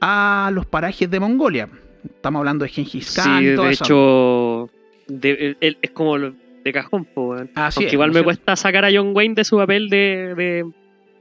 a 0.00 0.52
los 0.54 0.66
parajes 0.66 1.10
de 1.10 1.18
Mongolia. 1.18 1.68
Estamos 2.04 2.38
hablando 2.38 2.64
de 2.64 2.68
Gengis 2.70 3.12
Khan 3.16 3.40
Sí, 3.42 3.54
todo 3.56 3.64
de 3.66 3.72
hecho, 3.72 4.70
de- 5.08 5.30
el- 5.32 5.56
el- 5.62 5.78
es 5.82 5.90
como 5.90 6.16
de 6.16 6.72
cajón, 6.72 7.08
weón. 7.16 7.50
Así 7.56 7.86
es, 7.86 7.92
igual 7.92 8.10
¿no 8.12 8.14
me 8.20 8.22
cuesta 8.22 8.54
sacar 8.54 8.84
a 8.84 8.90
John 8.94 9.10
Wayne 9.16 9.34
de 9.34 9.42
su 9.42 9.56
papel 9.56 9.88
de, 9.88 10.34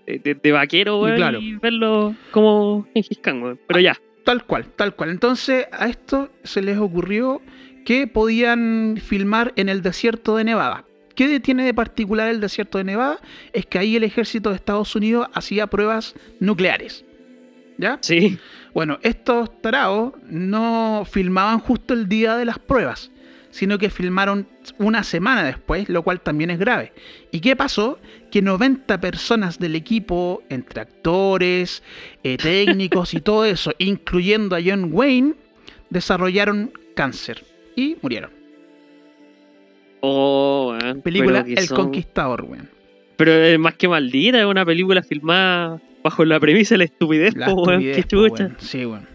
de, 0.05 0.19
de- 0.19 0.35
de 0.35 0.51
vaquero, 0.51 0.99
Y 0.99 1.01
weón, 1.03 1.15
claro. 1.15 1.39
y 1.39 1.55
verlo 1.55 2.13
como 2.29 2.85
Gengis 2.93 3.17
Khan. 3.23 3.57
Pero 3.65 3.79
ya. 3.79 3.97
Tal 4.23 4.43
cual, 4.43 4.65
tal 4.75 4.93
cual. 4.93 5.09
Entonces 5.09 5.65
a 5.71 5.87
esto 5.87 6.29
se 6.43 6.61
les 6.61 6.77
ocurrió 6.77 7.41
que 7.87 8.05
podían 8.05 8.99
filmar 9.01 9.53
en 9.55 9.69
el 9.69 9.81
desierto 9.81 10.35
de 10.35 10.43
Nevada. 10.43 10.83
¿Qué 11.15 11.39
tiene 11.39 11.63
de 11.63 11.73
particular 11.73 12.27
el 12.27 12.41
desierto 12.41 12.79
de 12.79 12.83
Nevada? 12.83 13.17
Es 13.53 13.65
que 13.65 13.79
ahí 13.79 13.95
el 13.95 14.03
ejército 14.03 14.49
de 14.49 14.57
Estados 14.57 14.93
Unidos 14.93 15.29
hacía 15.33 15.67
pruebas 15.67 16.13
nucleares. 16.41 17.05
¿Ya? 17.77 17.97
Sí. 18.01 18.39
Bueno, 18.73 18.99
estos 19.03 19.61
tarados 19.61 20.15
no 20.27 21.07
filmaban 21.09 21.59
justo 21.59 21.93
el 21.93 22.09
día 22.09 22.35
de 22.35 22.43
las 22.43 22.59
pruebas, 22.59 23.09
sino 23.51 23.77
que 23.77 23.89
filmaron 23.89 24.45
una 24.79 25.01
semana 25.01 25.45
después, 25.45 25.87
lo 25.87 26.03
cual 26.03 26.19
también 26.19 26.49
es 26.49 26.59
grave. 26.59 26.91
¿Y 27.31 27.39
qué 27.39 27.55
pasó? 27.55 27.99
Que 28.31 28.41
90 28.41 28.99
personas 28.99 29.59
del 29.59 29.75
equipo, 29.75 30.43
entre 30.49 30.81
actores, 30.81 31.83
eh, 32.21 32.35
técnicos 32.35 33.13
y 33.13 33.21
todo 33.21 33.45
eso, 33.45 33.71
incluyendo 33.77 34.57
a 34.57 34.59
John 34.61 34.89
Wayne, 34.91 35.35
desarrollaron 35.89 36.73
cáncer 36.93 37.45
y 37.77 37.95
murieron. 38.01 38.31
Oh, 40.01 40.75
weón. 40.79 41.01
Película 41.01 41.43
El 41.47 41.59
son- 41.67 41.77
Conquistador, 41.77 42.43
weón. 42.43 42.69
Pero 43.15 43.31
es 43.31 43.57
más 43.57 43.73
que 43.75 43.87
maldita, 43.87 44.39
es 44.39 44.45
una 44.45 44.65
película 44.65 45.01
filmada 45.01 45.81
bajo 46.03 46.23
la 46.25 46.39
premisa 46.39 46.75
de 46.75 46.79
la 46.79 46.83
estupidez, 46.83 47.35
La 47.35 47.47
po, 47.47 47.53
weón. 47.63 47.81
estupidez, 47.81 47.95
Qué 47.95 48.03
chucha. 48.03 48.43
weón. 48.45 48.55
Sí, 48.59 48.85
weón. 48.85 49.07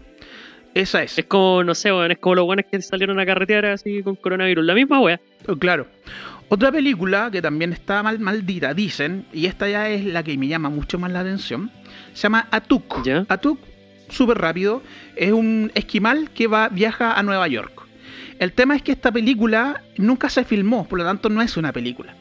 Esa 0.73 1.03
es. 1.03 1.19
Es 1.19 1.25
como, 1.25 1.63
no 1.63 1.75
sé, 1.75 1.91
weón, 1.91 2.11
es 2.11 2.17
como 2.17 2.35
los 2.35 2.45
buenos 2.45 2.65
que 2.69 2.81
salieron 2.81 3.19
a 3.19 3.25
carretear 3.25 3.65
así 3.67 4.01
con 4.03 4.15
coronavirus. 4.15 4.65
La 4.65 4.73
misma 4.73 4.99
weá. 4.99 5.19
Oh, 5.47 5.55
Claro. 5.55 5.87
Otra 6.49 6.71
película 6.71 7.29
que 7.31 7.41
también 7.41 7.73
está 7.73 8.03
mal 8.03 8.19
maldita, 8.19 8.73
dicen, 8.75 9.25
y 9.33 9.45
esta 9.47 9.67
ya 9.69 9.89
es 9.89 10.05
la 10.05 10.21
que 10.21 10.37
me 10.37 10.47
llama 10.47 10.69
mucho 10.69 10.99
más 10.99 11.11
la 11.11 11.21
atención, 11.21 11.71
se 12.13 12.23
llama 12.23 12.47
Atuk. 12.51 13.03
¿Ya? 13.03 13.25
Atuk, 13.29 13.57
súper 14.09 14.37
rápido, 14.37 14.83
es 15.15 15.31
un 15.31 15.71
esquimal 15.73 16.29
que 16.31 16.45
va, 16.47 16.69
viaja 16.69 17.13
a 17.17 17.23
Nueva 17.23 17.47
York. 17.47 17.82
El 18.43 18.51
tema 18.51 18.75
es 18.75 18.81
que 18.81 18.91
esta 18.91 19.09
película 19.09 19.81
nunca 19.95 20.27
se 20.27 20.43
filmó, 20.43 20.85
por 20.85 20.99
lo 20.99 21.05
tanto 21.05 21.29
no 21.29 21.41
es 21.41 21.55
una 21.55 21.71
película. 21.71 22.13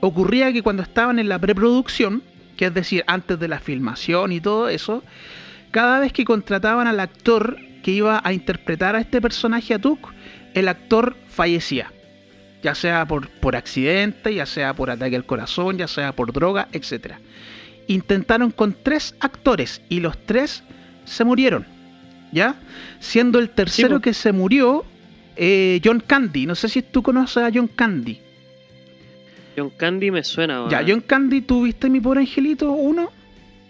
Ocurría 0.00 0.52
que 0.52 0.60
cuando 0.60 0.82
estaban 0.82 1.18
en 1.18 1.30
la 1.30 1.38
preproducción, 1.38 2.22
que 2.58 2.66
es 2.66 2.74
decir, 2.74 3.02
antes 3.06 3.40
de 3.40 3.48
la 3.48 3.58
filmación 3.58 4.32
y 4.32 4.40
todo 4.42 4.68
eso, 4.68 5.02
cada 5.70 5.98
vez 5.98 6.12
que 6.12 6.26
contrataban 6.26 6.88
al 6.88 7.00
actor 7.00 7.56
que 7.82 7.90
iba 7.90 8.20
a 8.22 8.34
interpretar 8.34 8.96
a 8.96 9.00
este 9.00 9.22
personaje 9.22 9.72
Atuk, 9.72 10.12
el 10.52 10.68
actor 10.68 11.16
fallecía. 11.30 11.90
Ya 12.62 12.74
sea 12.74 13.06
por, 13.06 13.30
por 13.30 13.56
accidente, 13.56 14.34
ya 14.34 14.44
sea 14.44 14.74
por 14.74 14.90
ataque 14.90 15.16
al 15.16 15.24
corazón, 15.24 15.78
ya 15.78 15.88
sea 15.88 16.12
por 16.12 16.34
droga, 16.34 16.68
etc. 16.72 17.14
Intentaron 17.86 18.50
con 18.50 18.76
tres 18.82 19.14
actores 19.20 19.80
y 19.88 20.00
los 20.00 20.18
tres 20.26 20.64
se 21.06 21.24
murieron. 21.24 21.64
¿Ya? 22.30 22.56
Siendo 23.00 23.38
el 23.38 23.48
tercero 23.48 24.02
que 24.02 24.12
se 24.12 24.32
murió 24.32 24.84
eh, 25.36 25.80
John 25.84 26.00
Candy. 26.06 26.46
No 26.46 26.54
sé 26.54 26.68
si 26.68 26.82
tú 26.82 27.02
conoces 27.02 27.42
a 27.42 27.50
John 27.52 27.68
Candy. 27.68 28.20
John 29.56 29.70
Candy 29.70 30.10
me 30.10 30.24
suena. 30.24 30.66
Ya, 30.70 30.82
John 30.86 31.00
Candy, 31.00 31.42
¿tú 31.42 31.64
viste 31.64 31.90
mi 31.90 32.00
pobre 32.00 32.20
angelito 32.20 32.72
1? 32.72 33.10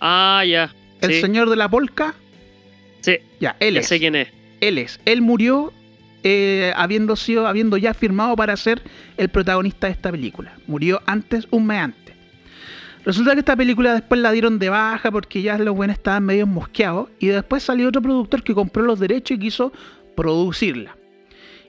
Ah, 0.00 0.44
ya. 0.46 0.74
El 1.00 1.12
sí, 1.14 1.20
señor 1.20 1.50
de 1.50 1.56
la 1.56 1.68
polca. 1.68 2.14
Sí, 3.00 3.16
Ya, 3.40 3.56
él 3.58 3.74
ya 3.74 3.80
es. 3.80 3.88
sé 3.88 3.98
quién 3.98 4.14
es. 4.14 4.28
Él 4.60 4.78
es. 4.78 5.00
Él 5.04 5.22
murió 5.22 5.72
eh, 6.22 6.72
habiendo 6.76 7.16
sido, 7.16 7.48
habiendo 7.48 7.76
ya 7.76 7.94
firmado 7.94 8.36
para 8.36 8.56
ser 8.56 8.82
el 9.16 9.28
protagonista 9.28 9.88
de 9.88 9.94
esta 9.94 10.12
película. 10.12 10.56
Murió 10.68 11.02
antes, 11.06 11.48
un 11.50 11.66
mes 11.66 11.80
antes. 11.80 12.14
Resulta 13.04 13.32
que 13.32 13.40
esta 13.40 13.56
película 13.56 13.94
después 13.94 14.20
la 14.20 14.30
dieron 14.30 14.60
de 14.60 14.68
baja 14.68 15.10
porque 15.10 15.42
ya 15.42 15.58
los 15.58 15.74
buenos 15.74 15.96
estaban 15.96 16.24
medio 16.24 16.46
mosqueados. 16.46 17.08
Y 17.18 17.26
después 17.26 17.64
salió 17.64 17.88
otro 17.88 18.00
productor 18.00 18.44
que 18.44 18.54
compró 18.54 18.84
los 18.84 19.00
derechos 19.00 19.36
y 19.36 19.40
quiso 19.40 19.72
producirla. 20.14 20.96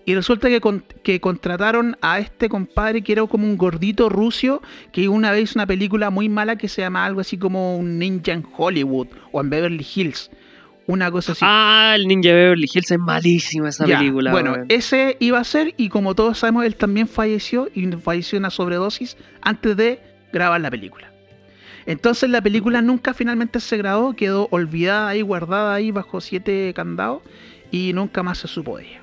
Y 0.05 0.15
resulta 0.15 0.49
que, 0.49 0.59
con- 0.59 0.83
que 1.01 1.21
contrataron 1.21 1.95
a 2.01 2.19
este 2.19 2.49
compadre 2.49 3.01
que 3.03 3.13
era 3.13 3.25
como 3.25 3.45
un 3.47 3.55
gordito 3.57 4.09
ruso 4.09 4.61
que 4.91 5.07
una 5.07 5.31
vez 5.31 5.43
hizo 5.43 5.59
una 5.59 5.65
película 5.65 6.09
muy 6.09 6.27
mala 6.27 6.57
que 6.57 6.67
se 6.67 6.81
llama 6.81 7.05
algo 7.05 7.21
así 7.21 7.37
como 7.37 7.77
un 7.77 7.99
ninja 7.99 8.33
en 8.33 8.45
Hollywood 8.57 9.07
o 9.31 9.39
en 9.41 9.49
Beverly 9.49 9.85
Hills. 9.95 10.29
Una 10.85 11.09
cosa 11.09 11.31
así. 11.31 11.39
Ah, 11.47 11.93
el 11.95 12.09
Ninja 12.09 12.33
Beverly 12.33 12.67
Hills 12.73 12.91
es 12.91 12.99
malísima 12.99 13.69
esa 13.69 13.85
Ya, 13.85 13.99
película. 13.99 14.31
Bueno, 14.31 14.57
ese 14.67 15.15
iba 15.21 15.39
a 15.39 15.43
ser, 15.45 15.73
y 15.77 15.87
como 15.87 16.13
todos 16.13 16.39
sabemos, 16.39 16.65
él 16.65 16.75
también 16.75 17.07
falleció 17.07 17.69
y 17.73 17.87
falleció 17.93 18.37
una 18.37 18.49
sobredosis 18.49 19.15
antes 19.41 19.77
de 19.77 20.01
grabar 20.33 20.59
la 20.59 20.69
película. 20.69 21.09
Entonces 21.85 22.29
la 22.29 22.41
película 22.41 22.81
nunca 22.81 23.13
finalmente 23.13 23.61
se 23.61 23.77
grabó, 23.77 24.13
quedó 24.13 24.49
olvidada 24.51 25.07
ahí, 25.07 25.21
guardada 25.21 25.73
ahí 25.73 25.91
bajo 25.91 26.19
siete 26.19 26.73
candados 26.75 27.21
y 27.71 27.93
nunca 27.93 28.21
más 28.21 28.39
se 28.39 28.49
supo 28.49 28.77
de 28.77 28.87
ella. 28.87 28.99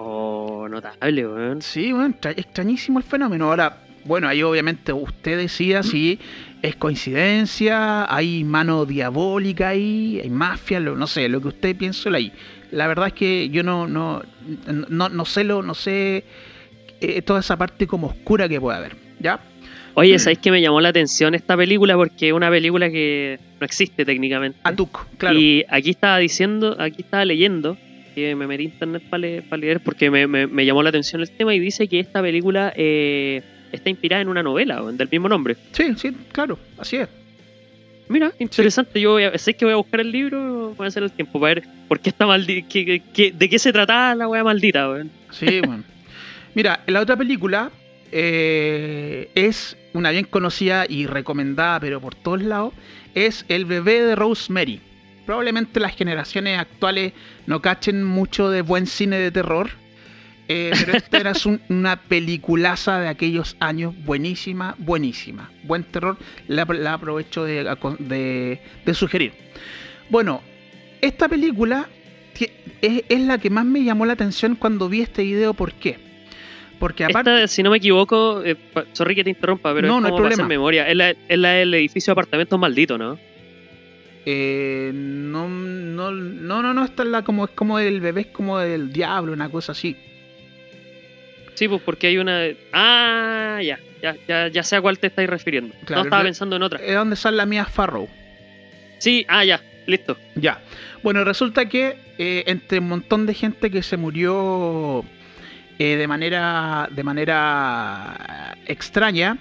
Oh, 0.00 0.68
notable, 0.70 1.26
weón. 1.26 1.60
Sí, 1.60 1.90
bueno, 1.92 2.08
extra- 2.10 2.30
extrañísimo 2.30 3.00
el 3.00 3.04
fenómeno. 3.04 3.46
Ahora, 3.46 3.78
bueno, 4.04 4.28
ahí 4.28 4.42
obviamente 4.44 4.92
usted 4.92 5.36
decía 5.36 5.82
si 5.82 6.20
es 6.62 6.76
coincidencia, 6.76 8.12
hay 8.14 8.44
mano 8.44 8.86
diabólica 8.86 9.70
ahí, 9.70 10.20
hay 10.22 10.30
mafia, 10.30 10.78
lo- 10.78 10.94
no 10.96 11.06
sé, 11.08 11.28
lo 11.28 11.40
que 11.40 11.48
usted 11.48 11.76
piense 11.76 12.08
ahí. 12.10 12.32
La 12.70 12.86
verdad 12.86 13.08
es 13.08 13.12
que 13.14 13.48
yo 13.48 13.62
no, 13.64 13.88
no, 13.88 14.22
no, 14.88 15.08
no 15.08 15.24
sé 15.24 15.42
lo, 15.42 15.62
no 15.62 15.74
sé 15.74 16.22
eh, 17.00 17.22
toda 17.22 17.40
esa 17.40 17.56
parte 17.56 17.86
como 17.88 18.06
oscura 18.06 18.48
que 18.48 18.60
puede 18.60 18.78
haber, 18.78 18.96
¿ya? 19.18 19.40
Oye, 19.94 20.16
¿sabéis 20.20 20.38
que 20.38 20.52
me 20.52 20.60
llamó 20.60 20.80
la 20.80 20.90
atención 20.90 21.34
esta 21.34 21.56
película? 21.56 21.96
Porque 21.96 22.28
es 22.28 22.32
una 22.32 22.50
película 22.50 22.88
que 22.88 23.40
no 23.58 23.64
existe 23.64 24.04
técnicamente. 24.04 24.58
Atuk, 24.62 25.06
claro. 25.16 25.36
Y 25.40 25.64
aquí 25.68 25.90
estaba 25.90 26.18
diciendo, 26.18 26.76
aquí 26.78 27.02
estaba 27.02 27.24
leyendo, 27.24 27.76
que 28.18 28.34
me 28.36 28.46
metí 28.46 28.64
a 28.64 28.66
internet 28.68 29.02
para 29.10 29.56
leer, 29.58 29.80
porque 29.80 30.10
me, 30.10 30.26
me- 30.26 30.46
me 30.46 30.64
llamó 30.66 30.82
la 30.82 30.88
atención 30.90 31.20
el 31.22 31.30
tema 31.30 31.54
y 31.54 31.58
dice 31.58 31.88
que 31.88 32.00
esta 32.00 32.20
película 32.22 32.72
eh, 32.76 33.42
está 33.72 33.90
inspirada 33.90 34.22
en 34.22 34.28
una 34.28 34.42
novela 34.42 34.82
del 34.92 35.08
mismo 35.10 35.28
nombre. 35.28 35.56
Sí, 35.72 35.94
sí, 35.96 36.10
claro, 36.32 36.58
así 36.78 36.96
es. 36.96 37.08
Mira, 38.08 38.32
interesante. 38.38 39.00
Yo 39.00 39.12
voy 39.12 39.24
a, 39.24 39.36
sé 39.36 39.52
que 39.54 39.64
voy 39.66 39.74
a 39.74 39.76
buscar 39.76 40.00
el 40.00 40.10
libro, 40.10 40.74
voy 40.76 40.84
a 40.86 40.88
hacer 40.88 41.02
el 41.02 41.12
tiempo 41.12 41.38
para 41.38 41.54
ver 41.56 41.64
por 41.88 42.00
qué 42.00 42.08
está 42.08 42.26
maldita, 42.26 42.68
de 42.74 43.48
qué 43.50 43.58
se 43.58 43.72
trataba 43.72 44.14
la 44.14 44.26
wea 44.28 44.42
maldita, 44.44 44.88
weón. 44.90 45.10
Sí, 45.30 45.60
bueno. 45.60 45.84
Mira, 46.54 46.80
la 46.86 47.00
otra 47.02 47.16
película 47.16 47.70
eh, 48.10 49.28
es 49.34 49.76
una 49.92 50.10
bien 50.10 50.24
conocida 50.24 50.86
y 50.88 51.06
recomendada, 51.06 51.80
pero 51.80 52.00
por 52.00 52.14
todos 52.14 52.42
lados, 52.42 52.72
es 53.14 53.44
El 53.48 53.66
bebé 53.66 54.02
de 54.02 54.16
Rosemary. 54.16 54.80
Probablemente 55.28 55.78
las 55.78 55.94
generaciones 55.94 56.58
actuales 56.58 57.12
no 57.46 57.60
cachen 57.60 58.02
mucho 58.02 58.48
de 58.48 58.62
buen 58.62 58.86
cine 58.86 59.18
de 59.18 59.30
terror, 59.30 59.68
eh, 60.48 60.70
pero 60.80 60.96
esta 60.96 61.18
era 61.18 61.32
un- 61.44 61.60
una 61.68 61.96
peliculaza 62.00 62.98
de 62.98 63.08
aquellos 63.08 63.54
años, 63.60 63.92
buenísima, 64.06 64.74
buenísima. 64.78 65.50
Buen 65.64 65.84
terror, 65.84 66.16
la, 66.46 66.64
la 66.64 66.94
aprovecho 66.94 67.44
de, 67.44 67.62
de- 67.98 68.58
de 68.86 68.94
sugerir. 68.94 69.34
Bueno, 70.08 70.40
esta 71.02 71.28
película 71.28 71.86
es, 72.80 73.02
es 73.10 73.20
la 73.20 73.36
que 73.36 73.50
más 73.50 73.66
me 73.66 73.84
llamó 73.84 74.06
la 74.06 74.14
atención 74.14 74.54
cuando 74.54 74.88
vi 74.88 75.02
este 75.02 75.24
video. 75.24 75.52
¿Por 75.52 75.74
qué? 75.74 75.98
Porque 76.78 77.04
aparte... 77.04 77.34
Esta, 77.34 77.48
si 77.48 77.62
no 77.62 77.70
me 77.70 77.76
equivoco, 77.76 78.42
eh, 78.42 78.56
sorry 78.94 79.14
que 79.14 79.24
te 79.24 79.30
interrumpa, 79.30 79.74
pero 79.74 79.88
No, 79.88 79.96
es 79.96 80.00
no 80.00 80.06
hay 80.06 80.10
como 80.12 80.22
para 80.22 80.28
hacer 80.28 80.36
problema. 80.38 80.48
memoria. 80.48 80.88
Es 80.88 80.96
la, 80.96 81.10
es 81.10 81.38
la 81.38 81.50
del 81.50 81.74
edificio 81.74 82.12
de 82.12 82.14
apartamentos 82.14 82.58
maldito, 82.58 82.96
¿no? 82.96 83.18
Eh, 84.30 84.90
no, 84.92 85.48
no, 85.48 86.10
no, 86.10 86.62
no, 86.62 86.74
no, 86.74 86.84
esta 86.84 87.02
es 87.02 87.08
la 87.08 87.22
como, 87.22 87.46
es 87.46 87.50
como 87.52 87.78
el 87.78 88.02
bebé, 88.02 88.20
es 88.20 88.26
como 88.26 88.58
del 88.58 88.92
diablo, 88.92 89.32
una 89.32 89.48
cosa 89.48 89.72
así. 89.72 89.96
Sí, 91.54 91.66
pues 91.66 91.80
porque 91.80 92.08
hay 92.08 92.18
una. 92.18 92.42
Ah, 92.74 93.58
ya, 93.62 93.78
ya, 94.02 94.16
ya, 94.28 94.48
ya 94.48 94.62
sé 94.62 94.76
a 94.76 94.82
cuál 94.82 94.98
te 94.98 95.06
estáis 95.06 95.30
refiriendo. 95.30 95.74
Claro, 95.86 96.02
no 96.02 96.08
estaba 96.08 96.22
pensando 96.24 96.56
en 96.56 96.62
otra. 96.62 96.78
Es 96.84 96.94
donde 96.94 97.16
sale 97.16 97.38
la 97.38 97.46
mía 97.46 97.64
Farrow. 97.64 98.06
Sí, 98.98 99.24
ah, 99.28 99.46
ya, 99.46 99.62
listo. 99.86 100.18
Ya. 100.34 100.60
Bueno, 101.02 101.24
resulta 101.24 101.66
que 101.66 101.96
eh, 102.18 102.44
entre 102.48 102.80
un 102.80 102.88
montón 102.88 103.24
de 103.24 103.32
gente 103.32 103.70
que 103.70 103.82
se 103.82 103.96
murió 103.96 105.06
eh, 105.78 105.96
de 105.96 106.06
manera 106.06 106.86
de 106.90 107.02
manera 107.02 108.58
extraña, 108.66 109.38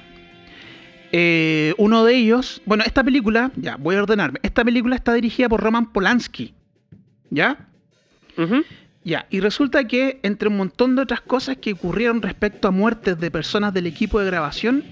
eh, 1.11 1.73
uno 1.77 2.03
de 2.03 2.15
ellos, 2.15 2.61
bueno, 2.65 2.83
esta 2.85 3.03
película, 3.03 3.51
ya, 3.55 3.75
voy 3.77 3.95
a 3.95 4.03
ordenarme. 4.03 4.39
Esta 4.43 4.63
película 4.63 4.95
está 4.95 5.13
dirigida 5.13 5.49
por 5.49 5.61
Roman 5.61 5.91
Polanski. 5.91 6.53
¿Ya? 7.29 7.67
Ya, 9.03 9.25
y 9.29 9.39
resulta 9.39 9.87
que 9.87 10.19
entre 10.23 10.49
un 10.49 10.57
montón 10.57 10.95
de 10.95 11.01
otras 11.01 11.21
cosas 11.21 11.57
que 11.57 11.73
ocurrieron 11.73 12.21
respecto 12.21 12.67
a 12.67 12.71
muertes 12.71 13.19
de 13.19 13.31
personas 13.31 13.73
del 13.73 13.87
equipo 13.87 14.19
de 14.19 14.25
grabación, 14.27 14.83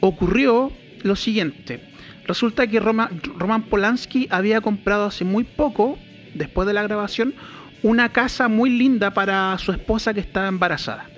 ocurrió 0.00 0.72
lo 1.02 1.16
siguiente. 1.16 1.82
Resulta 2.26 2.66
que 2.66 2.80
Roma- 2.80 3.10
Roman 3.38 3.62
Polanski 3.62 4.28
había 4.30 4.60
comprado 4.60 5.06
hace 5.06 5.24
muy 5.24 5.44
poco, 5.44 5.98
después 6.34 6.66
de 6.66 6.74
la 6.74 6.82
grabación, 6.82 7.34
una 7.82 8.10
casa 8.12 8.48
muy 8.48 8.70
linda 8.70 9.12
para 9.12 9.56
su 9.58 9.72
esposa 9.72 10.12
que 10.12 10.20
estaba 10.20 10.48
embarazada. 10.48 11.08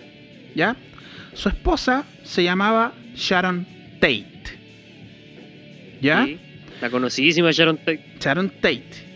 ¿Ya? 0.55 0.77
Su 1.35 1.49
esposa 1.49 2.05
se 2.25 2.45
llamaba 2.45 2.93
Sharon 3.15 3.67
Tate. 4.01 4.59
¿Ya? 6.01 6.25
Sí, 6.25 6.39
La 6.81 6.91
conocidísima 6.91 7.51
Sharon 7.51 7.79
Tate. 7.79 8.05
Sharon 8.21 8.51
Tate. 8.61 9.07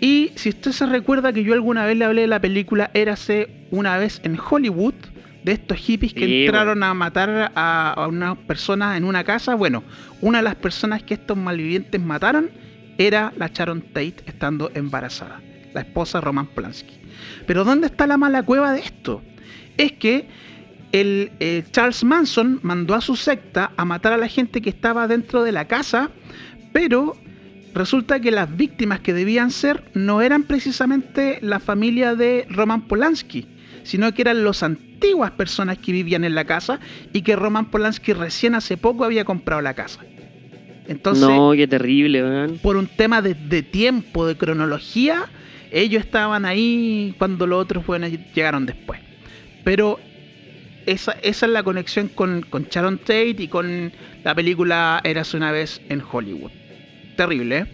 Y 0.00 0.32
si 0.34 0.50
usted 0.50 0.72
se 0.72 0.86
recuerda 0.86 1.32
que 1.32 1.42
yo 1.42 1.54
alguna 1.54 1.86
vez 1.86 1.96
le 1.96 2.04
hablé 2.04 2.22
de 2.22 2.26
la 2.26 2.40
película 2.40 2.90
Érase 2.92 3.48
una 3.70 3.96
vez 3.96 4.20
en 4.24 4.38
Hollywood, 4.38 4.94
de 5.42 5.52
estos 5.52 5.78
hippies 5.78 6.12
que 6.12 6.26
Sí, 6.26 6.44
entraron 6.44 6.82
a 6.82 6.92
matar 6.92 7.52
a, 7.54 7.92
a 7.92 8.08
unas 8.08 8.36
personas 8.38 8.96
en 8.98 9.04
una 9.04 9.22
casa, 9.24 9.54
bueno, 9.54 9.84
una 10.20 10.38
de 10.38 10.44
las 10.44 10.56
personas 10.56 11.02
que 11.04 11.14
estos 11.14 11.36
malvivientes 11.36 12.00
mataron 12.00 12.50
era 12.98 13.32
la 13.36 13.46
Sharon 13.48 13.80
Tate 13.80 14.16
estando 14.26 14.70
embarazada, 14.74 15.40
la 15.72 15.82
esposa 15.82 16.18
de 16.18 16.24
Roman 16.24 16.46
Polanski. 16.48 16.98
Pero 17.46 17.64
¿dónde 17.64 17.86
está 17.86 18.06
la 18.06 18.16
mala 18.16 18.42
cueva 18.42 18.72
de 18.72 18.80
esto? 18.80 19.22
Es 19.76 19.92
que 19.92 20.26
el, 21.00 21.32
eh, 21.40 21.64
Charles 21.72 22.04
Manson 22.04 22.60
mandó 22.62 22.94
a 22.94 23.00
su 23.00 23.16
secta 23.16 23.72
a 23.76 23.84
matar 23.84 24.12
a 24.12 24.16
la 24.16 24.28
gente 24.28 24.62
que 24.62 24.70
estaba 24.70 25.06
dentro 25.08 25.42
de 25.42 25.52
la 25.52 25.66
casa, 25.66 26.10
pero 26.72 27.16
resulta 27.74 28.20
que 28.20 28.30
las 28.30 28.56
víctimas 28.56 29.00
que 29.00 29.12
debían 29.12 29.50
ser 29.50 29.84
no 29.94 30.22
eran 30.22 30.44
precisamente 30.44 31.38
la 31.42 31.60
familia 31.60 32.14
de 32.14 32.46
Roman 32.48 32.88
Polanski, 32.88 33.46
sino 33.82 34.12
que 34.14 34.22
eran 34.22 34.42
las 34.42 34.62
antiguas 34.62 35.32
personas 35.32 35.78
que 35.78 35.92
vivían 35.92 36.24
en 36.24 36.34
la 36.34 36.44
casa 36.44 36.80
y 37.12 37.22
que 37.22 37.36
Roman 37.36 37.70
Polanski 37.70 38.14
recién 38.14 38.54
hace 38.54 38.76
poco 38.76 39.04
había 39.04 39.24
comprado 39.24 39.60
la 39.60 39.74
casa. 39.74 40.00
Entonces, 40.88 41.26
no, 41.26 41.52
qué 41.52 41.66
terrible, 41.66 42.22
weón. 42.22 42.58
por 42.58 42.76
un 42.76 42.86
tema 42.86 43.20
de, 43.20 43.34
de 43.34 43.62
tiempo, 43.62 44.26
de 44.26 44.36
cronología, 44.36 45.26
ellos 45.72 46.04
estaban 46.04 46.44
ahí 46.44 47.14
cuando 47.18 47.46
los 47.46 47.60
otros 47.60 47.84
llegaron 48.34 48.64
después. 48.66 49.00
Pero 49.64 49.98
esa, 50.86 51.12
esa 51.22 51.46
es 51.46 51.52
la 51.52 51.62
conexión 51.62 52.08
con, 52.08 52.42
con 52.42 52.64
Sharon 52.64 52.98
Tate 52.98 53.36
y 53.38 53.48
con 53.48 53.92
la 54.24 54.34
película 54.34 55.00
Eras 55.04 55.34
una 55.34 55.52
vez 55.52 55.80
en 55.88 56.02
Hollywood. 56.10 56.50
Terrible, 57.16 57.58
¿eh? 57.58 57.66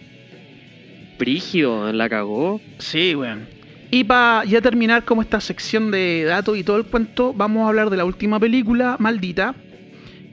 Brígido, 1.19 1.91
la 1.93 2.09
cagó. 2.09 2.59
Sí, 2.79 3.15
weón. 3.15 3.47
Y 3.91 4.03
para 4.03 4.43
ya 4.45 4.59
terminar 4.59 5.05
como 5.05 5.21
esta 5.21 5.39
sección 5.39 5.91
de 5.91 6.23
datos 6.23 6.57
y 6.57 6.63
todo 6.63 6.77
el 6.77 6.85
cuento, 6.85 7.33
vamos 7.33 7.65
a 7.65 7.69
hablar 7.69 7.91
de 7.91 7.97
la 7.97 8.05
última 8.05 8.39
película, 8.39 8.95
Maldita, 8.99 9.53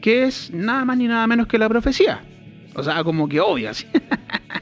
que 0.01 0.25
es 0.25 0.51
nada 0.51 0.85
más 0.87 0.97
ni 0.97 1.07
nada 1.07 1.27
menos 1.27 1.47
que 1.47 1.59
la 1.59 1.69
profecía. 1.69 2.23
O 2.75 2.83
sea, 2.83 3.05
como 3.05 3.29
que 3.29 3.39
obvia, 3.41 3.75
¿sí? 3.75 3.87
La 3.93 4.01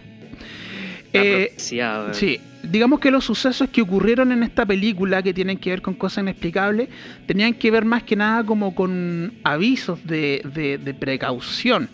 Eh. 1.12 1.54
Sí, 1.56 2.40
digamos 2.70 3.00
que 3.00 3.10
los 3.10 3.24
sucesos 3.24 3.68
que 3.70 3.82
ocurrieron 3.82 4.32
en 4.32 4.42
esta 4.42 4.66
película, 4.66 5.22
que 5.22 5.32
tienen 5.34 5.58
que 5.58 5.70
ver 5.70 5.82
con 5.82 5.94
cosas 5.94 6.22
inexplicables, 6.22 6.88
tenían 7.26 7.54
que 7.54 7.70
ver 7.70 7.84
más 7.84 8.02
que 8.02 8.16
nada 8.16 8.44
como 8.44 8.74
con 8.74 9.34
avisos 9.44 10.04
de, 10.06 10.42
de- 10.54 10.94
precaución. 10.94 11.88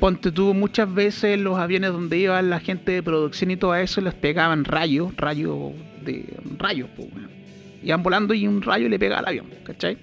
Ponte 0.00 0.30
tuvo 0.30 0.52
muchas 0.52 0.92
veces 0.92 1.40
los 1.40 1.58
aviones 1.58 1.90
donde 1.92 2.18
iba 2.18 2.40
la 2.42 2.60
gente 2.60 2.92
de 2.92 3.02
producción 3.02 3.50
y 3.50 3.56
todo 3.56 3.74
eso, 3.74 4.00
les 4.00 4.14
pegaban 4.14 4.64
rayos, 4.64 5.16
rayos 5.16 5.72
de 6.04 6.24
rayos. 6.58 6.88
Iban 7.82 8.02
volando 8.02 8.34
y 8.34 8.46
un 8.46 8.60
rayo 8.62 8.88
le 8.88 8.98
pegaba 8.98 9.20
al 9.20 9.28
avión, 9.28 9.46
¿cachai? 9.64 9.96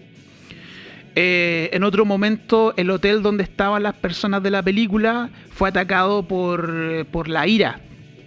Eh, 1.16 1.70
en 1.74 1.84
otro 1.84 2.06
momento, 2.06 2.74
el 2.76 2.90
hotel 2.90 3.22
donde 3.22 3.44
estaban 3.44 3.84
las 3.84 3.94
personas 3.94 4.42
de 4.42 4.50
la 4.50 4.64
película 4.64 5.30
fue 5.52 5.70
atacado 5.70 6.28
por, 6.28 7.06
por 7.12 7.28
la 7.28 7.48
IRA. 7.48 7.80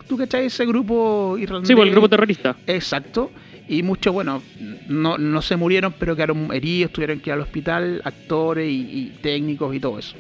¿Tú 0.07 0.17
cachai 0.17 0.47
ese 0.47 0.65
grupo 0.67 1.37
irlandés? 1.39 1.69
Sí, 1.69 1.75
por 1.75 1.87
el 1.87 1.93
grupo 1.93 2.09
terrorista. 2.09 2.57
Exacto. 2.67 3.31
Y 3.69 3.83
muchos, 3.83 4.13
bueno, 4.13 4.43
no, 4.89 5.19
no 5.19 5.43
se 5.43 5.57
murieron, 5.57 5.93
pero 5.99 6.15
quedaron 6.15 6.53
heridos, 6.53 6.93
tuvieron 6.93 7.19
que 7.19 7.31
ir 7.31 7.35
al 7.35 7.41
hospital, 7.41 8.01
actores 8.05 8.71
y, 8.71 8.81
y 8.81 9.13
técnicos 9.21 9.75
y 9.75 9.81
todo 9.81 9.99
eso. 9.99 10.17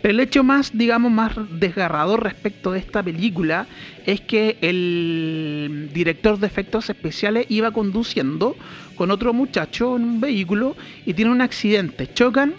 Pero 0.00 0.14
el 0.14 0.20
hecho 0.20 0.44
más, 0.44 0.76
digamos, 0.76 1.10
más 1.10 1.32
desgarrador 1.50 2.22
respecto 2.22 2.72
de 2.72 2.78
esta 2.78 3.02
película 3.02 3.66
es 4.06 4.20
que 4.20 4.56
el 4.60 5.90
director 5.92 6.38
de 6.38 6.46
efectos 6.46 6.88
especiales 6.88 7.46
iba 7.48 7.72
conduciendo 7.72 8.56
con 8.94 9.10
otro 9.10 9.32
muchacho 9.32 9.96
en 9.96 10.04
un 10.04 10.20
vehículo 10.20 10.76
y 11.04 11.14
tiene 11.14 11.30
un 11.30 11.40
accidente. 11.40 12.12
Chocan 12.12 12.54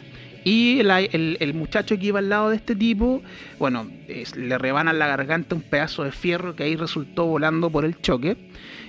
y 0.50 0.82
la- 0.84 1.02
el, 1.02 1.38
el 1.40 1.54
muchacho 1.54 1.98
que 2.00 2.08
iba 2.08 2.20
al 2.20 2.30
lado 2.30 2.50
de 2.50 2.56
este 2.56 2.76
tipo, 2.76 3.22
bueno, 3.60 3.90
es- 4.08 4.36
le 4.36 4.58
rebanan 4.58 4.98
la 4.98 5.08
garganta 5.08 5.56
un 5.56 5.62
pedazo 5.62 6.04
de 6.04 6.12
fierro 6.12 6.56
que 6.56 6.64
ahí 6.64 6.76
resultó 6.76 7.26
volando 7.26 7.70
por 7.70 7.86
el 7.86 8.00
choque. 8.02 8.36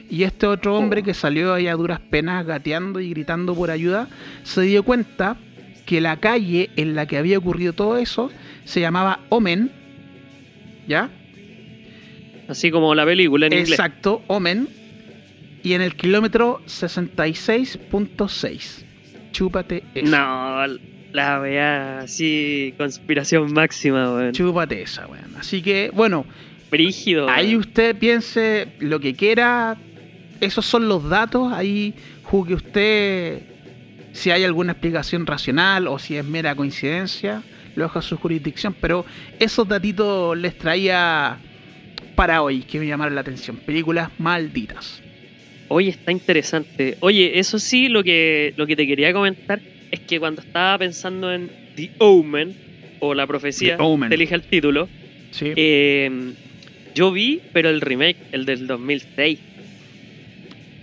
Y 0.09 0.23
este 0.25 0.47
otro 0.47 0.77
hombre 0.77 1.03
Oh. 1.03 1.05
que 1.05 1.15
salió 1.15 1.55
ahí 1.55 1.67
a 1.69 1.75
duras 1.75 2.01
penas 2.01 2.45
gateando 2.47 2.99
y 3.01 3.11
gritando 3.11 3.55
por 3.55 3.71
ayuda, 3.71 4.09
se 4.43 4.63
dio 4.63 4.83
cuenta 4.83 5.37
que 5.87 6.01
la 6.01 6.17
calle 6.19 6.71
en 6.77 6.95
la 6.95 7.07
que 7.07 7.19
había 7.19 7.39
ocurrido 7.39 7.73
todo 7.73 7.97
eso 7.99 8.31
se 8.65 8.81
llamaba 8.81 9.21
Omen, 9.29 9.71
¿ya? 10.89 11.11
Así 12.49 12.71
como 12.71 12.95
la 12.95 13.05
película 13.05 13.47
en 13.47 13.53
inglés. 13.53 13.71
Exacto, 13.71 14.23
Omen. 14.29 14.69
Y 15.63 15.75
en 15.75 15.83
el 15.83 15.95
kilómetro 15.95 16.63
66.6. 16.67 18.85
Chúpate 19.33 19.85
eso. 19.95 20.11
No, 20.11 20.65
la 21.13 21.41
wea 21.41 21.99
así, 22.01 22.75
conspiración 22.77 23.53
máxima, 23.53 24.13
weón. 24.13 24.33
Chúpate 24.33 24.83
esa, 24.83 25.07
weón. 25.07 25.37
Así 25.39 25.63
que, 25.63 25.91
bueno, 25.93 26.25
Brígido. 26.71 27.29
ahí 27.29 27.51
weón. 27.51 27.61
usted 27.61 27.97
piense 27.97 28.69
lo 28.79 29.01
que 29.01 29.15
quiera. 29.15 29.77
Esos 30.41 30.65
son 30.65 30.89
los 30.89 31.09
datos. 31.09 31.53
Ahí 31.53 31.95
juzgue 32.23 32.55
usted 32.55 33.43
si 34.13 34.31
hay 34.31 34.45
alguna 34.45 34.73
explicación 34.73 35.27
racional 35.27 35.87
o 35.87 35.99
si 35.99 36.17
es 36.17 36.25
mera 36.25 36.55
coincidencia. 36.55 37.43
Lo 37.75 37.85
dejo 37.85 37.99
a 37.99 38.03
su 38.03 38.17
jurisdicción. 38.17 38.75
Pero 38.81 39.05
esos 39.39 39.67
datitos 39.69 40.37
les 40.37 40.57
traía 40.57 41.39
para 42.15 42.43
hoy 42.43 42.63
que 42.63 42.79
me 42.79 42.87
llamaron 42.87 43.15
la 43.15 43.21
atención. 43.21 43.57
Películas 43.57 44.11
malditas. 44.19 45.03
Oye, 45.69 45.91
está 45.91 46.11
interesante. 46.11 46.97
Oye, 47.01 47.39
eso 47.39 47.59
sí, 47.59 47.89
lo 47.89 48.03
que, 48.03 48.55
lo 48.57 48.67
que 48.67 48.75
te 48.75 48.87
quería 48.87 49.13
comentar 49.13 49.61
es 49.91 50.01
que 50.01 50.19
cuando 50.21 50.41
estaba 50.43 50.79
pensando 50.79 51.33
en 51.33 51.51
The 51.77 51.91
Omen, 51.99 52.55
o 53.01 53.15
la 53.15 53.27
profecía, 53.27 53.77
te 54.09 54.15
elige 54.15 54.35
el 54.35 54.43
título, 54.43 54.89
Sí. 55.33 55.53
eh, 55.57 56.11
yo 56.95 57.13
vi, 57.13 57.41
pero 57.53 57.71
el 57.71 57.81
remake, 57.81 58.17
el 58.33 58.45
del 58.45 58.67
2006. 58.67 59.39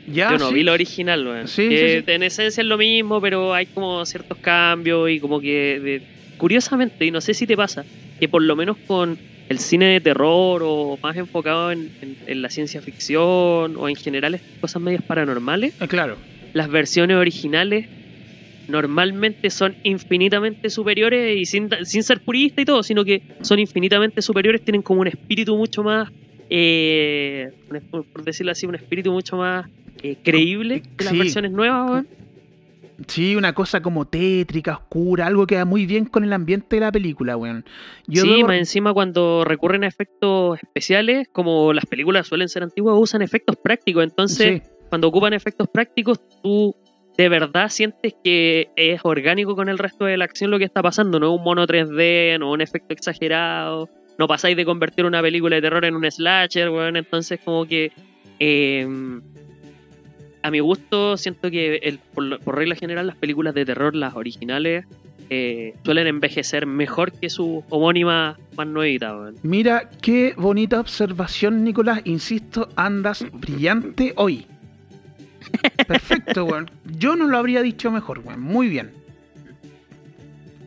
ya, 0.07 0.31
yo 0.31 0.37
no 0.37 0.49
sí. 0.49 0.55
vi 0.55 0.63
lo 0.63 0.71
original, 0.73 1.27
weón. 1.27 1.47
Sí, 1.47 1.67
que 1.67 2.03
en 2.07 2.23
esencia 2.23 2.61
es 2.61 2.67
lo 2.67 2.77
mismo, 2.77 3.19
pero 3.21 3.53
hay 3.53 3.65
como 3.67 4.05
ciertos 4.05 4.37
cambios 4.39 5.09
y 5.09 5.19
como 5.19 5.39
que... 5.41 5.79
de- 5.79 6.01
curiosamente, 6.37 7.03
y 7.05 7.11
no 7.11 7.19
sé 7.19 7.33
si 7.33 7.45
te 7.47 7.57
pasa, 7.57 7.83
que 8.19 8.27
por 8.29 8.41
lo 8.43 8.55
menos 8.55 8.77
con 8.87 9.17
el 9.49 9.59
cine 9.59 9.87
de 9.87 9.99
terror 10.01 10.61
o 10.63 10.97
más 11.01 11.17
enfocado 11.17 11.71
en, 11.71 11.89
en- 12.01 12.15
en 12.27 12.41
la 12.41 12.49
ciencia 12.49 12.81
ficción 12.81 13.75
o 13.75 13.89
en 13.89 13.95
general 13.95 14.39
cosas 14.61 14.81
medias 14.81 15.01
paranormales, 15.03 15.73
Eh, 15.81 15.87
claro. 15.87 16.17
las 16.53 16.69
versiones 16.69 17.17
originales 17.17 17.87
normalmente 18.67 19.49
son 19.49 19.75
infinitamente 19.83 20.69
superiores 20.69 21.37
y 21.37 21.45
sin, 21.45 21.69
sin 21.83 22.03
ser 22.03 22.19
purista 22.21 22.61
y 22.61 22.65
todo, 22.65 22.83
sino 22.83 23.03
que 23.05 23.21
son 23.41 23.59
infinitamente 23.59 24.21
superiores, 24.21 24.63
tienen 24.63 24.81
como 24.81 25.01
un 25.01 25.07
espíritu 25.07 25.55
mucho 25.55 25.83
más, 25.83 26.09
eh, 26.49 27.49
por 27.91 28.23
decirlo 28.23 28.51
así, 28.51 28.65
un 28.65 28.75
espíritu 28.75 29.11
mucho 29.11 29.37
más 29.37 29.65
eh, 30.03 30.15
creíble 30.23 30.81
que 30.97 31.05
las 31.05 31.13
Sí. 31.13 31.19
versiones 31.19 31.51
nuevas, 31.51 31.89
weón. 31.89 32.07
Sí, 33.07 33.35
una 33.35 33.53
cosa 33.53 33.79
como 33.81 34.05
tétrica, 34.05 34.73
oscura, 34.73 35.27
algo 35.27 35.45
que 35.45 35.55
va 35.55 35.65
muy 35.65 35.85
bien 35.85 36.05
con 36.05 36.23
el 36.23 36.33
ambiente 36.33 36.77
de 36.77 36.79
la 36.79 36.91
película, 36.91 37.37
weón. 37.37 37.63
Yo 38.07 38.23
sí, 38.23 38.43
más 38.43 38.57
encima 38.57 38.91
cuando 38.91 39.43
recurren 39.45 39.83
a 39.83 39.87
efectos 39.87 40.57
especiales, 40.63 41.27
como 41.31 41.73
las 41.73 41.85
películas 41.85 42.25
suelen 42.27 42.49
ser 42.49 42.63
antiguas, 42.63 42.95
usan 42.99 43.21
efectos 43.21 43.55
prácticos, 43.63 44.03
entonces 44.03 44.61
Sí, 44.63 44.69
cuando 44.89 45.09
ocupan 45.09 45.33
efectos 45.33 45.67
prácticos, 45.71 46.19
tú 46.41 46.75
de 47.17 47.29
verdad 47.29 47.69
sientes 47.69 48.13
que 48.23 48.69
es 48.75 49.01
orgánico 49.03 49.55
con 49.55 49.69
el 49.69 49.79
resto 49.79 50.05
de 50.05 50.17
la 50.17 50.25
acción 50.25 50.51
lo 50.51 50.59
que 50.59 50.65
está 50.65 50.83
pasando, 50.83 51.19
no 51.19 51.33
un 51.33 51.43
mono 51.43 51.65
3D, 51.65 52.37
no 52.39 52.51
un 52.51 52.61
efecto 52.61 52.93
exagerado, 52.93 53.89
no 54.19 54.27
pasáis 54.27 54.55
de 54.55 54.65
convertir 54.65 55.05
una 55.05 55.21
película 55.21 55.55
de 55.55 55.61
terror 55.63 55.83
en 55.85 55.95
un 55.95 56.09
slasher, 56.09 56.69
weón, 56.69 56.95
entonces 56.95 57.39
como 57.43 57.65
que 57.65 57.91
eh, 58.39 58.87
a 60.43 60.51
mi 60.51 60.59
gusto 60.59 61.17
siento 61.17 61.49
que 61.49 61.99
por, 62.13 62.55
regla 62.55 62.75
general 62.75 63.07
las 63.07 63.17
películas 63.17 63.55
de 63.55 63.65
terror, 63.65 63.95
las 63.95 64.15
originales, 64.15 64.85
eh, 65.29 65.73
suelen 65.83 66.07
envejecer 66.07 66.67
mejor 66.67 67.11
que 67.11 67.29
sus 67.29 67.63
homónimas 67.69 68.37
más 68.55 68.67
nuevitas, 68.67 69.13
weón. 69.13 69.35
Mira 69.41 69.89
qué 70.01 70.35
bonita 70.37 70.79
observación, 70.79 71.63
Nicolás. 71.63 72.01
Insisto, 72.05 72.69
andas 72.75 73.25
brillante 73.33 74.13
hoy. 74.15 74.45
Perfecto, 75.87 76.45
weón. 76.45 76.69
Yo 76.97 77.15
no 77.15 77.25
lo 77.27 77.37
habría 77.37 77.61
dicho 77.61 77.91
mejor, 77.91 78.19
weón. 78.19 78.41
Muy 78.41 78.67
bien. 78.69 78.91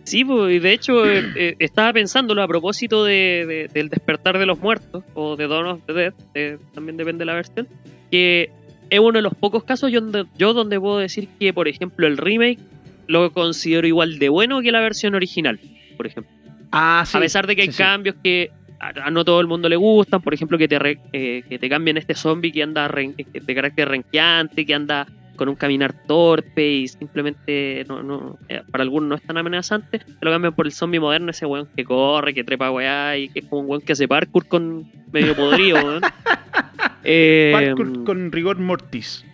Sí, 0.04 0.24
pues, 0.24 0.54
y 0.56 0.58
de 0.58 0.72
hecho 0.72 1.06
eh, 1.08 1.22
eh, 1.36 1.56
estaba 1.60 1.92
pensándolo 1.92 2.42
a 2.42 2.48
propósito 2.48 3.04
de, 3.04 3.44
de- 3.46 3.70
del 3.72 3.88
despertar 3.90 4.38
de 4.38 4.46
los 4.46 4.58
muertos 4.58 5.04
o 5.14 5.36
de 5.36 5.46
Dawn 5.46 5.66
of 5.66 5.80
the 5.86 5.92
Dead, 5.92 6.14
eh, 6.34 6.58
también 6.74 6.96
depende 6.96 7.20
de 7.20 7.26
la 7.26 7.34
versión, 7.34 7.68
que 8.10 8.50
es 8.88 8.98
uno 8.98 9.12
de 9.12 9.22
los 9.22 9.34
pocos 9.34 9.62
casos 9.62 9.92
yo 9.92 10.00
donde, 10.00 10.24
yo 10.36 10.52
donde 10.52 10.80
puedo 10.80 10.98
decir 10.98 11.28
que, 11.38 11.52
por 11.52 11.68
ejemplo, 11.68 12.08
el 12.08 12.16
remake 12.16 12.58
lo 13.06 13.30
considero 13.32 13.86
igual 13.86 14.18
de 14.18 14.28
bueno 14.30 14.62
que 14.62 14.72
la 14.72 14.80
versión 14.80 15.14
original, 15.14 15.60
por 15.96 16.06
ejemplo. 16.08 16.32
Ah, 16.72 17.04
sí. 17.06 17.16
a 17.16 17.20
pesar 17.20 17.46
de 17.46 17.54
que 17.54 17.62
hay 17.62 17.68
sí, 17.68 17.74
sí. 17.74 17.78
cambios 17.78 18.16
que 18.22 18.50
a, 18.80 18.88
a 19.06 19.10
no 19.10 19.24
todo 19.24 19.40
el 19.40 19.46
mundo 19.46 19.68
le 19.68 19.76
gustan, 19.76 20.20
por 20.22 20.34
ejemplo, 20.34 20.56
que 20.58 20.66
te, 20.68 20.78
re- 20.78 20.98
eh, 21.12 21.42
que 21.48 21.58
te 21.58 21.68
cambien 21.68 21.96
este 21.98 22.14
zombie 22.14 22.50
que 22.52 22.62
anda 22.62 22.88
ren- 22.88 23.14
de 23.16 23.54
carácter 23.54 23.88
renqueante, 23.88 24.64
que 24.66 24.74
anda 24.74 25.06
con 25.36 25.48
un 25.48 25.54
caminar 25.56 25.94
torpe 26.06 26.70
y 26.70 26.88
simplemente 26.88 27.84
no, 27.88 28.02
no, 28.02 28.38
eh, 28.48 28.60
para 28.70 28.82
algunos 28.82 29.08
no 29.08 29.14
es 29.14 29.22
tan 29.22 29.38
amenazante, 29.38 29.98
te 30.00 30.04
lo 30.20 30.30
cambian 30.30 30.54
por 30.54 30.66
el 30.66 30.72
zombie 30.72 31.00
moderno, 31.00 31.30
ese 31.30 31.46
weón 31.46 31.66
que 31.74 31.84
corre, 31.84 32.34
que 32.34 32.44
trepa 32.44 32.70
weá 32.70 33.16
y 33.16 33.28
que 33.30 33.38
es 33.40 33.46
como 33.46 33.62
un 33.62 33.68
weón 33.70 33.80
que 33.82 33.92
hace 33.92 34.06
parkour 34.06 34.46
con 34.48 34.84
medio 35.12 35.34
podrido, 35.36 35.76
weón. 35.84 36.02
Eh, 37.02 37.50
Parkour 37.52 38.04
con 38.04 38.30
rigor 38.32 38.58
mortis. 38.58 39.24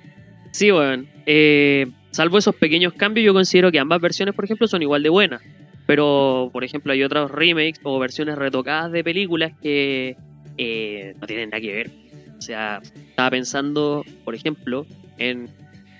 Sí, 0.53 0.71
weón. 0.71 1.09
Eh, 1.27 1.87
salvo 2.13 2.39
esos 2.39 2.55
pequeños 2.55 2.93
cambios, 2.93 3.25
yo 3.27 3.33
considero 3.35 3.73
que 3.73 3.81
ambas 3.81 4.01
versiones, 4.01 4.35
por 4.37 4.45
ejemplo, 4.45 4.69
son 4.69 4.83
igual 4.83 5.03
de 5.03 5.09
buenas. 5.09 5.43
Pero, 5.87 6.51
por 6.53 6.65
ejemplo, 6.65 6.93
hay 6.93 7.03
otros 7.03 7.31
remakes 7.31 7.81
o 7.85 7.99
versiones 7.99 8.37
retocadas 8.37 8.91
de 8.93 9.05
películas 9.05 9.53
que 9.63 10.17
eh, 10.59 11.15
no 11.21 11.27
tienen 11.27 11.51
nada 11.51 11.61
que 11.61 11.73
ver. 11.73 11.91
O 12.39 12.41
sea, 12.43 12.81
estaba 12.95 13.31
pensando, 13.31 14.05
por 14.25 14.35
ejemplo, 14.35 14.85
en, 15.19 15.49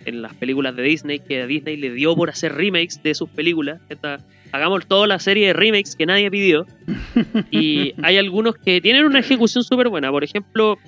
en 0.05 0.23
las 0.23 0.35
películas 0.35 0.75
de 0.77 0.83
Disney, 0.83 1.19
que 1.21 1.43
a 1.43 1.47
Disney 1.47 1.77
le 1.77 1.91
dio 1.93 2.15
por 2.17 2.31
hacer 2.31 2.53
remakes 2.55 3.03
de 3.03 3.15
sus 3.15 3.29
películas. 3.31 3.81
Esta- 3.89 4.19
hagamos 4.53 4.87
toda 4.87 5.07
la 5.07 5.19
serie 5.19 5.49
de 5.49 5.53
remakes 5.53 5.95
que 5.97 6.07
nadie 6.07 6.31
pidió. 6.31 6.67
Y 7.51 7.95
hay 8.03 8.17
algunos 8.17 8.57
que 8.57 8.81
tienen 8.81 9.05
una 9.05 9.21
ejecución 9.21 9.63
súper 9.65 9.89
buena. 9.89 10.11
Por 10.11 10.25
ejemplo, 10.25 10.79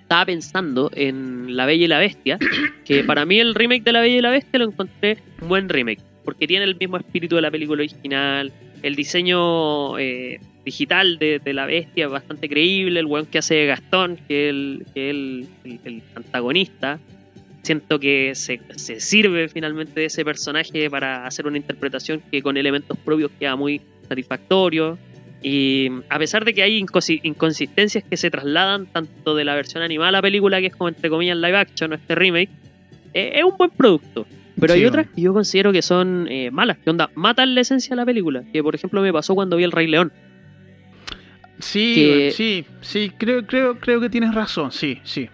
estaba 0.00 0.26
pensando 0.26 0.90
en 0.94 1.56
La 1.56 1.66
Bella 1.66 1.84
y 1.84 1.88
la 1.88 1.98
Bestia, 1.98 2.38
que 2.84 3.04
para 3.04 3.24
mí 3.24 3.38
el 3.40 3.54
remake 3.54 3.82
de 3.84 3.92
La 3.92 4.00
Bella 4.00 4.16
y 4.16 4.20
la 4.20 4.30
Bestia 4.30 4.58
lo 4.58 4.66
encontré 4.66 5.18
un 5.40 5.48
buen 5.48 5.68
remake, 5.68 6.00
porque 6.24 6.46
tiene 6.46 6.64
el 6.64 6.76
mismo 6.76 6.96
espíritu 6.96 7.36
de 7.36 7.42
la 7.42 7.50
película 7.50 7.80
original, 7.80 8.52
el 8.82 8.96
diseño 8.96 9.98
eh, 9.98 10.40
digital 10.64 11.18
de, 11.18 11.40
la 11.52 11.66
bestia 11.66 12.06
es 12.06 12.10
bastante 12.10 12.48
creíble, 12.48 13.00
el 13.00 13.06
weón 13.06 13.26
que 13.26 13.38
hace 13.38 13.66
Gastón, 13.66 14.18
que 14.28 14.48
es 14.48 14.50
el, 14.50 14.86
que 14.94 15.10
el, 15.10 15.46
el- 15.84 16.02
antagonista, 16.14 16.98
siento 17.62 17.98
que 18.00 18.34
se, 18.34 18.60
sirve 19.00 19.48
finalmente 19.48 20.00
de 20.00 20.06
ese 20.06 20.24
personaje 20.24 20.90
para 20.90 21.26
hacer 21.26 21.46
una 21.46 21.56
interpretación 21.56 22.20
que 22.30 22.42
con 22.42 22.56
elementos 22.56 22.98
propios 22.98 23.30
queda 23.38 23.56
muy 23.56 23.80
satisfactorio. 24.08 24.98
Y 25.44 25.88
a 26.08 26.18
pesar 26.18 26.44
de 26.44 26.54
que 26.54 26.62
hay 26.62 26.84
inconsistencias 27.22 28.04
que 28.04 28.16
se 28.16 28.30
trasladan 28.30 28.86
tanto 28.86 29.34
de 29.34 29.44
la 29.44 29.56
versión 29.56 29.82
animada 29.82 30.10
a 30.10 30.12
la 30.12 30.22
película, 30.22 30.60
que 30.60 30.66
es 30.68 30.76
como 30.76 30.88
entre 30.88 31.10
comillas 31.10 31.36
live 31.36 31.56
action 31.56 31.92
o 31.92 31.94
este 31.96 32.14
remake, 32.14 32.50
eh, 33.12 33.32
es 33.34 33.44
un 33.44 33.56
buen 33.56 33.70
producto. 33.70 34.26
Pero 34.62 34.72
hay 34.74 34.84
otras 34.86 35.06
que 35.14 35.20
yo 35.20 35.32
considero 35.34 35.72
que 35.72 35.82
son 35.82 36.26
eh, 36.30 36.50
malas, 36.50 36.78
que 36.78 36.88
onda, 36.90 37.10
matan 37.14 37.54
la 37.54 37.60
esencia 37.60 37.90
de 37.90 37.96
la 37.96 38.06
película. 38.06 38.42
Que 38.52 38.62
por 38.62 38.74
ejemplo 38.74 39.02
me 39.02 39.12
pasó 39.12 39.34
cuando 39.34 39.56
vi 39.56 39.64
El 39.64 39.72
Rey 39.72 39.86
León. 39.86 40.12
Sí, 41.58 41.94
que- 41.94 42.30
sí, 42.32 42.64
sí, 42.80 43.12
creo, 43.16 43.46
creo, 43.46 43.78
creo 43.78 44.00
que 44.00 44.08
tienes 44.10 44.34
razón, 44.34 44.72
sí, 44.72 44.98
sí. 45.04 45.28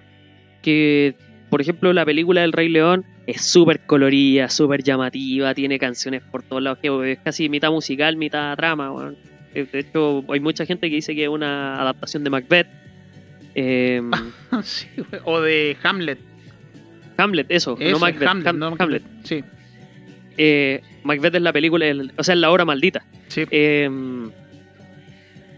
que, 0.63 1.15
por 1.49 1.61
ejemplo, 1.61 1.93
la 1.93 2.05
película 2.05 2.43
del 2.43 2.53
Rey 2.53 2.69
León 2.69 3.05
es 3.27 3.43
súper 3.51 3.81
colorida, 3.87 4.49
súper 4.51 4.83
llamativa, 4.83 5.55
tiene 5.55 5.79
canciones 5.79 6.23
por 6.23 6.43
todos 6.43 6.63
lados, 6.63 6.79
que 6.81 7.13
es 7.13 7.19
casi 7.21 7.49
mitad 7.49 7.71
musical, 7.71 8.17
mitad 8.17 8.57
trama. 8.57 9.13
Eh, 9.55 9.67
De 9.73 9.79
hecho, 9.79 10.25
hay 10.31 10.41
mucha 10.41 10.67
gente 10.67 10.91
que 10.91 10.97
dice 10.97 11.15
que 11.15 11.23
es 11.25 11.29
una 11.29 11.81
adaptación 11.81 12.25
de 12.25 12.31
Macbeth. 12.31 12.67
Eh, 13.55 14.03
Sí, 14.63 14.87
o 15.25 15.41
de 15.41 15.77
Hamlet. 15.83 16.19
Hamlet, 17.19 17.47
eso, 17.51 17.77
Eso, 17.81 17.93
no 17.93 17.99
Macbeth, 17.99 18.29
Hamlet, 18.29 18.47
Ham- 18.47 18.59
no 18.59 18.77
Hamlet. 18.79 19.03
Sí, 19.25 19.45
Eh, 20.41 20.81
Macbeth 21.03 21.35
es 21.35 21.43
la 21.43 21.53
película, 21.53 21.85
el- 21.87 22.13
o 22.17 22.23
sea, 22.23 22.35
es 22.35 22.41
la 22.41 22.51
obra 22.51 22.65
maldita. 22.65 23.05
sí. 23.29 23.43
Eh, 23.51 23.91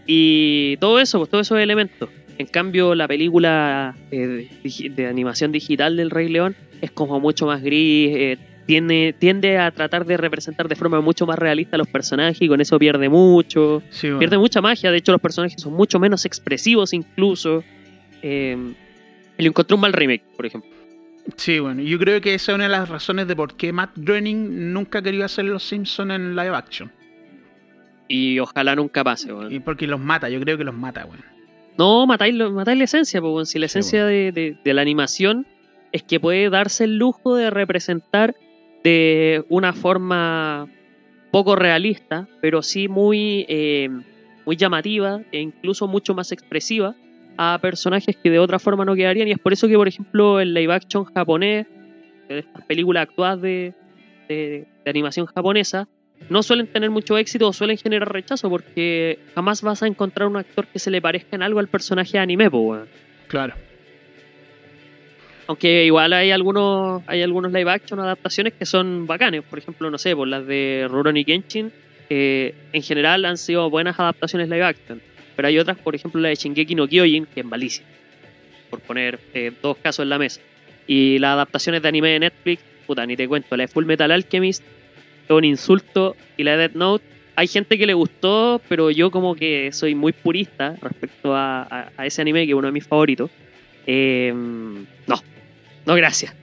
y 0.07 0.77
todo 0.77 0.99
eso, 0.99 1.19
pues 1.19 1.29
todos 1.29 1.47
esos 1.47 1.59
elementos. 1.59 2.09
En 2.37 2.47
cambio, 2.47 2.95
la 2.95 3.07
película 3.07 3.95
eh, 4.11 4.49
de 4.95 5.07
animación 5.07 5.51
digital 5.51 5.95
del 5.95 6.09
Rey 6.09 6.27
León 6.29 6.55
es 6.81 6.89
como 6.91 7.19
mucho 7.19 7.45
más 7.45 7.61
gris, 7.61 8.09
eh, 8.15 8.37
tiene, 8.65 9.13
tiende 9.13 9.57
a 9.59 9.69
tratar 9.71 10.05
de 10.05 10.17
representar 10.17 10.67
de 10.67 10.75
forma 10.75 11.01
mucho 11.01 11.25
más 11.27 11.37
realista 11.37 11.75
a 11.75 11.77
los 11.79 11.87
personajes 11.87 12.41
y 12.41 12.47
con 12.47 12.59
eso 12.61 12.79
pierde 12.79 13.09
mucho. 13.09 13.83
sí, 13.91 14.07
bueno. 14.07 14.19
Pierde 14.19 14.37
mucha 14.39 14.61
magia, 14.61 14.91
de 14.91 14.97
hecho 14.97 15.11
los 15.11 15.21
personajes 15.21 15.61
son 15.61 15.73
mucho 15.73 15.99
menos 15.99 16.25
expresivos 16.25 16.93
incluso. 16.93 17.63
Y 18.23 19.43
le 19.43 19.47
encontré 19.47 19.75
un 19.75 19.81
mal 19.81 19.93
remake, 19.93 20.23
por 20.35 20.45
ejemplo. 20.45 20.69
Sí, 21.37 21.59
bueno, 21.59 21.81
yo 21.81 21.97
creo 21.99 22.21
que 22.21 22.33
esa 22.33 22.51
es 22.51 22.55
una 22.55 22.65
de 22.65 22.69
las 22.71 22.89
razones 22.89 23.27
de 23.27 23.35
por 23.35 23.55
qué 23.55 23.71
Matt 23.73 23.91
Groening 23.95 24.73
nunca 24.73 25.01
quería 25.01 25.25
hacer 25.25 25.45
los 25.45 25.63
Simpsons 25.63 26.11
en 26.11 26.35
live 26.35 26.55
action. 26.55 26.91
Y 28.07 28.39
ojalá 28.39 28.75
nunca 28.75 29.03
pase, 29.03 29.33
weón. 29.33 29.51
Y 29.53 29.59
porque 29.59 29.87
los 29.87 29.99
mata, 29.99 30.29
yo 30.29 30.39
creo 30.41 30.57
que 30.57 30.63
los 30.63 30.75
mata, 30.75 31.05
weón. 31.05 31.23
No, 31.77 32.05
matáis, 32.05 32.35
matáis 32.35 32.77
la 32.77 32.83
esencia, 32.83 33.21
pues, 33.21 33.49
si 33.49 33.57
la 33.59 33.67
Sí, 33.67 33.79
esencia 33.79 34.05
de, 34.05 34.31
de- 34.31 34.57
de 34.63 34.73
la 34.73 34.81
animación 34.81 35.47
es 35.91 36.03
que 36.03 36.19
puede 36.19 36.49
darse 36.49 36.83
el 36.83 36.97
lujo 36.97 37.35
de 37.35 37.49
representar 37.49 38.35
de 38.83 39.43
una 39.49 39.73
forma 39.73 40.67
poco 41.31 41.55
realista, 41.55 42.27
pero 42.41 42.61
sí 42.61 42.87
muy, 42.89 43.45
eh, 43.47 43.89
muy 44.45 44.55
llamativa 44.57 45.21
e 45.31 45.39
incluso 45.39 45.87
mucho 45.87 46.13
más 46.13 46.31
expresiva 46.31 46.95
a 47.43 47.57
personajes 47.59 48.15
que 48.15 48.29
de 48.29 48.37
otra 48.37 48.59
forma 48.59 48.85
no 48.85 48.93
quedarían. 48.95 49.27
Y 49.27 49.31
es 49.31 49.39
por 49.39 49.51
eso 49.53 49.67
que, 49.67 49.75
por 49.75 49.87
ejemplo, 49.87 50.39
el 50.39 50.53
live 50.53 50.73
action 50.73 51.05
japonés, 51.05 51.65
de 52.29 52.39
estas 52.39 52.63
películas 52.65 53.03
actuadas 53.03 53.41
de, 53.41 53.73
de- 54.29 54.65
de 54.83 54.89
animación 54.89 55.25
japonesa, 55.25 55.87
no 56.29 56.43
suelen 56.43 56.67
tener 56.67 56.91
mucho 56.91 57.17
éxito 57.17 57.47
o 57.47 57.53
suelen 57.53 57.77
generar 57.77 58.11
rechazo 58.13 58.47
porque 58.49 59.17
jamás 59.33 59.63
vas 59.63 59.81
a 59.81 59.87
encontrar 59.87 60.27
un 60.29 60.37
actor 60.37 60.67
que 60.67 60.77
se 60.77 60.91
le 60.91 61.01
parezca 61.01 61.35
en 61.35 61.41
algo 61.41 61.59
al 61.59 61.67
personaje 61.67 62.11
de 62.13 62.19
anime, 62.19 62.47
weón. 62.47 62.87
Claro. 63.27 63.55
Aunque 65.47 65.83
igual 65.85 66.13
hay 66.13 66.31
algunos 66.31 67.01
hay 67.07 67.23
algunos 67.23 67.51
live 67.51 67.71
action 67.71 67.99
adaptaciones 67.99 68.53
que 68.53 68.65
son 68.65 69.07
bacanes. 69.07 69.41
Por 69.43 69.59
ejemplo, 69.59 69.89
no 69.89 69.97
sé, 69.97 70.15
por 70.15 70.27
las 70.27 70.45
de 70.45 70.87
Rurouni 70.89 71.25
Kenshin, 71.25 71.71
eh, 72.09 72.53
en 72.71 72.81
general 72.83 73.25
han 73.25 73.37
sido 73.37 73.69
buenas 73.69 73.99
adaptaciones 73.99 74.47
live 74.47 74.63
action. 74.63 75.01
Pero 75.41 75.47
hay 75.47 75.57
otras, 75.57 75.79
por 75.79 75.95
ejemplo, 75.95 76.21
la 76.21 76.29
de 76.29 76.35
Shingeki 76.35 76.75
no 76.75 76.87
Kyojin, 76.87 77.25
que 77.25 77.39
es 77.39 77.45
malísima. 77.47 77.87
Por 78.69 78.79
poner 78.81 79.19
eh, 79.33 79.51
dos 79.59 79.75
casos 79.77 80.03
en 80.03 80.09
la 80.09 80.19
mesa. 80.19 80.39
Y 80.85 81.17
las 81.17 81.33
adaptaciones 81.33 81.81
de 81.81 81.87
anime 81.87 82.09
de 82.09 82.19
Netflix, 82.19 82.61
puta, 82.85 83.07
ni 83.07 83.15
te 83.15 83.27
cuento. 83.27 83.57
La 83.57 83.63
de 83.63 83.67
Full 83.67 83.85
Metal 83.85 84.11
Alchemist, 84.11 84.61
es 85.23 85.31
un 85.31 85.43
insulto. 85.43 86.15
Y 86.37 86.43
la 86.43 86.51
de 86.51 86.57
Death 86.57 86.75
Note, 86.75 87.05
hay 87.35 87.47
gente 87.47 87.79
que 87.79 87.87
le 87.87 87.95
gustó, 87.95 88.61
pero 88.69 88.91
yo 88.91 89.09
como 89.09 89.33
que 89.33 89.71
soy 89.71 89.95
muy 89.95 90.13
purista 90.13 90.75
respecto 90.79 91.35
a, 91.35 91.89
ese 92.03 92.21
anime, 92.21 92.45
que 92.45 92.51
es 92.51 92.55
uno 92.55 92.67
de 92.67 92.73
mis 92.73 92.85
favoritos. 92.85 93.31
Eh, 93.87 94.31
no, 95.07 95.23
no, 95.87 95.95
gracias. 95.95 96.35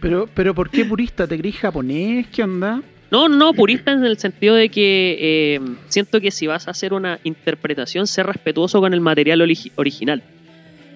Pero, 0.00 0.28
pero 0.32 0.54
¿por 0.54 0.70
qué 0.70 0.84
purista? 0.84 1.26
¿Te 1.26 1.36
crees 1.36 1.56
japonés? 1.56 2.28
¿Qué 2.28 2.44
onda? 2.44 2.80
No, 3.10 3.28
no, 3.28 3.54
purista 3.54 3.92
en 3.92 4.04
el 4.04 4.18
sentido 4.18 4.54
de 4.54 4.68
que 4.68 5.16
eh, 5.18 5.60
siento 5.88 6.20
que 6.20 6.30
si 6.30 6.46
vas 6.46 6.68
a 6.68 6.72
hacer 6.72 6.92
una 6.92 7.18
interpretación, 7.24 8.06
sé 8.06 8.22
respetuoso 8.22 8.80
con 8.80 8.92
el 8.92 9.00
material 9.00 9.40
origi- 9.40 9.72
original. 9.76 10.22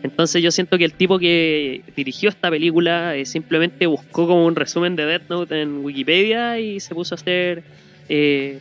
Entonces 0.03 0.43
yo 0.43 0.51
siento 0.51 0.77
que 0.79 0.85
el 0.85 0.93
tipo 0.93 1.19
que 1.19 1.83
dirigió 1.97 2.29
esta 2.29 2.51
película 2.51 3.17
eh, 3.17 3.25
simplemente 3.25 3.87
buscó 3.87 4.27
como 4.27 4.45
un 4.45 4.57
resumen 4.57 4.95
de 4.97 5.07
Death 5.07 5.23
Note 5.31 5.63
en 5.63 5.79
Wikipedia 5.85 6.59
y 6.59 6.81
se 6.81 6.95
puso 6.95 7.15
a 7.15 7.17
hacer 7.17 7.63
eh, 8.09 8.59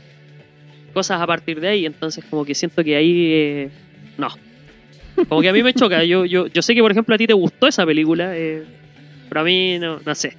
cosas 0.94 1.20
a 1.20 1.28
partir 1.28 1.60
de 1.60 1.68
ahí. 1.68 1.86
Entonces 1.86 2.24
como 2.30 2.46
que 2.46 2.54
siento 2.56 2.84
que 2.84 2.96
ahí 2.96 3.32
eh, 3.34 3.70
no. 4.18 4.30
Como 5.28 5.42
que 5.42 5.50
a 5.50 5.54
mí 5.54 5.62
me 5.64 5.74
choca. 5.74 6.04
Yo, 6.06 6.26
yo, 6.26 6.48
yo 6.48 6.62
sé 6.62 6.74
que 6.76 6.82
por 6.82 6.92
ejemplo 6.92 7.16
a 7.16 7.18
ti 7.18 7.28
te 7.28 7.34
gustó 7.34 7.68
esa 7.68 7.86
película, 7.86 8.34
pero 9.28 9.42
a 9.42 9.44
mí 9.44 9.78
no, 9.80 10.00
no 10.06 10.16
sé. 10.16 10.34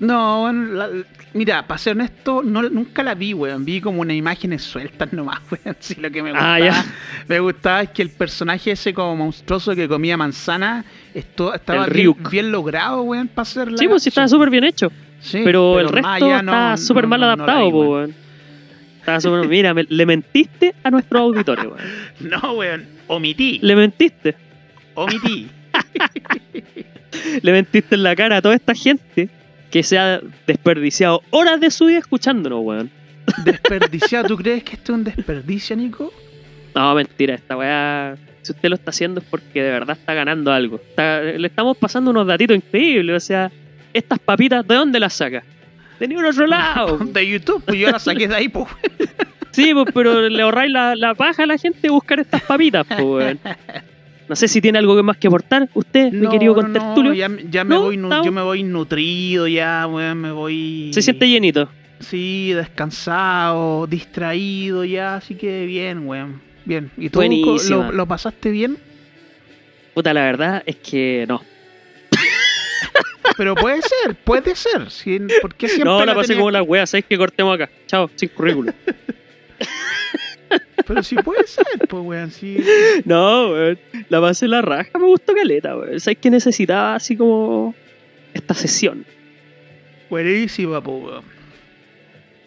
No, 0.00 0.40
bueno, 0.42 0.72
la- 0.74 0.90
mira, 1.34 1.66
para 1.66 1.78
ser 1.78 1.92
honesto, 1.92 2.42
no, 2.42 2.62
nunca 2.62 3.02
la 3.02 3.14
vi, 3.14 3.32
weón. 3.32 3.64
Vi 3.64 3.80
como 3.80 4.00
unas 4.00 4.16
imágenes 4.16 4.62
sueltas 4.62 5.12
nomás, 5.12 5.38
weón. 5.50 5.76
Sí, 5.78 5.94
lo 6.00 6.10
que 6.10 6.22
me 6.22 6.30
gustaba, 6.32 6.54
Ah, 6.54 6.58
ya. 6.60 6.84
me 7.28 7.38
gustaba 7.40 7.82
es 7.82 7.90
que 7.90 8.02
el 8.02 8.10
personaje 8.10 8.72
ese 8.72 8.92
como 8.92 9.16
monstruoso 9.16 9.74
que 9.74 9.88
comía 9.88 10.16
manzana 10.16 10.84
esto, 11.14 11.54
estaba 11.54 11.86
bien, 11.86 12.50
logrado, 12.52 13.02
weón, 13.02 13.28
para 13.28 13.42
hacer 13.42 13.70
la 13.70 13.78
Sí, 13.78 13.86
pues 13.88 14.02
sí 14.02 14.08
estaba 14.08 14.26
súper 14.28 14.50
bien 14.50 14.64
hecho. 14.64 14.90
Sí, 15.20 15.40
pero, 15.44 15.80
el 15.80 15.88
resto 15.88 16.08
está 16.36 16.42
no- 16.72 16.76
súper 16.76 17.06
mal 17.06 17.20
no- 17.20 17.26
adaptado, 17.26 17.66
vi, 17.66 17.72
weón. 17.72 17.88
weón. 17.90 18.14
Estaba 18.98 19.20
súper- 19.20 19.48
Mira, 19.48 19.72
me- 19.74 19.86
le 19.88 20.06
mentiste 20.06 20.74
a 20.82 20.90
nuestros 20.90 21.20
auditores, 21.22 21.66
weón. 21.66 21.78
No, 22.42 22.52
weón, 22.54 22.84
omití, 23.06 23.58
Le 23.62 23.76
mentiste. 23.76 24.34
omití. 24.94 25.48
Le 27.42 27.52
mentiste 27.52 27.94
en 27.94 28.02
la 28.02 28.16
cara 28.16 28.38
a 28.38 28.42
toda 28.42 28.54
esta 28.56 28.74
gente 28.74 29.28
que 29.74 29.82
se 29.82 29.98
ha 29.98 30.20
desperdiciado 30.46 31.20
horas 31.30 31.58
de 31.60 31.68
su 31.72 31.86
vida 31.86 31.98
escuchándonos, 31.98 32.60
weón. 32.62 32.90
Desperdiciado, 33.44 34.28
¿tú 34.28 34.36
crees 34.36 34.62
que 34.62 34.74
esto 34.76 34.92
es 34.92 34.98
un 34.98 35.02
desperdicio, 35.04 35.74
Nico? 35.74 36.12
No, 36.76 36.94
mentira, 36.94 37.34
esta 37.34 37.56
weá. 37.56 38.14
Si 38.42 38.52
usted 38.52 38.68
lo 38.68 38.76
está 38.76 38.90
haciendo 38.90 39.18
es 39.20 39.26
porque 39.28 39.64
de 39.64 39.70
verdad 39.70 39.96
está 39.98 40.14
ganando 40.14 40.52
algo. 40.52 40.76
Está- 40.76 41.22
le 41.22 41.48
estamos 41.48 41.76
pasando 41.76 42.12
unos 42.12 42.24
datitos 42.24 42.56
increíbles. 42.56 43.16
O 43.20 43.26
sea, 43.26 43.50
estas 43.92 44.20
papitas, 44.20 44.64
¿de 44.64 44.76
dónde 44.76 45.00
las 45.00 45.12
saca? 45.14 45.42
De 45.98 46.06
ningún 46.06 46.24
otro 46.26 46.46
lado. 46.46 46.98
De 47.12 47.28
YouTube, 47.28 47.64
pues 47.66 47.76
yo 47.76 47.90
la 47.90 47.98
saqué 47.98 48.28
de 48.28 48.34
ahí, 48.36 48.48
pues. 48.48 48.68
Sí, 49.50 49.74
pues, 49.74 49.86
pero 49.92 50.28
le 50.28 50.40
ahorráis 50.40 50.70
la, 50.70 50.94
la 50.94 51.16
paja 51.16 51.42
a 51.42 51.46
la 51.46 51.58
gente 51.58 51.88
buscar 51.90 52.20
estas 52.20 52.42
papitas, 52.42 52.86
pues, 52.86 53.00
weón. 53.02 53.40
No 54.28 54.36
sé 54.36 54.48
si 54.48 54.60
tiene 54.60 54.78
algo 54.78 55.00
más 55.02 55.16
que 55.18 55.26
aportar 55.28 55.68
usted, 55.74 56.10
mi 56.12 56.28
querido 56.28 56.54
contertulio. 56.54 57.12
ya, 57.12 57.28
ya 57.50 57.62
me 57.64 57.74
No, 57.74 57.82
voy, 57.82 57.96
yo 58.24 58.32
me 58.32 58.42
voy 58.42 58.62
nutrido 58.62 59.46
ya, 59.46 59.86
weón, 59.86 60.18
me 60.18 60.32
voy... 60.32 60.90
Se 60.94 61.02
siente 61.02 61.28
llenito. 61.28 61.68
Sí, 62.00 62.52
descansado, 62.54 63.86
distraído 63.86 64.84
ya, 64.84 65.16
así 65.16 65.34
que 65.34 65.66
bien, 65.66 66.06
weón. 66.06 66.40
Bien. 66.64 66.90
¿Y 66.96 67.10
tú 67.10 67.20
lo, 67.70 67.92
lo 67.92 68.06
pasaste 68.06 68.50
bien? 68.50 68.78
Puta, 69.92 70.14
la 70.14 70.22
verdad 70.22 70.62
es 70.64 70.76
que 70.76 71.26
no. 71.28 71.42
Pero 73.36 73.54
puede 73.54 73.80
ser, 73.82 74.14
puede 74.16 74.54
ser. 74.54 74.88
¿Por 75.40 75.54
qué 75.54 75.68
siempre 75.68 75.84
No, 75.90 76.04
la 76.04 76.14
pasé 76.14 76.34
tenés- 76.34 76.38
como 76.38 76.50
las 76.50 76.66
weas. 76.66 76.90
¿Sabes 76.90 77.04
que 77.06 77.16
cortemos 77.18 77.54
acá? 77.54 77.70
Chao, 77.86 78.10
sin 78.14 78.28
currículum. 78.30 78.72
Pero 80.86 81.02
sí 81.02 81.16
puede 81.16 81.46
ser, 81.46 81.64
pues, 81.88 82.02
weón, 82.04 82.30
sí. 82.30 82.58
no, 83.04 83.50
weón. 83.50 83.78
La 84.08 84.20
pasé 84.20 84.48
la 84.48 84.62
raja. 84.62 84.98
Me 84.98 85.06
gustó 85.06 85.34
caleta, 85.34 85.76
weón. 85.76 86.00
¿Sabes 86.00 86.18
que 86.18 86.30
necesitaba 86.30 86.94
así 86.94 87.16
como 87.16 87.74
esta 88.32 88.54
sesión? 88.54 89.04
Buenísima, 90.10 90.80
pues, 90.82 91.02
weón. 91.02 91.24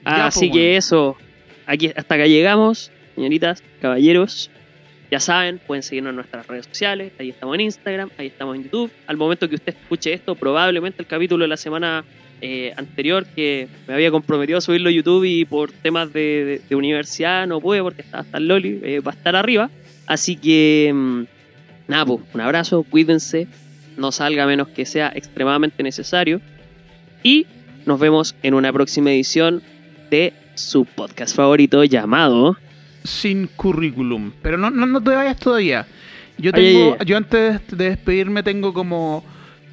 Ya, 0.05 0.27
Así 0.27 0.47
po, 0.47 0.53
que 0.53 0.77
eso. 0.77 1.17
Aquí, 1.65 1.91
hasta 1.93 2.15
acá 2.15 2.27
llegamos, 2.27 2.91
señoritas, 3.15 3.61
caballeros. 3.81 4.49
Ya 5.11 5.19
saben, 5.19 5.59
pueden 5.59 5.83
seguirnos 5.83 6.11
en 6.11 6.15
nuestras 6.17 6.47
redes 6.47 6.65
sociales. 6.65 7.13
Ahí 7.19 7.29
estamos 7.29 7.55
en 7.55 7.61
Instagram, 7.61 8.09
ahí 8.17 8.27
estamos 8.27 8.55
en 8.55 8.63
YouTube. 8.63 8.91
Al 9.07 9.17
momento 9.17 9.47
que 9.47 9.55
usted 9.55 9.75
escuche 9.81 10.13
esto, 10.13 10.35
probablemente 10.35 11.01
el 11.01 11.07
capítulo 11.07 11.43
de 11.43 11.47
la 11.47 11.57
semana 11.57 12.03
eh, 12.41 12.73
anterior 12.77 13.25
que 13.35 13.67
me 13.87 13.93
había 13.95 14.11
comprometido 14.11 14.57
a 14.59 14.61
subirlo 14.61 14.89
a 14.89 14.91
YouTube 14.91 15.23
y 15.25 15.45
por 15.45 15.71
temas 15.71 16.13
de, 16.13 16.19
de- 16.45 16.61
de 16.69 16.75
universidad 16.75 17.47
no 17.47 17.59
pude 17.61 17.81
porque 17.81 18.01
estaba 18.01 18.21
hasta 18.21 18.37
el 18.37 18.47
Loli, 18.47 18.79
eh, 18.83 18.99
va 18.99 19.11
a 19.11 19.15
estar 19.15 19.35
arriba. 19.35 19.69
Así 20.05 20.35
que, 20.35 20.91
mm, 20.93 21.21
nada, 21.87 22.05
pues, 22.05 22.19
un 22.33 22.41
abrazo, 22.41 22.83
cuídense, 22.83 23.47
no 23.97 24.11
salga 24.11 24.43
a 24.43 24.47
menos 24.47 24.67
que 24.69 24.85
sea 24.85 25.11
extremadamente 25.15 25.81
necesario. 25.83 26.39
Y 27.23 27.45
nos 27.85 27.99
vemos 27.99 28.35
en 28.43 28.53
una 28.53 28.71
próxima 28.71 29.11
edición 29.11 29.61
de 30.11 30.33
su 30.55 30.85
podcast 30.85 31.35
favorito 31.35 31.83
llamado. 31.83 32.57
Sin 33.03 33.47
currículum. 33.47 34.31
Pero 34.41 34.57
no, 34.57 34.69
no, 34.69 34.85
no 34.85 35.01
te 35.01 35.11
vayas 35.11 35.37
todavía. 35.39 35.87
Yo 36.37 36.51
Ay, 36.53 36.61
tengo, 36.73 36.85
ay, 36.91 36.97
ay. 36.99 37.05
yo 37.07 37.17
antes 37.17 37.61
de 37.69 37.89
despedirme 37.89 38.43
tengo 38.43 38.73
como, 38.73 39.23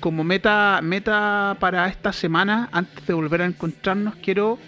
como 0.04 0.22
meta, 0.22 0.80
meta 0.82 1.56
para 1.58 1.88
esta 1.88 2.12
semana, 2.12 2.68
antes 2.72 3.06
de 3.06 3.14
volver 3.14 3.40
a 3.40 3.46
encontrarnos, 3.46 4.14
quiero 4.16 4.58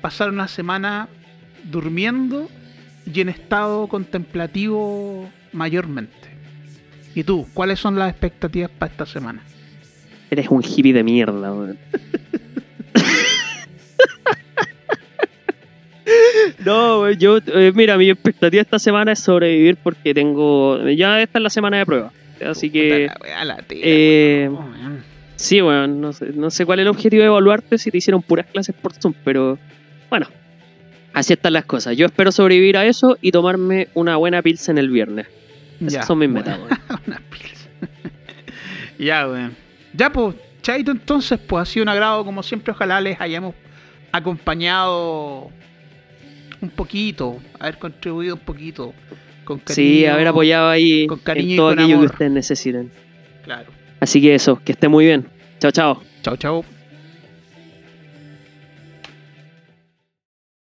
pasar 0.00 0.28
una 0.28 0.46
semana 0.46 1.08
durmiendo 1.64 2.48
y 3.12 3.20
en 3.20 3.30
estado 3.30 3.88
contemplativo 3.88 5.28
mayormente. 5.52 6.28
¿Y 7.16 7.24
tú? 7.24 7.48
¿Cuáles 7.52 7.80
son 7.80 7.98
las 7.98 8.10
expectativas 8.10 8.70
para 8.70 8.92
esta 8.92 9.06
semana? 9.06 9.42
Eres 10.30 10.46
un 10.48 10.62
hippie 10.62 10.92
de 10.92 11.02
mierda, 11.02 11.52
weón. 11.52 11.76
No, 16.64 17.10
yo, 17.10 17.38
eh, 17.46 17.72
mira, 17.74 17.98
mi 17.98 18.08
expectativa 18.08 18.62
esta 18.62 18.78
semana 18.78 19.12
es 19.12 19.18
sobrevivir 19.18 19.76
porque 19.82 20.14
tengo. 20.14 20.88
Ya 20.90 21.20
esta 21.20 21.38
es 21.38 21.42
la 21.42 21.50
semana 21.50 21.78
de 21.78 21.86
prueba. 21.86 22.12
Así 22.44 22.70
que. 22.70 23.08
Puta 23.08 23.18
la 23.18 23.34
wea, 23.34 23.44
la 23.44 23.56
tela, 23.62 23.80
eh. 23.84 24.48
Oh. 24.50 24.64
Sí, 25.36 25.60
weón, 25.60 26.00
no 26.00 26.12
sé, 26.12 26.26
no 26.32 26.50
sé 26.50 26.64
cuál 26.64 26.78
es 26.78 26.84
el 26.84 26.88
objetivo 26.88 27.22
de 27.22 27.26
evaluarte 27.26 27.76
si 27.78 27.90
te 27.90 27.98
hicieron 27.98 28.22
puras 28.22 28.46
clases 28.46 28.74
por 28.74 28.94
Zoom, 28.94 29.14
pero 29.24 29.58
bueno, 30.08 30.28
así 31.12 31.32
están 31.32 31.52
las 31.54 31.64
cosas. 31.64 31.96
Yo 31.96 32.06
espero 32.06 32.30
sobrevivir 32.30 32.76
a 32.76 32.86
eso 32.86 33.18
y 33.20 33.32
tomarme 33.32 33.88
una 33.94 34.16
buena 34.16 34.42
pilsen 34.42 34.78
el 34.78 34.90
viernes. 34.90 35.26
Esas 35.80 35.92
Ya, 35.92 36.02
son 36.04 36.18
mis 36.18 36.30
bueno. 36.30 36.44
metas, 36.50 36.60
weón. 36.88 37.00
Una 37.06 37.20
ya, 38.98 39.28
weón. 39.28 39.56
Ya, 39.92 40.12
pues, 40.12 40.36
Chaito, 40.62 40.92
entonces, 40.92 41.38
pues 41.38 41.62
ha 41.62 41.66
sido 41.70 41.82
un 41.82 41.88
agrado, 41.88 42.24
como 42.24 42.42
siempre. 42.42 42.72
Ojalá 42.72 43.00
les 43.00 43.20
hayamos 43.20 43.54
acompañado 44.12 45.50
un 46.60 46.70
poquito, 46.70 47.40
haber 47.58 47.78
contribuido 47.78 48.36
un 48.36 48.40
poquito 48.40 48.94
con 49.44 49.58
cariño. 49.58 49.74
Sí, 49.74 50.06
haber 50.06 50.28
apoyado 50.28 50.68
ahí 50.68 51.06
con 51.06 51.18
cariño 51.18 51.48
y 51.48 51.52
en 51.52 51.56
todo 51.56 51.68
con 51.70 51.78
aquello 51.78 51.94
amor. 51.94 52.06
que 52.06 52.12
ustedes 52.12 52.32
necesiten. 52.32 52.90
Claro. 53.44 53.70
Así 54.00 54.20
que 54.20 54.34
eso, 54.34 54.60
que 54.64 54.72
esté 54.72 54.88
muy 54.88 55.04
bien. 55.04 55.26
Chao, 55.60 55.70
chao. 55.70 56.02
Chao, 56.22 56.36
chao. 56.36 56.73